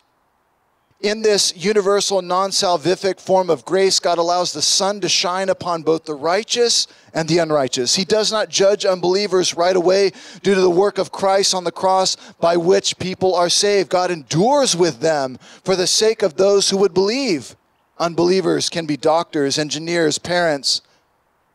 in 1.03 1.21
this 1.21 1.53
universal, 1.55 2.21
non 2.21 2.49
salvific 2.49 3.19
form 3.19 3.49
of 3.49 3.65
grace, 3.65 3.99
God 3.99 4.17
allows 4.17 4.53
the 4.53 4.61
sun 4.61 5.01
to 5.01 5.09
shine 5.09 5.49
upon 5.49 5.83
both 5.83 6.05
the 6.05 6.15
righteous 6.15 6.87
and 7.13 7.27
the 7.27 7.39
unrighteous. 7.39 7.95
He 7.95 8.05
does 8.05 8.31
not 8.31 8.49
judge 8.49 8.85
unbelievers 8.85 9.53
right 9.53 9.75
away 9.75 10.13
due 10.41 10.55
to 10.55 10.61
the 10.61 10.69
work 10.69 10.97
of 10.97 11.11
Christ 11.11 11.53
on 11.53 11.65
the 11.65 11.73
cross 11.73 12.15
by 12.39 12.55
which 12.55 12.97
people 12.97 13.35
are 13.35 13.49
saved. 13.49 13.89
God 13.89 14.11
endures 14.11 14.77
with 14.77 15.01
them 15.01 15.37
for 15.65 15.75
the 15.75 15.87
sake 15.87 16.23
of 16.23 16.37
those 16.37 16.69
who 16.69 16.77
would 16.77 16.93
believe. 16.93 17.57
Unbelievers 17.99 18.69
can 18.69 18.85
be 18.85 18.95
doctors, 18.95 19.59
engineers, 19.59 20.17
parents, 20.17 20.81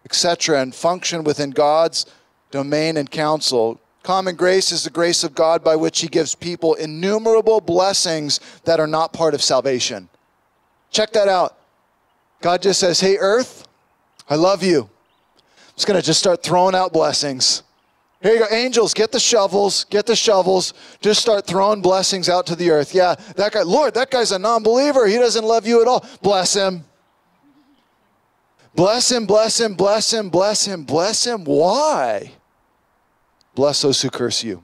etc., 0.04 0.60
and 0.60 0.74
function 0.74 1.24
within 1.24 1.50
God's 1.50 2.04
domain 2.50 2.98
and 2.98 3.10
counsel. 3.10 3.80
Common 4.08 4.36
grace 4.36 4.72
is 4.72 4.84
the 4.84 4.90
grace 4.90 5.22
of 5.22 5.34
God 5.34 5.62
by 5.62 5.76
which 5.76 6.00
He 6.00 6.08
gives 6.08 6.34
people 6.34 6.72
innumerable 6.76 7.60
blessings 7.60 8.40
that 8.64 8.80
are 8.80 8.86
not 8.86 9.12
part 9.12 9.34
of 9.34 9.42
salvation. 9.42 10.08
Check 10.90 11.12
that 11.12 11.28
out. 11.28 11.58
God 12.40 12.62
just 12.62 12.80
says, 12.80 13.00
Hey, 13.00 13.18
earth, 13.18 13.68
I 14.30 14.36
love 14.36 14.62
you. 14.62 14.84
I'm 14.84 15.74
just 15.74 15.86
going 15.86 16.00
to 16.00 16.06
just 16.06 16.20
start 16.20 16.42
throwing 16.42 16.74
out 16.74 16.90
blessings. 16.90 17.64
Here 18.22 18.32
you 18.32 18.38
go, 18.38 18.46
angels, 18.50 18.94
get 18.94 19.12
the 19.12 19.20
shovels, 19.20 19.84
get 19.84 20.06
the 20.06 20.16
shovels, 20.16 20.72
just 21.02 21.20
start 21.20 21.46
throwing 21.46 21.82
blessings 21.82 22.30
out 22.30 22.46
to 22.46 22.56
the 22.56 22.70
earth. 22.70 22.94
Yeah, 22.94 23.14
that 23.36 23.52
guy, 23.52 23.60
Lord, 23.60 23.92
that 23.92 24.10
guy's 24.10 24.32
a 24.32 24.38
non 24.38 24.62
believer. 24.62 25.06
He 25.06 25.16
doesn't 25.16 25.44
love 25.44 25.66
you 25.66 25.82
at 25.82 25.86
all. 25.86 26.02
Bless 26.22 26.54
him. 26.54 26.82
Bless 28.74 29.12
him, 29.12 29.26
bless 29.26 29.60
him, 29.60 29.74
bless 29.74 30.10
him, 30.14 30.30
bless 30.30 30.66
him, 30.66 30.84
bless 30.84 31.26
him. 31.26 31.44
Why? 31.44 32.32
Bless 33.58 33.82
those 33.82 34.00
who 34.02 34.08
curse 34.08 34.44
you. 34.44 34.62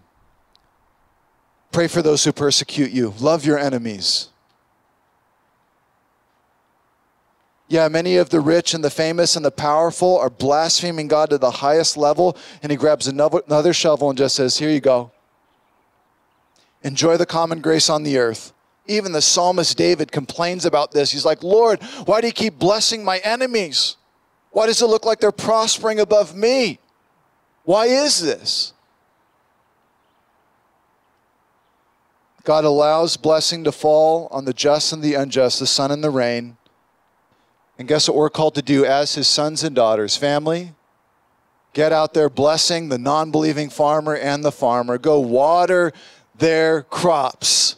Pray 1.72 1.88
for 1.88 2.00
those 2.00 2.22
who 2.22 2.32
persecute 2.32 2.92
you. 2.92 3.12
Love 3.18 3.44
your 3.44 3.58
enemies. 3.58 4.28
Yeah, 7.66 7.88
many 7.88 8.18
of 8.18 8.30
the 8.30 8.38
rich 8.38 8.72
and 8.72 8.84
the 8.84 8.90
famous 8.90 9.34
and 9.34 9.44
the 9.44 9.50
powerful 9.50 10.16
are 10.16 10.30
blaspheming 10.30 11.08
God 11.08 11.30
to 11.30 11.38
the 11.38 11.50
highest 11.50 11.96
level, 11.96 12.36
and 12.62 12.70
he 12.70 12.76
grabs 12.76 13.08
another, 13.08 13.72
shovel 13.72 14.10
and 14.10 14.16
just 14.16 14.36
says, 14.36 14.58
Here 14.58 14.70
you 14.70 14.78
go. 14.78 15.10
Enjoy 16.84 17.16
the 17.16 17.26
common 17.26 17.60
grace 17.60 17.90
on 17.90 18.04
the 18.04 18.18
earth. 18.18 18.52
Even 18.86 19.10
the 19.10 19.20
psalmist 19.20 19.76
David 19.76 20.12
complains 20.12 20.64
about 20.64 20.92
this. 20.92 21.10
He's 21.10 21.24
like, 21.24 21.42
Lord, 21.42 21.82
why 22.04 22.20
do 22.20 22.28
you 22.28 22.32
keep 22.32 22.60
blessing 22.60 23.02
my 23.02 23.18
enemies? 23.24 23.96
Why 24.52 24.66
does 24.66 24.80
it 24.80 24.86
look 24.86 25.04
like 25.04 25.18
they're 25.18 25.32
prospering 25.32 25.98
above 25.98 26.36
me? 26.36 26.78
Why 27.64 27.86
is 27.86 28.20
this? 28.20 28.70
God 32.44 32.64
allows 32.64 33.16
blessing 33.16 33.64
to 33.64 33.72
fall 33.72 34.28
on 34.30 34.44
the 34.44 34.52
just 34.52 34.92
and 34.92 35.02
the 35.02 35.14
unjust, 35.14 35.60
the 35.60 35.66
sun 35.66 35.90
and 35.90 36.04
the 36.04 36.10
rain. 36.10 36.58
And 37.78 37.88
guess 37.88 38.06
what 38.06 38.16
we're 38.16 38.30
called 38.30 38.54
to 38.54 38.62
do 38.62 38.84
as 38.84 39.14
his 39.14 39.26
sons 39.26 39.64
and 39.64 39.74
daughters? 39.74 40.16
Family, 40.16 40.74
get 41.72 41.90
out 41.90 42.14
there 42.14 42.28
blessing 42.28 42.90
the 42.90 42.98
non 42.98 43.30
believing 43.30 43.70
farmer 43.70 44.14
and 44.14 44.44
the 44.44 44.52
farmer. 44.52 44.98
Go 44.98 45.18
water 45.20 45.92
their 46.36 46.82
crops. 46.82 47.76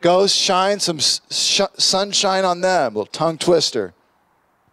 Go 0.00 0.26
shine 0.26 0.80
some 0.80 0.98
sh- 0.98 1.60
sunshine 1.78 2.44
on 2.44 2.60
them. 2.60 2.94
A 2.94 2.98
little 2.98 3.06
tongue 3.06 3.38
twister. 3.38 3.94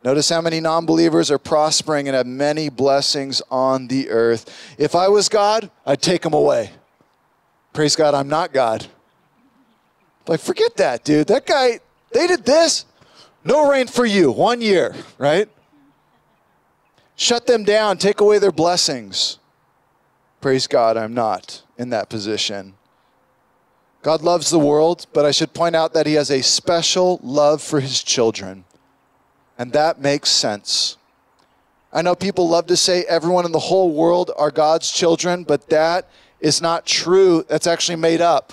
Notice 0.03 0.28
how 0.30 0.41
many 0.41 0.59
non 0.59 0.86
believers 0.86 1.32
are 1.32 1.38
prospering 1.38 2.07
and 2.07 2.16
have 2.16 2.28
many 2.28 2.68
blessings 2.68 3.41
on 3.49 3.88
the 3.88 4.09
earth. 4.09 4.76
If 4.78 4.95
I 4.95 5.07
was 5.07 5.30
God, 5.30 5.70
I'd 5.86 6.01
take 6.01 6.24
them 6.24 6.34
away. 6.34 6.72
Praise 7.72 7.95
God, 7.95 8.14
I'm 8.14 8.28
not 8.28 8.51
God. 8.51 8.88
Like, 10.28 10.39
forget 10.39 10.78
that, 10.78 11.03
dude. 11.03 11.28
That 11.28 11.45
guy, 11.45 11.80
they 12.11 12.28
did 12.28 12.45
this. 12.45 12.86
No 13.43 13.69
rain 13.69 13.88
for 13.88 14.05
you, 14.05 14.32
one 14.32 14.61
year, 14.61 14.95
right? 15.17 15.49
Shut 17.15 17.45
them 17.45 17.63
down, 17.63 17.97
take 17.97 18.21
away 18.21 18.39
their 18.39 18.51
blessings. 18.51 19.39
Praise 20.39 20.67
God, 20.67 20.97
I'm 20.97 21.13
not 21.13 21.61
in 21.78 21.89
that 21.89 22.09
position. 22.09 22.76
God 24.01 24.21
loves 24.21 24.49
the 24.49 24.59
world, 24.59 25.07
but 25.13 25.26
I 25.26 25.32
should 25.32 25.53
point 25.53 25.76
out 25.76 25.93
that 25.93 26.05
He 26.05 26.13
has 26.13 26.30
a 26.30 26.41
special 26.41 27.19
love 27.24 27.61
for 27.61 27.80
His 27.80 28.03
children. 28.03 28.65
And 29.57 29.71
that 29.74 30.01
makes 30.01 30.30
sense. 30.30 30.97
I 31.91 32.01
know 32.01 32.15
people 32.15 32.49
love 32.49 32.67
to 32.67 32.78
say 32.78 33.03
everyone 33.03 33.45
in 33.45 33.51
the 33.51 33.59
whole 33.59 33.91
world 33.91 34.32
are 34.36 34.51
God's 34.51 34.91
children, 34.91 35.43
but 35.43 35.69
that 35.69 36.09
is 36.39 36.61
not 36.61 36.86
true. 36.86 37.45
That's 37.47 37.67
actually 37.67 37.97
made 37.97 38.19
up. 38.19 38.51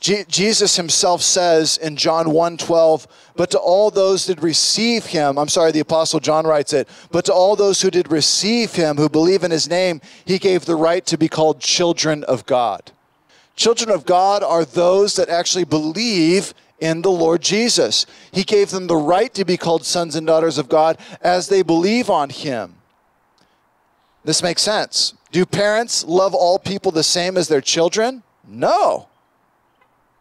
Jesus 0.00 0.76
himself 0.76 1.22
says 1.22 1.76
in 1.76 1.96
John 1.96 2.26
1:12, 2.26 3.08
but 3.34 3.50
to 3.50 3.58
all 3.58 3.90
those 3.90 4.26
that 4.26 4.40
receive 4.40 5.06
him, 5.06 5.38
I'm 5.38 5.48
sorry, 5.48 5.72
the 5.72 5.80
apostle 5.80 6.20
John 6.20 6.46
writes 6.46 6.72
it, 6.72 6.88
but 7.10 7.24
to 7.24 7.32
all 7.32 7.56
those 7.56 7.82
who 7.82 7.90
did 7.90 8.10
receive 8.10 8.74
him, 8.74 8.96
who 8.96 9.08
believe 9.08 9.42
in 9.42 9.50
his 9.50 9.68
name, 9.68 10.00
he 10.24 10.38
gave 10.38 10.64
the 10.64 10.76
right 10.76 11.04
to 11.06 11.18
be 11.18 11.28
called 11.28 11.60
children 11.60 12.22
of 12.24 12.46
God. 12.46 12.92
Children 13.56 13.90
of 13.90 14.06
God 14.06 14.44
are 14.44 14.64
those 14.64 15.16
that 15.16 15.28
actually 15.28 15.64
believe 15.64 16.54
in 16.78 17.02
the 17.02 17.10
Lord 17.10 17.42
Jesus. 17.42 18.06
He 18.30 18.44
gave 18.44 18.70
them 18.70 18.86
the 18.86 18.96
right 18.96 19.34
to 19.34 19.44
be 19.44 19.56
called 19.56 19.84
sons 19.84 20.14
and 20.14 20.28
daughters 20.28 20.58
of 20.58 20.68
God 20.68 20.96
as 21.20 21.48
they 21.48 21.62
believe 21.62 22.08
on 22.08 22.30
him. 22.30 22.76
This 24.24 24.44
makes 24.44 24.62
sense. 24.62 25.14
Do 25.32 25.44
parents 25.44 26.04
love 26.04 26.34
all 26.34 26.60
people 26.60 26.92
the 26.92 27.02
same 27.02 27.36
as 27.36 27.48
their 27.48 27.60
children? 27.60 28.22
No. 28.46 29.08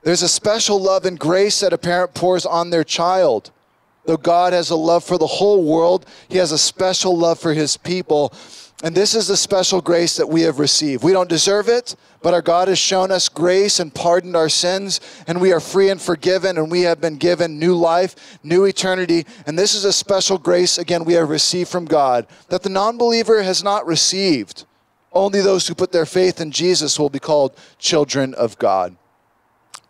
There's 0.08 0.24
a 0.24 0.30
special 0.30 0.82
love 0.82 1.03
and 1.03 1.20
grace 1.20 1.60
that 1.60 1.74
a 1.74 1.78
parent 1.78 2.14
pours 2.14 2.45
on 2.45 2.70
their 2.70 2.86
child. 2.86 3.51
Though 4.05 4.16
God 4.16 4.53
has 4.53 4.70
a 4.70 4.76
love 4.78 5.03
for 5.03 5.18
the 5.18 5.28
whole 5.28 5.66
world, 5.66 6.05
He 6.30 6.38
has 6.38 6.53
a 6.53 6.58
special 6.58 7.18
love 7.18 7.39
for 7.39 7.53
His 7.53 7.76
people. 7.76 8.32
And 8.82 8.95
this 8.95 9.14
is 9.14 9.28
the 9.28 9.36
special 9.36 9.82
grace 9.82 10.16
that 10.16 10.30
we 10.30 10.43
have 10.43 10.60
received. 10.60 11.03
We 11.03 11.12
don't 11.12 11.28
deserve 11.28 11.68
it, 11.68 11.97
but 12.22 12.34
our 12.34 12.41
God 12.41 12.70
has 12.70 12.80
shown 12.80 13.12
us 13.12 13.28
grace 13.28 13.82
and 13.82 13.93
pardoned 13.93 14.38
our 14.38 14.47
sins, 14.47 15.01
and 15.28 15.41
we 15.41 15.51
are 15.51 15.60
free 15.60 15.89
and 15.89 16.01
forgiven, 16.01 16.58
and 16.58 16.72
we 16.72 16.84
have 16.84 17.01
been 17.01 17.18
given 17.18 17.60
new 17.60 17.76
life, 17.76 18.39
new 18.43 18.64
eternity. 18.64 19.26
And 19.45 19.60
this 19.60 19.76
is 19.76 19.84
a 19.84 19.91
special 19.91 20.38
grace, 20.38 20.78
again, 20.78 21.03
we 21.03 21.16
have 21.16 21.28
received 21.28 21.70
from 21.70 21.84
God 21.84 22.28
that 22.47 22.64
the 22.64 22.70
non 22.70 22.97
believer 22.97 23.43
has 23.43 23.62
not 23.62 23.86
received. 23.86 24.64
Only 25.12 25.41
those 25.41 25.68
who 25.68 25.76
put 25.76 25.91
their 25.91 26.05
faith 26.05 26.39
in 26.39 26.51
Jesus 26.51 26.97
will 26.97 27.10
be 27.10 27.20
called 27.20 27.58
children 27.78 28.34
of 28.36 28.58
God 28.58 28.95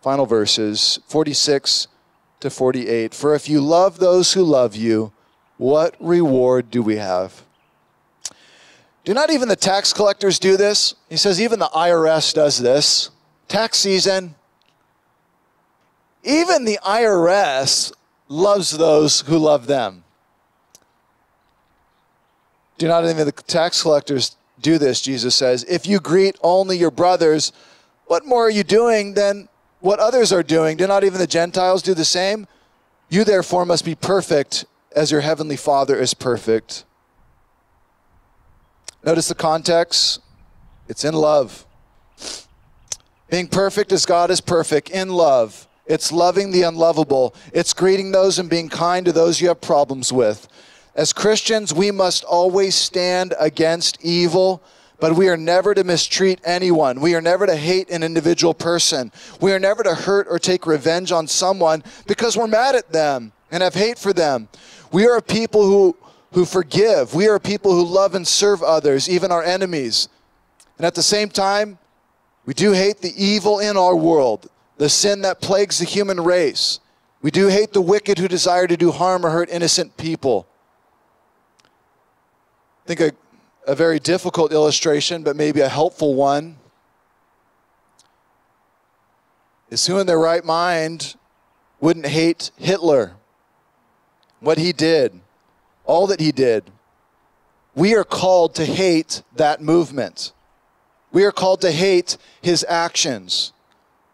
final 0.02 0.26
verses 0.26 1.00
46 1.08 1.88
to 2.40 2.50
48. 2.50 3.14
For 3.14 3.36
if 3.36 3.50
you 3.50 3.62
love 3.62 4.00
those 4.00 4.34
who 4.34 4.44
love 4.44 4.76
you, 4.76 5.12
what 5.58 5.96
reward 6.00 6.70
do 6.70 6.82
we 6.82 6.98
have? 6.98 7.44
Do 9.04 9.14
not 9.14 9.32
even 9.32 9.48
the 9.48 9.56
tax 9.56 9.94
collectors 9.94 10.38
do 10.38 10.58
this? 10.58 10.94
He 11.10 11.18
says, 11.18 11.40
even 11.40 11.60
the 11.60 11.72
IRS 11.74 12.34
does 12.34 12.58
this. 12.60 13.10
Tax 13.48 13.78
season. 13.78 14.36
Even 16.24 16.66
the 16.66 16.78
IRS 16.86 17.94
loves 18.28 18.72
those 18.72 19.22
who 19.22 19.38
love 19.38 19.68
them. 19.68 20.04
Do 22.78 22.88
not 22.88 23.06
even 23.06 23.26
the 23.26 23.32
tax 23.32 23.82
collectors 23.82 24.36
do 24.62 24.78
this, 24.78 25.02
Jesus 25.02 25.36
says. 25.36 25.64
If 25.64 25.88
you 25.88 26.00
greet 26.00 26.38
only 26.44 26.78
your 26.78 26.92
brothers, 26.92 27.52
what 28.06 28.26
more 28.26 28.46
are 28.46 28.52
you 28.52 28.64
doing 28.64 29.14
than 29.14 29.48
what 29.80 30.00
others 30.00 30.32
are 30.32 30.44
doing, 30.44 30.78
do 30.78 30.88
not 30.88 31.04
even 31.04 31.20
the 31.20 31.28
Gentiles 31.28 31.82
do 31.82 31.94
the 31.94 32.06
same? 32.06 32.48
You 33.10 33.24
therefore 33.24 33.66
must 33.66 33.86
be 33.86 33.96
perfect 33.96 34.66
as 34.96 35.12
your 35.12 35.22
heavenly 35.22 35.58
Father 35.58 35.96
is 35.96 36.14
perfect. 36.14 36.84
Notice 39.04 39.28
the 39.28 39.36
context. 39.36 40.20
It's 40.88 41.06
in 41.06 41.14
love. 41.14 41.66
Being 43.30 43.48
perfect 43.48 43.92
as 43.92 44.06
God 44.06 44.32
is 44.32 44.42
perfect 44.42 44.90
in 44.90 45.10
love. 45.10 45.68
It's 45.86 46.12
loving 46.12 46.52
the 46.52 46.64
unlovable. 46.64 47.36
It's 47.54 47.74
greeting 47.74 48.12
those 48.12 48.40
and 48.40 48.50
being 48.50 48.70
kind 48.70 49.06
to 49.06 49.12
those 49.12 49.40
you 49.40 49.48
have 49.50 49.62
problems 49.62 50.12
with. 50.12 50.48
As 50.96 51.14
Christians, 51.14 51.74
we 51.74 51.92
must 51.92 52.24
always 52.24 52.76
stand 52.76 53.34
against 53.40 54.04
evil, 54.04 54.64
but 55.00 55.16
we 55.16 55.30
are 55.30 55.38
never 55.38 55.74
to 55.74 55.84
mistreat 55.84 56.42
anyone. 56.44 57.00
We 57.00 57.16
are 57.16 57.22
never 57.22 57.46
to 57.46 57.56
hate 57.56 57.90
an 57.90 58.04
individual 58.04 58.54
person. 58.54 59.12
We 59.40 59.54
are 59.54 59.60
never 59.60 59.84
to 59.84 59.94
hurt 59.94 60.28
or 60.30 60.40
take 60.40 60.66
revenge 60.66 61.12
on 61.12 61.28
someone 61.28 61.84
because 62.08 62.36
we're 62.36 62.48
mad 62.48 62.76
at 62.76 62.92
them 62.92 63.32
and 63.52 63.62
have 63.62 63.76
hate 63.76 64.00
for 64.00 64.14
them. 64.14 64.50
We 64.92 65.06
are 65.06 65.18
a 65.18 65.22
people 65.22 65.64
who, 65.64 65.96
who 66.32 66.46
forgive. 66.46 67.14
We 67.14 67.28
are 67.28 67.36
a 67.36 67.40
people 67.40 67.72
who 67.72 67.86
love 67.86 68.16
and 68.16 68.28
serve 68.28 68.64
others, 68.64 69.08
even 69.10 69.32
our 69.32 69.44
enemies. 69.44 70.10
And 70.78 70.86
at 70.86 70.96
the 70.96 71.04
same 71.04 71.30
time, 71.30 71.78
we 72.46 72.54
do 72.54 72.72
hate 72.72 73.02
the 73.02 73.14
evil 73.24 73.60
in 73.60 73.78
our 73.78 73.96
world, 73.96 74.50
the 74.78 74.90
sin 74.90 75.22
that 75.22 75.42
plagues 75.42 75.80
the 75.80 75.86
human 75.86 76.20
race. 76.22 76.80
We 77.22 77.30
do 77.30 77.48
hate 77.48 77.74
the 77.74 77.82
wicked 77.82 78.18
who 78.18 78.28
desire 78.28 78.68
to 78.68 78.78
do 78.78 78.92
harm 78.92 79.26
or 79.26 79.30
hurt 79.30 79.50
innocent 79.50 79.98
people. 79.98 80.48
I 82.86 82.88
think 82.88 83.00
a, 83.02 83.12
a 83.68 83.76
very 83.76 84.00
difficult 84.00 84.54
illustration, 84.54 85.24
but 85.24 85.36
maybe 85.36 85.60
a 85.60 85.68
helpful 85.68 86.16
one, 86.16 86.56
is 89.70 89.86
who 89.86 90.00
in 90.00 90.08
their 90.08 90.18
right 90.18 90.46
mind 90.46 91.16
wouldn't 91.82 92.06
hate 92.06 92.50
Hitler, 92.56 93.16
what 94.40 94.58
he 94.58 94.72
did, 94.72 95.20
all 95.86 96.08
that 96.08 96.22
he 96.22 96.32
did. 96.32 96.72
We 97.76 97.94
are 97.94 98.06
called 98.06 98.56
to 98.56 98.66
hate 98.66 99.22
that 99.36 99.62
movement. 99.62 100.32
We 101.12 101.26
are 101.26 101.32
called 101.34 101.62
to 101.62 101.72
hate 101.72 102.18
his 102.42 102.66
actions. 102.68 103.52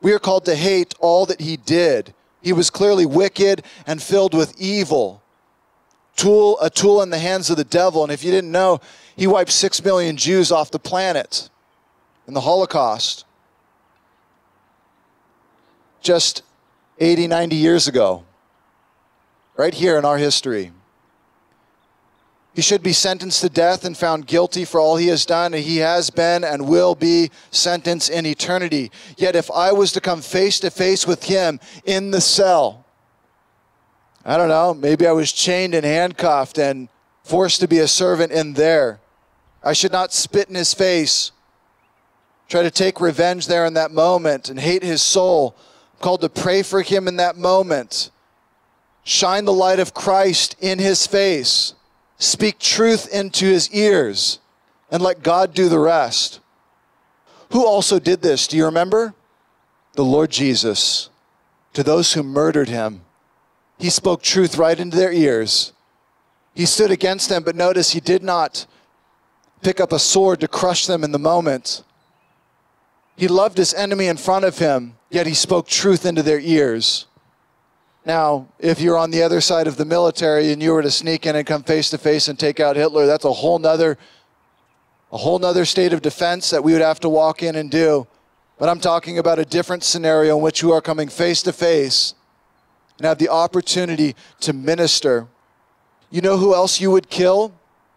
We 0.02 0.14
are 0.14 0.20
called 0.20 0.46
to 0.46 0.56
hate 0.56 0.96
all 1.00 1.28
that 1.28 1.42
he 1.42 1.58
did. 1.58 2.14
He 2.42 2.54
was 2.54 2.70
clearly 2.70 3.06
wicked 3.06 3.64
and 3.86 4.02
filled 4.02 4.34
with 4.34 4.60
evil. 4.60 5.22
Tool, 6.16 6.60
a 6.60 6.70
tool 6.70 7.02
in 7.02 7.10
the 7.10 7.20
hands 7.20 7.50
of 7.50 7.58
the 7.58 7.64
devil. 7.64 8.04
And 8.04 8.12
if 8.12 8.24
you 8.24 8.32
didn't 8.32 8.52
know, 8.52 8.82
he 9.16 9.28
wiped 9.28 9.52
six 9.52 9.84
million 9.84 10.18
Jews 10.18 10.52
off 10.52 10.72
the 10.72 10.80
planet 10.80 11.50
in 12.28 12.34
the 12.34 12.42
Holocaust 12.42 13.26
just 16.02 16.44
80, 17.00 17.28
90 17.28 17.56
years 17.56 17.88
ago, 17.88 18.24
right 19.56 19.74
here 19.74 19.98
in 19.98 20.06
our 20.06 20.18
history. 20.18 20.72
He 22.54 22.62
should 22.62 22.84
be 22.84 22.94
sentenced 22.94 23.42
to 23.42 23.50
death 23.50 23.84
and 23.84 23.98
found 23.98 24.28
guilty 24.28 24.64
for 24.64 24.80
all 24.80 24.98
he 24.98 25.08
has 25.08 25.26
done, 25.26 25.54
he 25.54 25.78
has 25.78 26.12
been 26.12 26.44
and 26.44 26.68
will 26.68 26.94
be 26.94 27.32
sentenced 27.50 28.12
in 28.12 28.28
eternity. 28.28 28.92
Yet, 29.18 29.36
if 29.36 29.50
I 29.50 29.72
was 29.72 29.92
to 29.94 30.02
come 30.02 30.22
face 30.22 30.60
to 30.60 30.70
face 30.70 31.08
with 31.08 31.24
him 31.24 31.60
in 31.84 32.12
the 32.12 32.22
cell, 32.22 32.86
I 34.24 34.38
don't 34.38 34.50
know, 34.50 34.74
maybe 34.74 35.08
I 35.08 35.14
was 35.14 35.32
chained 35.32 35.74
and 35.74 35.86
handcuffed 35.86 36.60
and 36.60 36.90
forced 37.24 37.60
to 37.62 37.68
be 37.68 37.80
a 37.80 37.88
servant 37.88 38.32
in 38.32 38.54
there. 38.54 39.00
I 39.64 39.74
should 39.74 39.92
not 39.92 40.14
spit 40.14 40.50
in 40.50 40.56
his 40.56 40.74
face, 40.74 41.32
try 42.50 42.64
to 42.64 42.72
take 42.72 43.00
revenge 43.00 43.48
there 43.48 43.66
in 43.66 43.74
that 43.76 43.92
moment 43.92 44.50
and 44.50 44.60
hate 44.60 44.84
his 44.84 45.02
soul. 45.02 45.56
I'm 45.94 46.00
called 46.00 46.22
to 46.22 46.30
pray 46.30 46.64
for 46.64 46.82
him 46.82 47.08
in 47.08 47.16
that 47.18 47.38
moment. 47.38 48.12
Shine 49.04 49.46
the 49.46 49.54
light 49.54 49.80
of 49.80 49.94
Christ 49.94 50.56
in 50.60 50.80
his 50.80 51.08
face 51.08 51.74
speak 52.24 52.58
truth 52.58 53.14
into 53.14 53.46
his 53.46 53.70
ears, 53.72 54.40
and 54.90 55.02
let 55.02 55.24
God 55.24 55.54
do 55.54 55.70
the 55.70 55.80
rest. 55.80 56.40
Who 57.52 57.66
also 57.66 58.00
did 58.00 58.22
this? 58.22 58.48
Do 58.48 58.58
you 58.58 58.66
remember? 58.66 59.14
The 59.94 60.06
Lord 60.06 60.32
Jesus. 60.32 61.10
To 61.74 61.84
those 61.84 62.14
who 62.14 62.24
murdered 62.24 62.70
him, 62.70 63.02
he 63.78 63.90
spoke 63.90 64.22
truth 64.22 64.58
right 64.58 64.80
into 64.80 64.96
their 64.98 65.12
ears. 65.12 65.74
He 66.56 66.66
stood 66.66 66.92
against 66.92 67.30
them, 67.30 67.44
but 67.44 67.56
notice 67.56 67.92
he 67.92 68.00
did 68.00 68.24
not 68.24 68.66
pick 69.64 69.80
up 69.80 69.92
a 69.92 70.00
sword 70.00 70.40
to 70.42 70.48
crush 70.48 70.86
them 70.86 71.04
in 71.04 71.12
the 71.12 71.20
moment. 71.20 71.84
He 73.16 73.28
loved 73.28 73.58
his 73.58 73.74
enemy 73.74 74.08
in 74.08 74.18
front 74.18 74.46
of 74.46 74.58
him, 74.58 74.96
yet 75.10 75.28
he 75.28 75.34
spoke 75.34 75.68
truth 75.68 76.06
into 76.06 76.24
their 76.24 76.40
ears. 76.40 77.08
Now, 78.06 78.50
if 78.60 78.82
you're 78.82 78.98
on 78.98 79.12
the 79.12 79.24
other 79.24 79.40
side 79.40 79.68
of 79.68 79.78
the 79.78 79.86
military 79.86 80.52
and 80.52 80.62
you 80.62 80.74
were 80.74 80.82
to 80.82 80.92
sneak 80.92 81.26
in 81.26 81.36
and 81.36 81.48
come 81.48 81.64
face 81.64 81.90
to 81.92 81.98
face 81.98 82.28
and 82.28 82.38
take 82.38 82.60
out 82.60 82.76
Hitler, 82.76 83.06
that's 83.06 83.26
a 83.26 83.32
whole 83.32 83.60
nother 83.60 83.98
a 85.12 85.18
whole 85.18 85.38
nother 85.38 85.64
state 85.64 85.94
of 85.94 86.02
defense 86.02 86.50
that 86.50 86.64
we 86.64 86.74
would 86.74 86.82
have 86.82 87.00
to 87.00 87.08
walk 87.08 87.44
in 87.44 87.56
and 87.56 87.70
do. 87.70 88.08
But 88.58 88.68
I'm 88.68 88.80
talking 88.80 89.20
about 89.20 89.38
a 89.38 89.46
different 89.46 89.84
scenario 89.84 90.38
in 90.38 90.42
which 90.42 90.64
you 90.64 90.72
are 90.72 90.82
coming 90.82 91.08
face 91.08 91.44
to 91.44 91.54
face 91.54 92.16
and 92.98 93.06
have 93.06 93.20
the 93.20 93.30
opportunity 93.30 94.16
to 94.40 94.54
minister. 94.54 95.28
You 96.10 96.22
know 96.22 96.38
who 96.38 96.56
else 96.56 96.82
you 96.82 96.90
would 96.90 97.12
kill? 97.12 97.54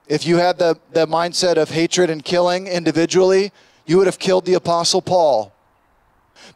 If 0.09 0.27
you 0.27 0.37
had 0.37 0.59
the, 0.59 0.79
the 0.93 1.07
mindset 1.07 1.57
of 1.57 1.71
hatred 1.71 2.11
and 2.11 2.25
killing 2.25 2.67
individually, 2.67 3.53
you 3.87 3.97
would 3.99 4.07
have 4.07 4.19
killed 4.19 4.45
the 4.45 4.55
Apostle 4.55 5.03
Paul. 5.03 5.53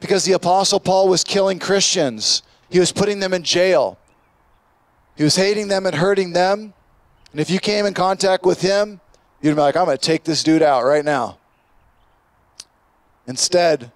Because 0.01 0.24
the 0.24 0.32
Apostle 0.32 0.78
Paul 0.78 1.09
was 1.09 1.24
killing 1.24 1.59
Christians. 1.59 2.42
He 2.68 2.78
was 2.78 2.92
putting 2.92 3.18
them 3.18 3.34
in 3.34 3.42
jail. 3.42 3.98
He 5.16 5.24
was 5.24 5.36
hating 5.36 5.68
them 5.68 5.86
and 5.86 5.94
hurting 5.94 6.32
them. 6.32 6.74
And 7.32 7.40
if 7.40 7.51
you 7.51 7.59
came 7.59 7.86
in 7.86 7.94
contact 7.94 8.44
with 8.44 8.62
him, 8.62 9.01
you'd 9.40 9.55
be 9.55 9.61
like, 9.61 9.76
I'm 9.76 9.86
going 9.86 9.96
to 9.96 10.03
take 10.03 10.24
this 10.24 10.42
dude 10.42 10.62
out 10.62 10.84
right 10.84 11.05
now. 11.05 11.38
Instead, 13.26 13.90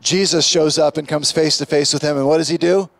Jesus 0.00 0.46
shows 0.46 0.78
up 0.78 0.96
and 0.96 1.08
comes 1.08 1.32
face 1.32 1.58
to 1.58 1.66
face 1.66 1.92
with 1.92 2.02
him. 2.02 2.16
And 2.16 2.26
what 2.26 2.38
does 2.38 2.48
he 2.48 2.58
do? 2.58 2.90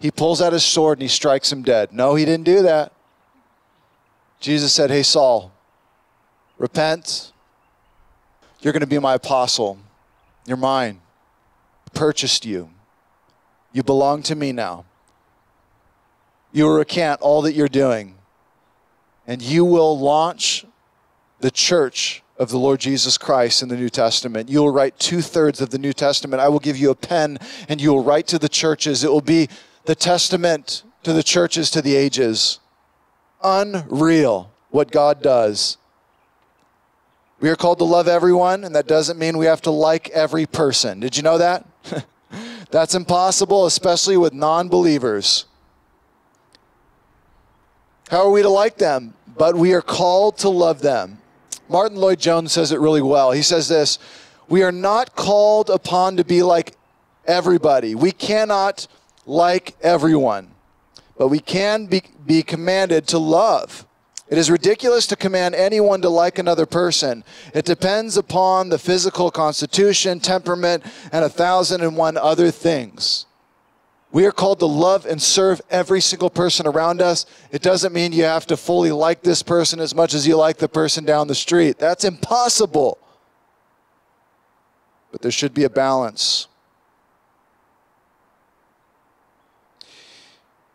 He 0.00 0.10
pulls 0.10 0.40
out 0.42 0.52
his 0.52 0.64
sword 0.64 0.98
and 0.98 1.02
he 1.02 1.08
strikes 1.08 1.52
him 1.52 1.62
dead. 1.62 1.92
No, 1.92 2.14
he 2.14 2.24
didn't 2.24 2.44
do 2.44 2.62
that. 2.62 2.92
Jesus 4.44 4.74
said, 4.74 4.90
Hey, 4.90 5.02
Saul, 5.02 5.50
repent. 6.58 7.32
You're 8.60 8.74
going 8.74 8.82
to 8.82 8.86
be 8.86 8.98
my 8.98 9.14
apostle. 9.14 9.78
You're 10.44 10.58
mine. 10.58 11.00
purchased 11.94 12.44
you. 12.44 12.68
You 13.72 13.82
belong 13.82 14.22
to 14.24 14.34
me 14.34 14.52
now. 14.52 14.84
You 16.52 16.64
will 16.64 16.76
recant 16.76 17.22
all 17.22 17.40
that 17.40 17.54
you're 17.54 17.68
doing, 17.68 18.16
and 19.26 19.40
you 19.40 19.64
will 19.64 19.98
launch 19.98 20.66
the 21.40 21.50
church 21.50 22.22
of 22.36 22.50
the 22.50 22.58
Lord 22.58 22.80
Jesus 22.80 23.16
Christ 23.16 23.62
in 23.62 23.70
the 23.70 23.76
New 23.78 23.88
Testament. 23.88 24.50
You 24.50 24.58
will 24.60 24.72
write 24.72 24.98
two 24.98 25.22
thirds 25.22 25.62
of 25.62 25.70
the 25.70 25.78
New 25.78 25.94
Testament. 25.94 26.42
I 26.42 26.48
will 26.48 26.58
give 26.58 26.76
you 26.76 26.90
a 26.90 26.94
pen, 26.94 27.38
and 27.66 27.80
you 27.80 27.94
will 27.94 28.04
write 28.04 28.26
to 28.26 28.38
the 28.38 28.50
churches. 28.50 29.04
It 29.04 29.10
will 29.10 29.22
be 29.22 29.48
the 29.86 29.94
testament 29.94 30.82
to 31.02 31.14
the 31.14 31.22
churches 31.22 31.70
to 31.70 31.80
the 31.80 31.96
ages. 31.96 32.60
Unreal 33.44 34.50
what 34.70 34.90
God 34.90 35.22
does. 35.22 35.76
We 37.40 37.50
are 37.50 37.56
called 37.56 37.78
to 37.78 37.84
love 37.84 38.08
everyone, 38.08 38.64
and 38.64 38.74
that 38.74 38.86
doesn't 38.86 39.18
mean 39.18 39.36
we 39.36 39.46
have 39.46 39.60
to 39.62 39.70
like 39.70 40.08
every 40.10 40.46
person. 40.46 40.98
Did 41.00 41.16
you 41.16 41.22
know 41.22 41.36
that? 41.38 41.66
That's 42.70 42.94
impossible, 42.94 43.66
especially 43.66 44.16
with 44.16 44.32
non 44.32 44.68
believers. 44.68 45.44
How 48.08 48.24
are 48.24 48.30
we 48.30 48.42
to 48.42 48.48
like 48.48 48.78
them? 48.78 49.14
But 49.36 49.56
we 49.56 49.74
are 49.74 49.82
called 49.82 50.38
to 50.38 50.48
love 50.48 50.80
them. 50.80 51.18
Martyn 51.68 51.98
Lloyd-Jones 51.98 52.52
says 52.52 52.72
it 52.72 52.80
really 52.80 53.02
well. 53.02 53.32
He 53.32 53.42
says 53.42 53.68
this 53.68 53.98
We 54.48 54.62
are 54.62 54.72
not 54.72 55.14
called 55.16 55.70
upon 55.70 56.16
to 56.16 56.24
be 56.24 56.42
like 56.42 56.76
everybody. 57.26 57.94
We 57.94 58.12
cannot 58.12 58.86
like 59.26 59.74
everyone, 59.80 60.53
but 61.16 61.28
we 61.28 61.38
can 61.38 61.86
be, 61.86 62.02
be 62.26 62.42
commanded 62.42 63.06
to 63.08 63.18
love. 63.18 63.86
It 64.28 64.38
is 64.38 64.50
ridiculous 64.50 65.06
to 65.08 65.16
command 65.16 65.54
anyone 65.54 66.00
to 66.02 66.08
like 66.08 66.38
another 66.38 66.66
person. 66.66 67.24
It 67.52 67.64
depends 67.64 68.16
upon 68.16 68.70
the 68.70 68.78
physical 68.78 69.30
constitution, 69.30 70.18
temperament, 70.18 70.82
and 71.12 71.24
a 71.24 71.28
thousand 71.28 71.82
and 71.82 71.96
one 71.96 72.16
other 72.16 72.50
things. 72.50 73.26
We 74.12 74.26
are 74.26 74.32
called 74.32 74.60
to 74.60 74.66
love 74.66 75.06
and 75.06 75.20
serve 75.20 75.60
every 75.70 76.00
single 76.00 76.30
person 76.30 76.66
around 76.66 77.02
us. 77.02 77.26
It 77.50 77.62
doesn't 77.62 77.92
mean 77.92 78.12
you 78.12 78.22
have 78.24 78.46
to 78.46 78.56
fully 78.56 78.92
like 78.92 79.22
this 79.22 79.42
person 79.42 79.80
as 79.80 79.94
much 79.94 80.14
as 80.14 80.26
you 80.26 80.36
like 80.36 80.58
the 80.58 80.68
person 80.68 81.04
down 81.04 81.26
the 81.26 81.34
street. 81.34 81.78
That's 81.78 82.04
impossible. 82.04 82.98
But 85.10 85.20
there 85.20 85.32
should 85.32 85.52
be 85.52 85.64
a 85.64 85.70
balance. 85.70 86.46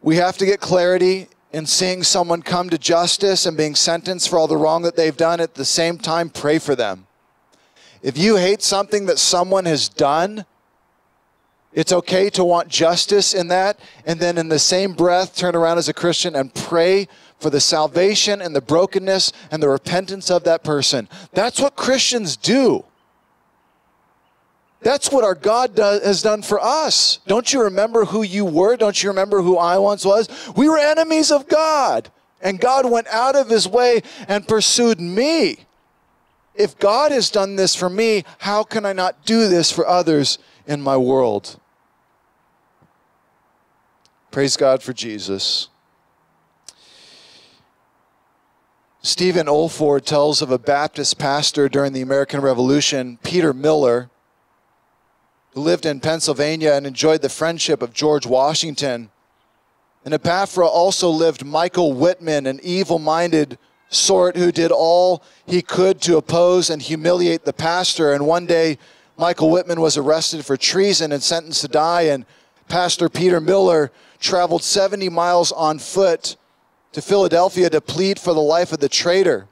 We 0.01 0.15
have 0.15 0.37
to 0.37 0.45
get 0.45 0.59
clarity 0.59 1.27
in 1.51 1.65
seeing 1.65 2.03
someone 2.03 2.41
come 2.41 2.69
to 2.69 2.77
justice 2.77 3.45
and 3.45 3.57
being 3.57 3.75
sentenced 3.75 4.29
for 4.29 4.39
all 4.39 4.47
the 4.47 4.55
wrong 4.55 4.83
that 4.83 4.95
they've 4.95 5.15
done, 5.15 5.39
at 5.39 5.55
the 5.55 5.65
same 5.65 5.97
time, 5.97 6.29
pray 6.29 6.59
for 6.59 6.75
them. 6.75 7.07
If 8.01 8.17
you 8.17 8.37
hate 8.37 8.61
something 8.61 9.07
that 9.07 9.19
someone 9.19 9.65
has 9.65 9.89
done, 9.89 10.45
it's 11.73 11.91
okay 11.91 12.29
to 12.31 12.43
want 12.43 12.69
justice 12.69 13.33
in 13.33 13.49
that, 13.49 13.79
and 14.05 14.19
then 14.19 14.37
in 14.37 14.49
the 14.49 14.59
same 14.59 14.93
breath, 14.93 15.35
turn 15.35 15.55
around 15.55 15.77
as 15.77 15.89
a 15.89 15.93
Christian 15.93 16.35
and 16.35 16.53
pray 16.53 17.07
for 17.39 17.49
the 17.49 17.61
salvation 17.61 18.41
and 18.41 18.55
the 18.55 18.61
brokenness 18.61 19.33
and 19.51 19.61
the 19.61 19.69
repentance 19.69 20.31
of 20.31 20.43
that 20.45 20.63
person. 20.63 21.09
That's 21.33 21.59
what 21.59 21.75
Christians 21.75 22.37
do. 22.37 22.85
That's 24.81 25.11
what 25.11 25.25
our 25.25 25.35
God 25.35 25.77
has 25.77 26.21
done 26.21 26.41
for 26.41 26.59
us. 26.59 27.19
Don't 27.27 27.51
you 27.51 27.63
remember 27.63 28.05
who 28.05 28.21
you 28.21 28.45
were? 28.45 28.77
Don't 28.77 29.01
you 29.03 29.09
remember 29.09 29.41
who 29.41 29.57
I 29.57 29.77
once 29.77 30.05
was? 30.05 30.29
We 30.55 30.69
were 30.69 30.77
enemies 30.77 31.31
of 31.31 31.47
God. 31.47 32.09
And 32.41 32.59
God 32.59 32.89
went 32.89 33.07
out 33.07 33.35
of 33.35 33.49
his 33.49 33.67
way 33.67 34.01
and 34.27 34.47
pursued 34.47 35.01
me. 35.01 35.65
If 36.55 36.79
God 36.79 37.11
has 37.11 37.29
done 37.29 37.57
this 37.57 37.75
for 37.75 37.89
me, 37.89 38.23
how 38.39 38.63
can 38.63 38.85
I 38.85 38.93
not 38.93 39.25
do 39.25 39.49
this 39.49 39.71
for 39.71 39.85
others 39.85 40.39
in 40.65 40.81
my 40.81 40.95
world? 40.95 41.59
Praise 44.31 44.55
God 44.55 44.81
for 44.81 44.93
Jesus. 44.93 45.67
Stephen 49.01 49.47
Olford 49.47 50.05
tells 50.05 50.41
of 50.41 50.51
a 50.51 50.59
Baptist 50.59 51.17
pastor 51.17 51.67
during 51.67 51.93
the 51.93 52.01
American 52.01 52.41
Revolution, 52.41 53.17
Peter 53.23 53.53
Miller, 53.53 54.09
who 55.53 55.61
lived 55.61 55.85
in 55.85 55.99
Pennsylvania 55.99 56.73
and 56.73 56.85
enjoyed 56.85 57.21
the 57.21 57.29
friendship 57.29 57.81
of 57.81 57.93
George 57.93 58.25
Washington. 58.25 59.09
And 60.05 60.13
Ephrata 60.13 60.61
also 60.61 61.09
lived 61.09 61.45
Michael 61.45 61.93
Whitman, 61.93 62.45
an 62.45 62.59
evil 62.63 62.99
minded 62.99 63.57
sort 63.89 64.37
who 64.37 64.51
did 64.51 64.71
all 64.71 65.23
he 65.45 65.61
could 65.61 65.99
to 66.01 66.17
oppose 66.17 66.69
and 66.69 66.81
humiliate 66.81 67.43
the 67.43 67.53
pastor. 67.53 68.13
And 68.13 68.25
one 68.25 68.45
day, 68.45 68.77
Michael 69.17 69.49
Whitman 69.49 69.81
was 69.81 69.97
arrested 69.97 70.45
for 70.45 70.55
treason 70.55 71.11
and 71.11 71.21
sentenced 71.21 71.61
to 71.61 71.67
die. 71.67 72.03
And 72.03 72.25
Pastor 72.67 73.09
Peter 73.09 73.41
Miller 73.41 73.91
traveled 74.19 74.63
70 74.63 75.09
miles 75.09 75.51
on 75.51 75.79
foot 75.79 76.37
to 76.91 77.01
Philadelphia 77.01 77.69
to 77.69 77.81
plead 77.81 78.19
for 78.19 78.33
the 78.33 78.39
life 78.39 78.71
of 78.71 78.79
the 78.79 78.89
traitor. 78.89 79.47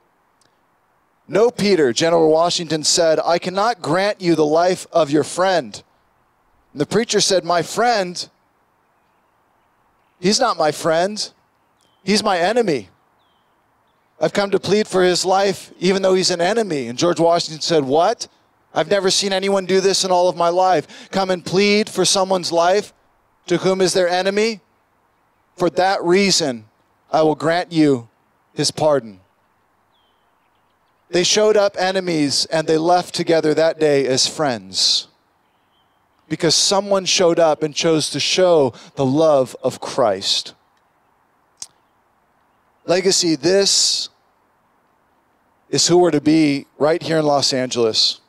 No, 1.27 1.51
Peter, 1.51 1.91
General 1.91 2.31
Washington 2.31 2.83
said, 2.83 3.19
I 3.19 3.37
cannot 3.37 3.81
grant 3.81 4.21
you 4.21 4.35
the 4.35 4.45
life 4.45 4.87
of 4.93 5.11
your 5.11 5.25
friend. 5.25 5.83
And 6.77 6.81
the 6.83 6.85
preacher 6.85 7.19
said, 7.19 7.43
My 7.43 7.63
friend, 7.63 8.29
he's 10.19 10.39
not 10.39 10.59
my 10.59 10.71
friend, 10.71 11.31
he's 12.03 12.21
my 12.21 12.37
enemy. 12.37 12.89
I've 14.21 14.31
come 14.31 14.51
to 14.51 14.59
plead 14.59 14.87
for 14.87 15.01
his 15.01 15.25
life, 15.25 15.71
even 15.79 16.03
though 16.03 16.13
he's 16.13 16.29
an 16.29 16.39
enemy. 16.39 16.87
And 16.87 16.95
George 16.95 17.19
Washington 17.19 17.61
said, 17.61 17.83
What? 17.83 18.27
I've 18.75 18.91
never 18.91 19.09
seen 19.09 19.33
anyone 19.33 19.65
do 19.65 19.81
this 19.81 20.03
in 20.03 20.11
all 20.11 20.29
of 20.29 20.37
my 20.37 20.49
life. 20.49 21.09
Come 21.09 21.31
and 21.31 21.43
plead 21.43 21.89
for 21.89 22.05
someone's 22.05 22.51
life 22.51 22.93
to 23.47 23.57
whom 23.57 23.81
is 23.81 23.93
their 23.93 24.07
enemy. 24.07 24.59
For 25.55 25.71
that 25.71 26.03
reason, 26.03 26.65
I 27.11 27.23
will 27.23 27.33
grant 27.33 27.71
you 27.71 28.07
his 28.53 28.69
pardon. 28.69 29.21
They 31.09 31.23
showed 31.23 31.57
up 31.57 31.75
enemies 31.79 32.45
and 32.45 32.67
they 32.67 32.77
left 32.77 33.15
together 33.15 33.55
that 33.55 33.79
day 33.79 34.05
as 34.05 34.27
friends 34.27 35.06
because 36.29 36.55
someone 36.55 37.05
showed 37.05 37.39
up 37.39 37.63
and 37.63 37.73
chose 37.73 38.09
to 38.11 38.19
show 38.19 38.73
the 38.95 39.05
love 39.05 39.55
of 39.63 39.79
Christ. 39.79 40.53
Legacy, 42.85 43.35
this 43.35 44.09
is 45.69 45.87
who 45.87 45.97
we're 45.97 46.11
to 46.11 46.21
be 46.21 46.65
right 46.77 47.01
here 47.01 47.17
in 47.17 47.25
Los 47.25 47.53
Angeles. 47.53 48.21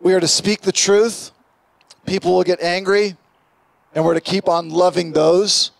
We 0.00 0.14
are 0.14 0.20
to 0.20 0.28
speak 0.28 0.60
the 0.62 0.72
truth. 0.72 1.32
People 2.06 2.34
will 2.34 2.44
get 2.44 2.62
angry, 2.62 3.16
and 3.94 4.04
we're 4.04 4.14
to 4.14 4.20
keep 4.20 4.48
on 4.48 4.70
loving 4.70 5.12
those, 5.12 5.72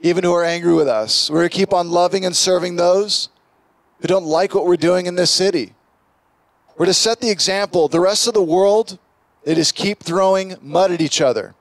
even 0.00 0.24
who 0.24 0.32
are 0.32 0.44
angry 0.44 0.74
with 0.74 0.88
us. 0.88 1.30
We're 1.30 1.44
to 1.44 1.48
keep 1.48 1.72
on 1.72 1.90
loving 1.90 2.24
and 2.24 2.34
serving 2.34 2.76
those 2.76 3.28
who 4.00 4.08
don't 4.08 4.24
like 4.24 4.54
what 4.54 4.66
we're 4.66 4.76
doing 4.76 5.06
in 5.06 5.14
this 5.14 5.30
city. 5.30 5.74
We're 6.80 6.86
to 6.86 6.94
set 6.94 7.20
the 7.20 7.28
example. 7.28 7.88
The 7.88 8.00
rest 8.00 8.26
of 8.26 8.32
the 8.32 8.42
world, 8.42 8.98
they 9.44 9.54
just 9.54 9.74
keep 9.74 10.02
throwing 10.02 10.56
mud 10.62 10.90
at 10.90 11.02
each 11.02 11.20
other, 11.20 11.54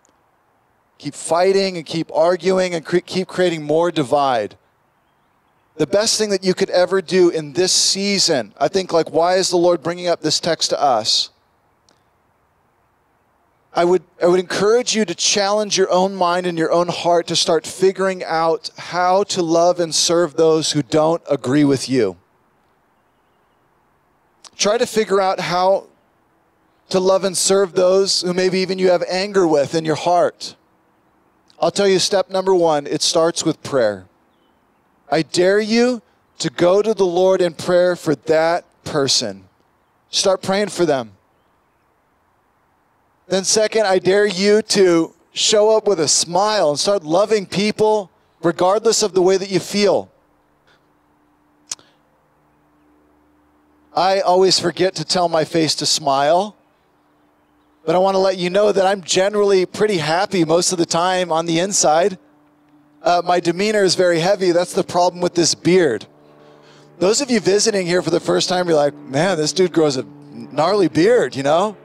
keep 0.97 1.13
fighting 1.13 1.76
and 1.76 1.86
keep 1.86 2.09
arguing 2.13 2.74
and 2.74 2.86
cre- 2.86 2.99
keep 2.99 3.28
creating 3.28 3.63
more 3.63 3.91
divide. 3.91 4.55
The 5.76 5.86
best 5.86 6.17
thing 6.17 6.30
that 6.30 6.45
you 6.45 6.53
could 6.53 6.70
ever 6.70 7.01
do 7.01 7.28
in 7.28 7.51
this 7.51 7.74
season, 7.74 8.53
I 8.57 8.70
think, 8.70 8.93
like, 8.93 9.11
why 9.11 9.36
is 9.36 9.49
the 9.49 9.57
Lord 9.57 9.84
bringing 9.84 10.07
up 10.07 10.22
this 10.22 10.39
text 10.39 10.70
to 10.70 10.82
us? 10.82 11.32
I 13.74 13.84
would, 13.84 14.03
I 14.24 14.28
would 14.28 14.39
encourage 14.39 14.95
you 14.95 15.03
to 15.03 15.13
challenge 15.13 15.78
your 15.78 15.91
own 15.91 16.15
mind 16.15 16.47
and 16.47 16.57
your 16.57 16.72
own 16.72 16.88
heart 16.88 17.28
to 17.28 17.36
start 17.36 17.67
figuring 17.67 18.24
out 18.24 18.70
how 18.78 19.24
to 19.24 19.41
love 19.41 19.82
and 19.82 19.93
serve 19.93 20.38
those 20.38 20.72
who 20.72 20.82
don't 20.82 21.22
agree 21.30 21.65
with 21.65 21.89
you. 21.89 22.15
Try 24.60 24.78
to 24.78 24.86
figure 24.86 25.22
out 25.22 25.39
how 25.39 25.88
to 26.89 26.99
love 26.99 27.24
and 27.24 27.36
serve 27.36 27.74
those 27.74 28.22
who 28.22 28.34
maybe 28.34 28.60
even 28.60 28.78
you 28.78 28.89
have 28.89 29.03
anger 29.07 29.47
with 29.47 29.74
in 29.74 29.86
your 29.86 29.95
heart. 29.95 30.57
I'll 31.62 31.72
tell 31.72 31.88
you 31.88 31.97
step 31.97 32.30
number 32.30 32.53
one 32.53 32.86
it 32.86 33.01
starts 33.01 33.45
with 33.45 33.64
prayer. 33.64 34.05
I 35.10 35.22
dare 35.22 35.62
you 35.62 36.01
to 36.39 36.49
go 36.49 36.82
to 36.82 36.93
the 36.93 37.05
Lord 37.05 37.41
in 37.41 37.53
prayer 37.53 37.95
for 37.95 38.16
that 38.16 38.66
person. 38.84 39.45
Start 40.10 40.41
praying 40.41 40.70
for 40.70 40.86
them. 40.86 41.14
Then, 43.28 43.45
second, 43.45 43.86
I 43.86 43.99
dare 43.99 44.26
you 44.26 44.62
to 44.62 45.14
show 45.32 45.78
up 45.78 45.88
with 45.88 46.01
a 46.01 46.07
smile 46.10 46.72
and 46.72 46.80
start 46.80 47.03
loving 47.05 47.45
people 47.45 48.12
regardless 48.43 49.03
of 49.03 49.14
the 49.14 49.22
way 49.22 49.38
that 49.38 49.49
you 49.49 49.60
feel. 49.62 50.12
I 54.00 54.22
always 54.22 54.58
forget 54.62 54.95
to 54.95 55.04
tell 55.04 55.28
my 55.28 55.43
face 55.43 55.76
to 55.76 55.86
smile, 55.86 56.56
but 57.86 57.95
I 57.95 57.97
want 57.97 58.16
to 58.16 58.20
let 58.20 58.38
you 58.38 58.50
know 58.50 58.72
that 58.72 58.86
I'm 58.86 59.02
generally 59.02 59.66
pretty 59.66 59.97
happy 59.97 60.45
most 60.45 60.72
of 60.72 60.78
the 60.78 60.86
time 60.86 61.34
on 61.34 61.45
the 61.45 61.60
inside. 61.60 62.18
Uh, 63.04 63.22
my 63.26 63.41
demeanor 63.41 63.84
is 63.84 63.95
very 63.95 64.22
heavy. 64.22 64.54
That's 64.54 64.72
the 64.72 64.86
problem 64.86 65.22
with 65.22 65.36
this 65.36 65.54
beard. 65.54 66.06
Those 67.00 67.20
of 67.20 67.30
you 67.30 67.41
visiting 67.41 67.86
here 67.86 68.02
for 68.02 68.10
the 68.10 68.22
first 68.22 68.47
time, 68.47 68.70
you're 68.70 68.78
like, 68.78 68.95
man, 68.95 69.38
this 69.38 69.52
dude 69.52 69.74
grows 69.74 69.97
a 69.97 70.06
gnarly 70.32 70.88
beard, 70.88 71.36
you 71.36 71.43
know? 71.43 71.76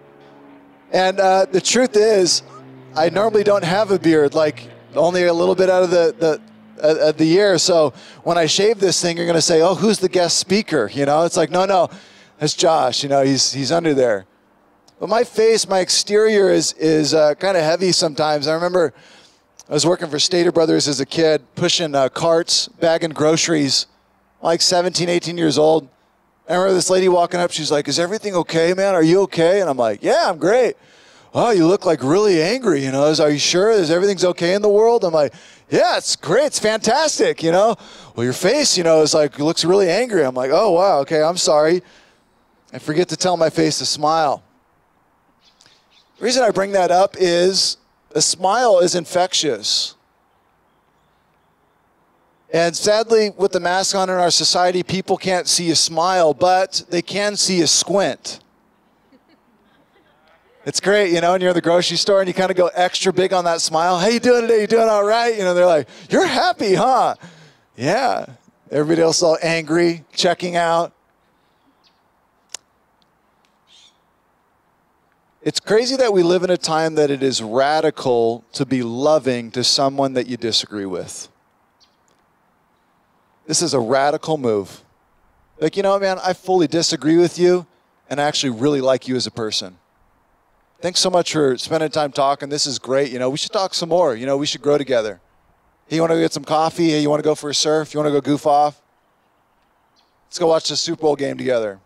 And 0.93 1.19
uh, 1.19 1.47
the 1.47 1.61
truth 1.61 1.97
is, 1.97 2.45
I 2.95 3.09
normally 3.09 3.43
don't 3.43 3.65
have 3.65 3.91
a 3.91 3.99
beard, 3.99 4.35
like 4.35 4.69
only 4.95 5.25
a 5.25 5.35
little 5.35 5.57
bit 5.57 5.69
out 5.69 5.83
of 5.83 5.91
the, 5.91 6.15
the 6.17 6.41
of 6.79 7.17
the 7.17 7.25
year. 7.25 7.59
So 7.59 7.93
when 8.23 8.39
I 8.39 8.47
shave 8.47 8.81
this 8.81 9.01
thing, 9.01 9.17
you're 9.17 9.27
going 9.27 9.35
to 9.35 9.43
say, 9.43 9.61
"Oh, 9.61 9.75
who's 9.75 9.99
the 9.99 10.09
guest 10.09 10.39
speaker?" 10.39 10.91
You 10.93 11.07
know, 11.07 11.25
it's 11.25 11.37
like, 11.37 11.51
no, 11.51 11.65
no, 11.65 11.91
it's 12.41 12.55
Josh. 12.55 13.03
You 13.03 13.09
know, 13.09 13.23
he's 13.23 13.53
he's 13.53 13.73
under 13.73 13.95
there. 13.95 14.27
But 15.01 15.09
my 15.09 15.25
face, 15.25 15.69
my 15.69 15.81
exterior 15.81 16.51
is 16.51 16.73
is 16.75 17.15
uh, 17.15 17.35
kind 17.35 17.57
of 17.57 17.63
heavy 17.63 17.93
sometimes. 17.93 18.47
I 18.47 18.55
remember 18.55 18.95
I 19.69 19.73
was 19.73 19.87
working 19.87 20.09
for 20.09 20.19
Stater 20.19 20.53
Brothers 20.53 20.89
as 20.89 21.01
a 21.01 21.07
kid, 21.07 21.43
pushing 21.55 21.95
uh, 21.95 22.09
carts, 22.09 22.69
bagging 22.69 23.11
groceries, 23.11 23.87
like 24.43 24.61
17, 24.61 25.09
18 25.09 25.39
years 25.39 25.57
old. 25.59 25.89
I 26.49 26.55
remember 26.55 26.75
this 26.75 26.91
lady 26.91 27.09
walking 27.09 27.41
up. 27.41 27.51
She's 27.51 27.71
like, 27.71 27.89
"Is 27.89 27.99
everything 27.99 28.35
okay, 28.35 28.75
man? 28.75 28.95
Are 28.95 29.03
you 29.03 29.23
okay?" 29.23 29.61
And 29.61 29.71
I'm 29.71 29.79
like, 29.79 30.03
"Yeah, 30.03 30.29
I'm 30.29 30.39
great." 30.39 30.77
Oh, 31.37 31.51
you 31.51 31.67
look 31.67 31.85
like 31.85 32.01
really 32.05 32.41
angry. 32.41 32.85
You 32.85 32.93
know, 32.93 33.13
are 33.13 33.31
you 33.31 33.41
sure? 33.41 33.71
Is 33.73 33.91
everything's 33.91 34.25
okay 34.25 34.55
in 34.55 34.63
the 34.63 34.69
world? 34.69 35.05
I'm 35.05 35.13
like, 35.13 35.35
"Yeah, 35.69 35.97
it's 35.97 36.15
great. 36.15 36.47
It's 36.47 36.61
fantastic." 36.61 37.43
You 37.43 37.51
know, 37.51 37.75
well, 38.15 38.23
your 38.23 38.33
face, 38.33 38.79
you 38.79 38.85
know, 38.85 39.03
is 39.03 39.15
like 39.15 39.41
looks 39.41 39.65
really 39.65 39.91
angry. 39.91 40.25
I'm 40.25 40.37
like, 40.37 40.53
"Oh, 40.53 40.71
wow. 40.71 41.01
Okay, 41.01 41.21
I'm 41.21 41.37
sorry." 41.37 41.83
I 42.73 42.79
forget 42.79 43.09
to 43.09 43.17
tell 43.17 43.37
my 43.37 43.51
face 43.51 43.79
to 43.79 43.87
smile. 43.87 44.43
The 46.19 46.25
reason 46.25 46.45
I 46.45 46.51
bring 46.51 46.73
that 46.73 46.93
up 46.93 47.17
is 47.19 47.79
a 48.15 48.23
smile 48.23 48.79
is 48.79 48.95
infectious. 48.95 49.97
And 52.53 52.77
sadly, 52.77 53.31
with 53.31 53.51
the 53.51 53.59
mask 53.59 53.97
on 53.97 54.09
in 54.09 54.15
our 54.15 54.31
society, 54.31 54.85
people 54.85 55.17
can't 55.17 55.49
see 55.49 55.73
a 55.73 55.77
smile, 55.77 56.33
but 56.33 56.85
they 56.91 57.03
can 57.03 57.37
see 57.37 57.61
a 57.63 57.67
squint. 57.67 58.39
It's 60.67 60.81
great, 60.81 61.13
you 61.13 61.21
know, 61.21 61.33
when 61.33 61.43
you're 61.43 61.51
in 61.51 61.55
the 61.55 61.61
grocery 61.61 61.99
store 61.99 62.21
and 62.21 62.29
you 62.29 62.33
kind 62.33 62.51
of 62.51 62.57
go 62.57 62.71
extra 62.75 63.13
big 63.13 63.35
on 63.35 63.45
that 63.45 63.61
smile. 63.61 63.99
How 63.99 64.07
you 64.09 64.19
doing 64.19 64.43
today? 64.43 64.63
You 64.63 64.67
doing 64.67 64.89
all 64.89 65.05
right? 65.05 65.37
You 65.37 65.45
know, 65.45 65.53
they're 65.53 65.67
like, 65.67 65.89
"You're 66.09 66.27
happy, 66.27 66.75
huh?" 66.75 67.17
Yeah. 67.77 68.27
Everybody 68.71 69.03
else 69.03 69.23
all 69.23 69.37
angry, 69.43 70.05
checking 70.15 70.57
out. 70.57 70.93
It's 75.43 75.61
crazy 75.61 75.97
that 75.97 76.15
we 76.15 76.23
live 76.23 76.43
in 76.43 76.49
a 76.49 76.57
time 76.57 76.95
that 76.95 77.11
it 77.11 77.23
is 77.23 77.43
radical 77.43 78.43
to 78.55 78.65
be 78.65 78.83
loving 78.83 79.51
to 79.51 79.63
someone 79.63 80.15
that 80.15 80.27
you 80.27 80.39
disagree 80.39 80.87
with. 80.87 81.29
This 83.47 83.61
is 83.61 83.75
a 83.75 83.81
radical 83.81 84.39
move. 84.39 84.83
Like, 85.61 85.77
you 85.77 85.83
know, 85.83 85.99
man, 85.99 86.19
I 86.25 86.33
fully 86.33 86.67
disagree 86.67 87.19
with 87.19 87.39
you 87.39 87.67
and 88.09 88.19
I 88.19 88.25
actually 88.25 88.59
really 88.59 88.81
like 88.81 89.07
you 89.07 89.17
as 89.17 89.27
a 89.27 89.31
person. 89.31 89.77
Thanks 90.85 91.01
so 91.01 91.09
much 91.09 91.33
for 91.33 91.57
spending 91.57 91.89
time 91.89 92.13
talking. 92.13 92.51
This 92.51 92.67
is 92.67 92.79
great. 92.79 93.11
You 93.11 93.19
know, 93.19 93.31
we 93.31 93.39
should 93.39 93.53
talk 93.53 93.73
some 93.73 93.89
more. 93.89 94.15
You 94.15 94.27
know, 94.27 94.37
we 94.37 94.45
should 94.45 94.61
grow 94.61 94.77
together. 94.77 95.19
Hey, 95.87 95.97
you 95.97 96.03
want 96.03 96.13
to 96.13 96.21
get 96.21 96.35
some 96.35 96.45
coffee? 96.45 96.91
Hey, 96.91 97.01
you 97.01 97.09
want 97.09 97.21
to 97.21 97.25
go 97.25 97.35
for 97.35 97.49
a 97.49 97.55
surf? 97.55 97.95
You 97.95 98.01
want 98.01 98.09
to 98.09 98.13
go 98.13 98.21
goof 98.21 98.47
off? 98.47 98.83
Let's 100.27 100.39
go 100.39 100.47
watch 100.47 100.69
the 100.69 100.77
Super 100.77 101.01
Bowl 101.01 101.17
game 101.17 101.39
together. 101.39 101.81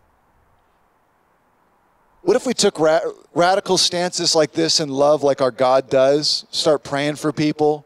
What 2.23 2.35
if 2.35 2.45
we 2.45 2.53
took 2.53 2.77
ra- 2.77 2.99
radical 3.33 3.77
stances 3.77 4.35
like 4.35 4.51
this 4.51 4.81
in 4.81 4.89
love, 4.89 5.23
like 5.23 5.39
our 5.39 5.51
God 5.51 5.89
does? 5.89 6.45
Start 6.51 6.83
praying 6.83 7.15
for 7.15 7.31
people, 7.31 7.85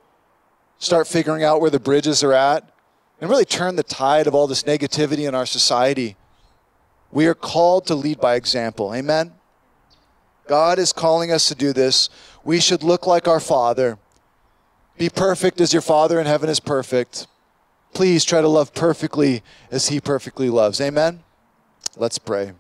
start 0.80 1.08
figuring 1.08 1.44
out 1.44 1.62
where 1.62 1.70
the 1.70 1.80
bridges 1.80 2.24
are 2.24 2.34
at, 2.34 2.68
and 3.22 3.30
really 3.30 3.46
turn 3.46 3.76
the 3.76 3.84
tide 3.84 4.26
of 4.26 4.34
all 4.34 4.48
this 4.48 4.64
negativity 4.64 5.28
in 5.28 5.36
our 5.36 5.46
society. 5.46 6.18
We 7.12 7.28
are 7.28 7.36
called 7.36 7.86
to 7.86 7.94
lead 7.94 8.20
by 8.20 8.34
example. 8.34 8.96
Amen? 8.96 9.34
God 10.48 10.80
is 10.80 10.92
calling 10.92 11.32
us 11.32 11.48
to 11.48 11.56
do 11.56 11.74
this. 11.74 12.10
We 12.44 12.60
should 12.60 12.84
look 12.84 13.08
like 13.08 13.28
our 13.28 13.40
Father. 13.40 13.98
Be 14.98 15.10
perfect 15.10 15.62
as 15.62 15.74
your 15.74 15.82
Father 15.82 16.20
in 16.20 16.26
heaven 16.26 16.50
is 16.50 16.60
perfect. 16.60 17.28
Please 17.94 18.26
try 18.26 18.42
to 18.42 18.48
love 18.48 18.74
perfectly 18.74 19.44
as 19.72 19.90
He 19.90 20.00
perfectly 20.00 20.50
loves. 20.50 20.82
Amen? 20.82 21.24
Let's 21.96 22.18
pray. 22.18 22.54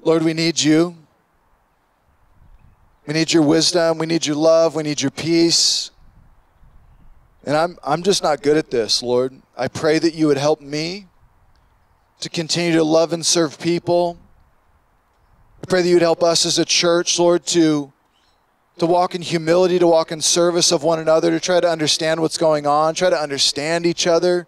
Lord, 0.00 0.22
we 0.22 0.32
need 0.32 0.60
you. 0.60 0.96
We 3.06 3.14
need 3.14 3.32
your 3.32 3.42
wisdom. 3.42 3.98
We 3.98 4.06
need 4.06 4.26
your 4.26 4.36
love. 4.36 4.74
We 4.74 4.82
need 4.82 5.00
your 5.00 5.10
peace. 5.10 5.90
And 7.44 7.56
I'm, 7.56 7.78
I'm 7.84 8.02
just 8.02 8.22
not 8.22 8.42
good 8.42 8.56
at 8.56 8.70
this, 8.70 9.02
Lord. 9.02 9.42
I 9.56 9.68
pray 9.68 9.98
that 9.98 10.14
you 10.14 10.28
would 10.28 10.38
help 10.38 10.60
me 10.60 11.06
to 12.22 12.30
continue 12.30 12.72
to 12.72 12.84
love 12.84 13.12
and 13.12 13.26
serve 13.26 13.58
people. 13.58 14.16
I 15.62 15.66
pray 15.66 15.82
that 15.82 15.88
you 15.88 15.96
would 15.96 16.02
help 16.02 16.22
us 16.22 16.46
as 16.46 16.58
a 16.58 16.64
church, 16.64 17.18
Lord, 17.18 17.44
to, 17.46 17.92
to 18.78 18.86
walk 18.86 19.14
in 19.14 19.22
humility, 19.22 19.78
to 19.80 19.88
walk 19.88 20.12
in 20.12 20.20
service 20.20 20.70
of 20.70 20.84
one 20.84 21.00
another, 21.00 21.30
to 21.30 21.40
try 21.40 21.60
to 21.60 21.68
understand 21.68 22.20
what's 22.20 22.38
going 22.38 22.66
on, 22.66 22.94
try 22.94 23.10
to 23.10 23.20
understand 23.20 23.86
each 23.86 24.06
other. 24.06 24.46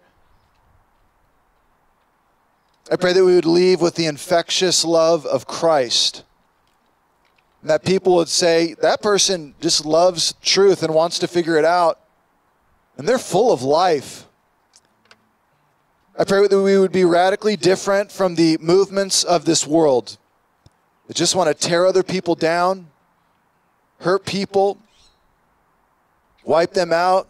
I 2.89 2.95
pray 2.95 3.11
that 3.13 3.25
we 3.25 3.35
would 3.35 3.45
leave 3.45 3.81
with 3.81 3.95
the 3.95 4.05
infectious 4.05 4.85
love 4.85 5.25
of 5.25 5.45
Christ. 5.45 6.23
And 7.61 7.69
that 7.69 7.83
people 7.83 8.15
would 8.15 8.29
say, 8.29 8.75
that 8.81 9.01
person 9.01 9.55
just 9.59 9.85
loves 9.85 10.33
truth 10.41 10.81
and 10.81 10.93
wants 10.93 11.19
to 11.19 11.27
figure 11.27 11.57
it 11.57 11.65
out. 11.65 11.99
And 12.97 13.05
they're 13.07 13.17
full 13.17 13.51
of 13.51 13.63
life. 13.63 14.27
I 16.17 16.23
pray 16.23 16.47
that 16.47 16.61
we 16.61 16.77
would 16.77 16.93
be 16.93 17.03
radically 17.03 17.57
different 17.57 18.09
from 18.09 18.35
the 18.35 18.57
movements 18.61 19.25
of 19.25 19.43
this 19.43 19.67
world 19.67 20.17
that 21.07 21.13
just 21.13 21.35
want 21.35 21.49
to 21.49 21.53
tear 21.53 21.85
other 21.85 22.03
people 22.03 22.35
down, 22.35 22.87
hurt 23.99 24.25
people, 24.25 24.77
wipe 26.45 26.71
them 26.71 26.93
out, 26.93 27.27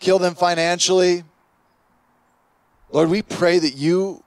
kill 0.00 0.18
them 0.18 0.34
financially. 0.34 1.22
Lord, 2.90 3.08
we 3.08 3.22
pray 3.22 3.60
that 3.60 3.76
you, 3.76 4.24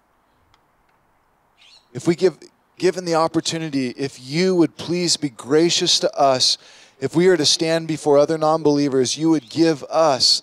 if 1.93 2.07
we 2.07 2.15
give 2.15 2.38
given 2.77 3.03
the 3.03 3.15
opportunity, 3.15 3.89
if 3.97 4.17
you 4.21 4.55
would 4.55 4.77
please 4.77 5.17
be 5.17 5.29
gracious 5.29 5.99
to 5.99 6.13
us, 6.17 6.57
if 7.01 7.17
we 7.17 7.27
are 7.27 7.36
to 7.36 7.45
stand 7.45 7.89
before 7.89 8.17
other 8.17 8.38
non 8.38 8.63
believers, 8.63 9.17
you 9.17 9.29
would 9.29 9.49
give 9.49 9.83
us 9.89 10.41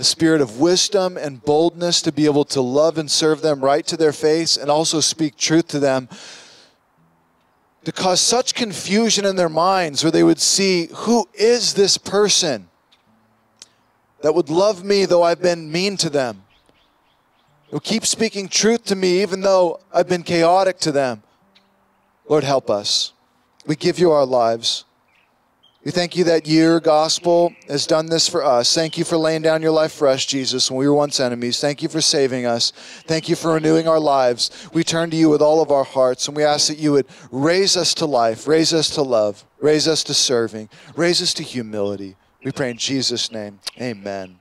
a 0.00 0.04
spirit 0.04 0.40
of 0.40 0.58
wisdom 0.58 1.18
and 1.18 1.44
boldness 1.44 2.00
to 2.00 2.10
be 2.10 2.24
able 2.24 2.46
to 2.46 2.62
love 2.62 2.96
and 2.96 3.10
serve 3.10 3.42
them 3.42 3.60
right 3.60 3.86
to 3.86 3.98
their 3.98 4.14
face 4.14 4.56
and 4.56 4.70
also 4.70 4.98
speak 4.98 5.36
truth 5.36 5.68
to 5.68 5.78
them. 5.78 6.08
To 7.84 7.92
cause 7.92 8.20
such 8.20 8.54
confusion 8.54 9.26
in 9.26 9.36
their 9.36 9.50
minds 9.50 10.02
where 10.02 10.10
they 10.10 10.22
would 10.22 10.40
see, 10.40 10.88
who 10.90 11.28
is 11.34 11.74
this 11.74 11.98
person 11.98 12.68
that 14.22 14.34
would 14.34 14.48
love 14.48 14.84
me 14.84 15.04
though 15.04 15.22
I've 15.22 15.42
been 15.42 15.70
mean 15.70 15.98
to 15.98 16.08
them? 16.08 16.44
Who 17.70 17.78
keep 17.78 18.06
speaking 18.06 18.48
truth 18.48 18.86
to 18.86 18.96
me 18.96 19.20
even 19.20 19.42
though 19.42 19.80
I've 19.92 20.08
been 20.08 20.22
chaotic 20.22 20.78
to 20.80 20.92
them? 20.92 21.22
Lord, 22.26 22.44
help 22.44 22.70
us. 22.70 23.12
We 23.66 23.76
give 23.76 23.98
you 23.98 24.12
our 24.12 24.24
lives. 24.24 24.86
We 25.82 25.92
thank 25.92 26.14
you 26.14 26.24
that 26.24 26.46
your 26.46 26.78
gospel 26.78 27.54
has 27.66 27.86
done 27.86 28.04
this 28.04 28.28
for 28.28 28.44
us. 28.44 28.74
Thank 28.74 28.98
you 28.98 29.04
for 29.04 29.16
laying 29.16 29.40
down 29.40 29.62
your 29.62 29.70
life 29.70 29.92
for 29.92 30.08
us, 30.08 30.26
Jesus, 30.26 30.70
when 30.70 30.76
we 30.76 30.86
were 30.86 30.94
once 30.94 31.18
enemies. 31.18 31.58
Thank 31.58 31.82
you 31.82 31.88
for 31.88 32.02
saving 32.02 32.44
us. 32.44 32.70
Thank 33.06 33.30
you 33.30 33.34
for 33.34 33.54
renewing 33.54 33.88
our 33.88 33.98
lives. 33.98 34.68
We 34.74 34.84
turn 34.84 35.08
to 35.10 35.16
you 35.16 35.30
with 35.30 35.40
all 35.40 35.62
of 35.62 35.70
our 35.70 35.84
hearts, 35.84 36.28
and 36.28 36.36
we 36.36 36.44
ask 36.44 36.68
that 36.68 36.76
you 36.76 36.92
would 36.92 37.06
raise 37.30 37.78
us 37.78 37.94
to 37.94 38.04
life, 38.04 38.46
raise 38.46 38.74
us 38.74 38.90
to 38.90 39.02
love, 39.02 39.42
raise 39.58 39.88
us 39.88 40.04
to 40.04 40.12
serving, 40.12 40.68
raise 40.96 41.22
us 41.22 41.32
to 41.34 41.42
humility. 41.42 42.16
We 42.44 42.52
pray 42.52 42.70
in 42.70 42.76
Jesus' 42.76 43.32
name. 43.32 43.60
Amen. 43.80 44.39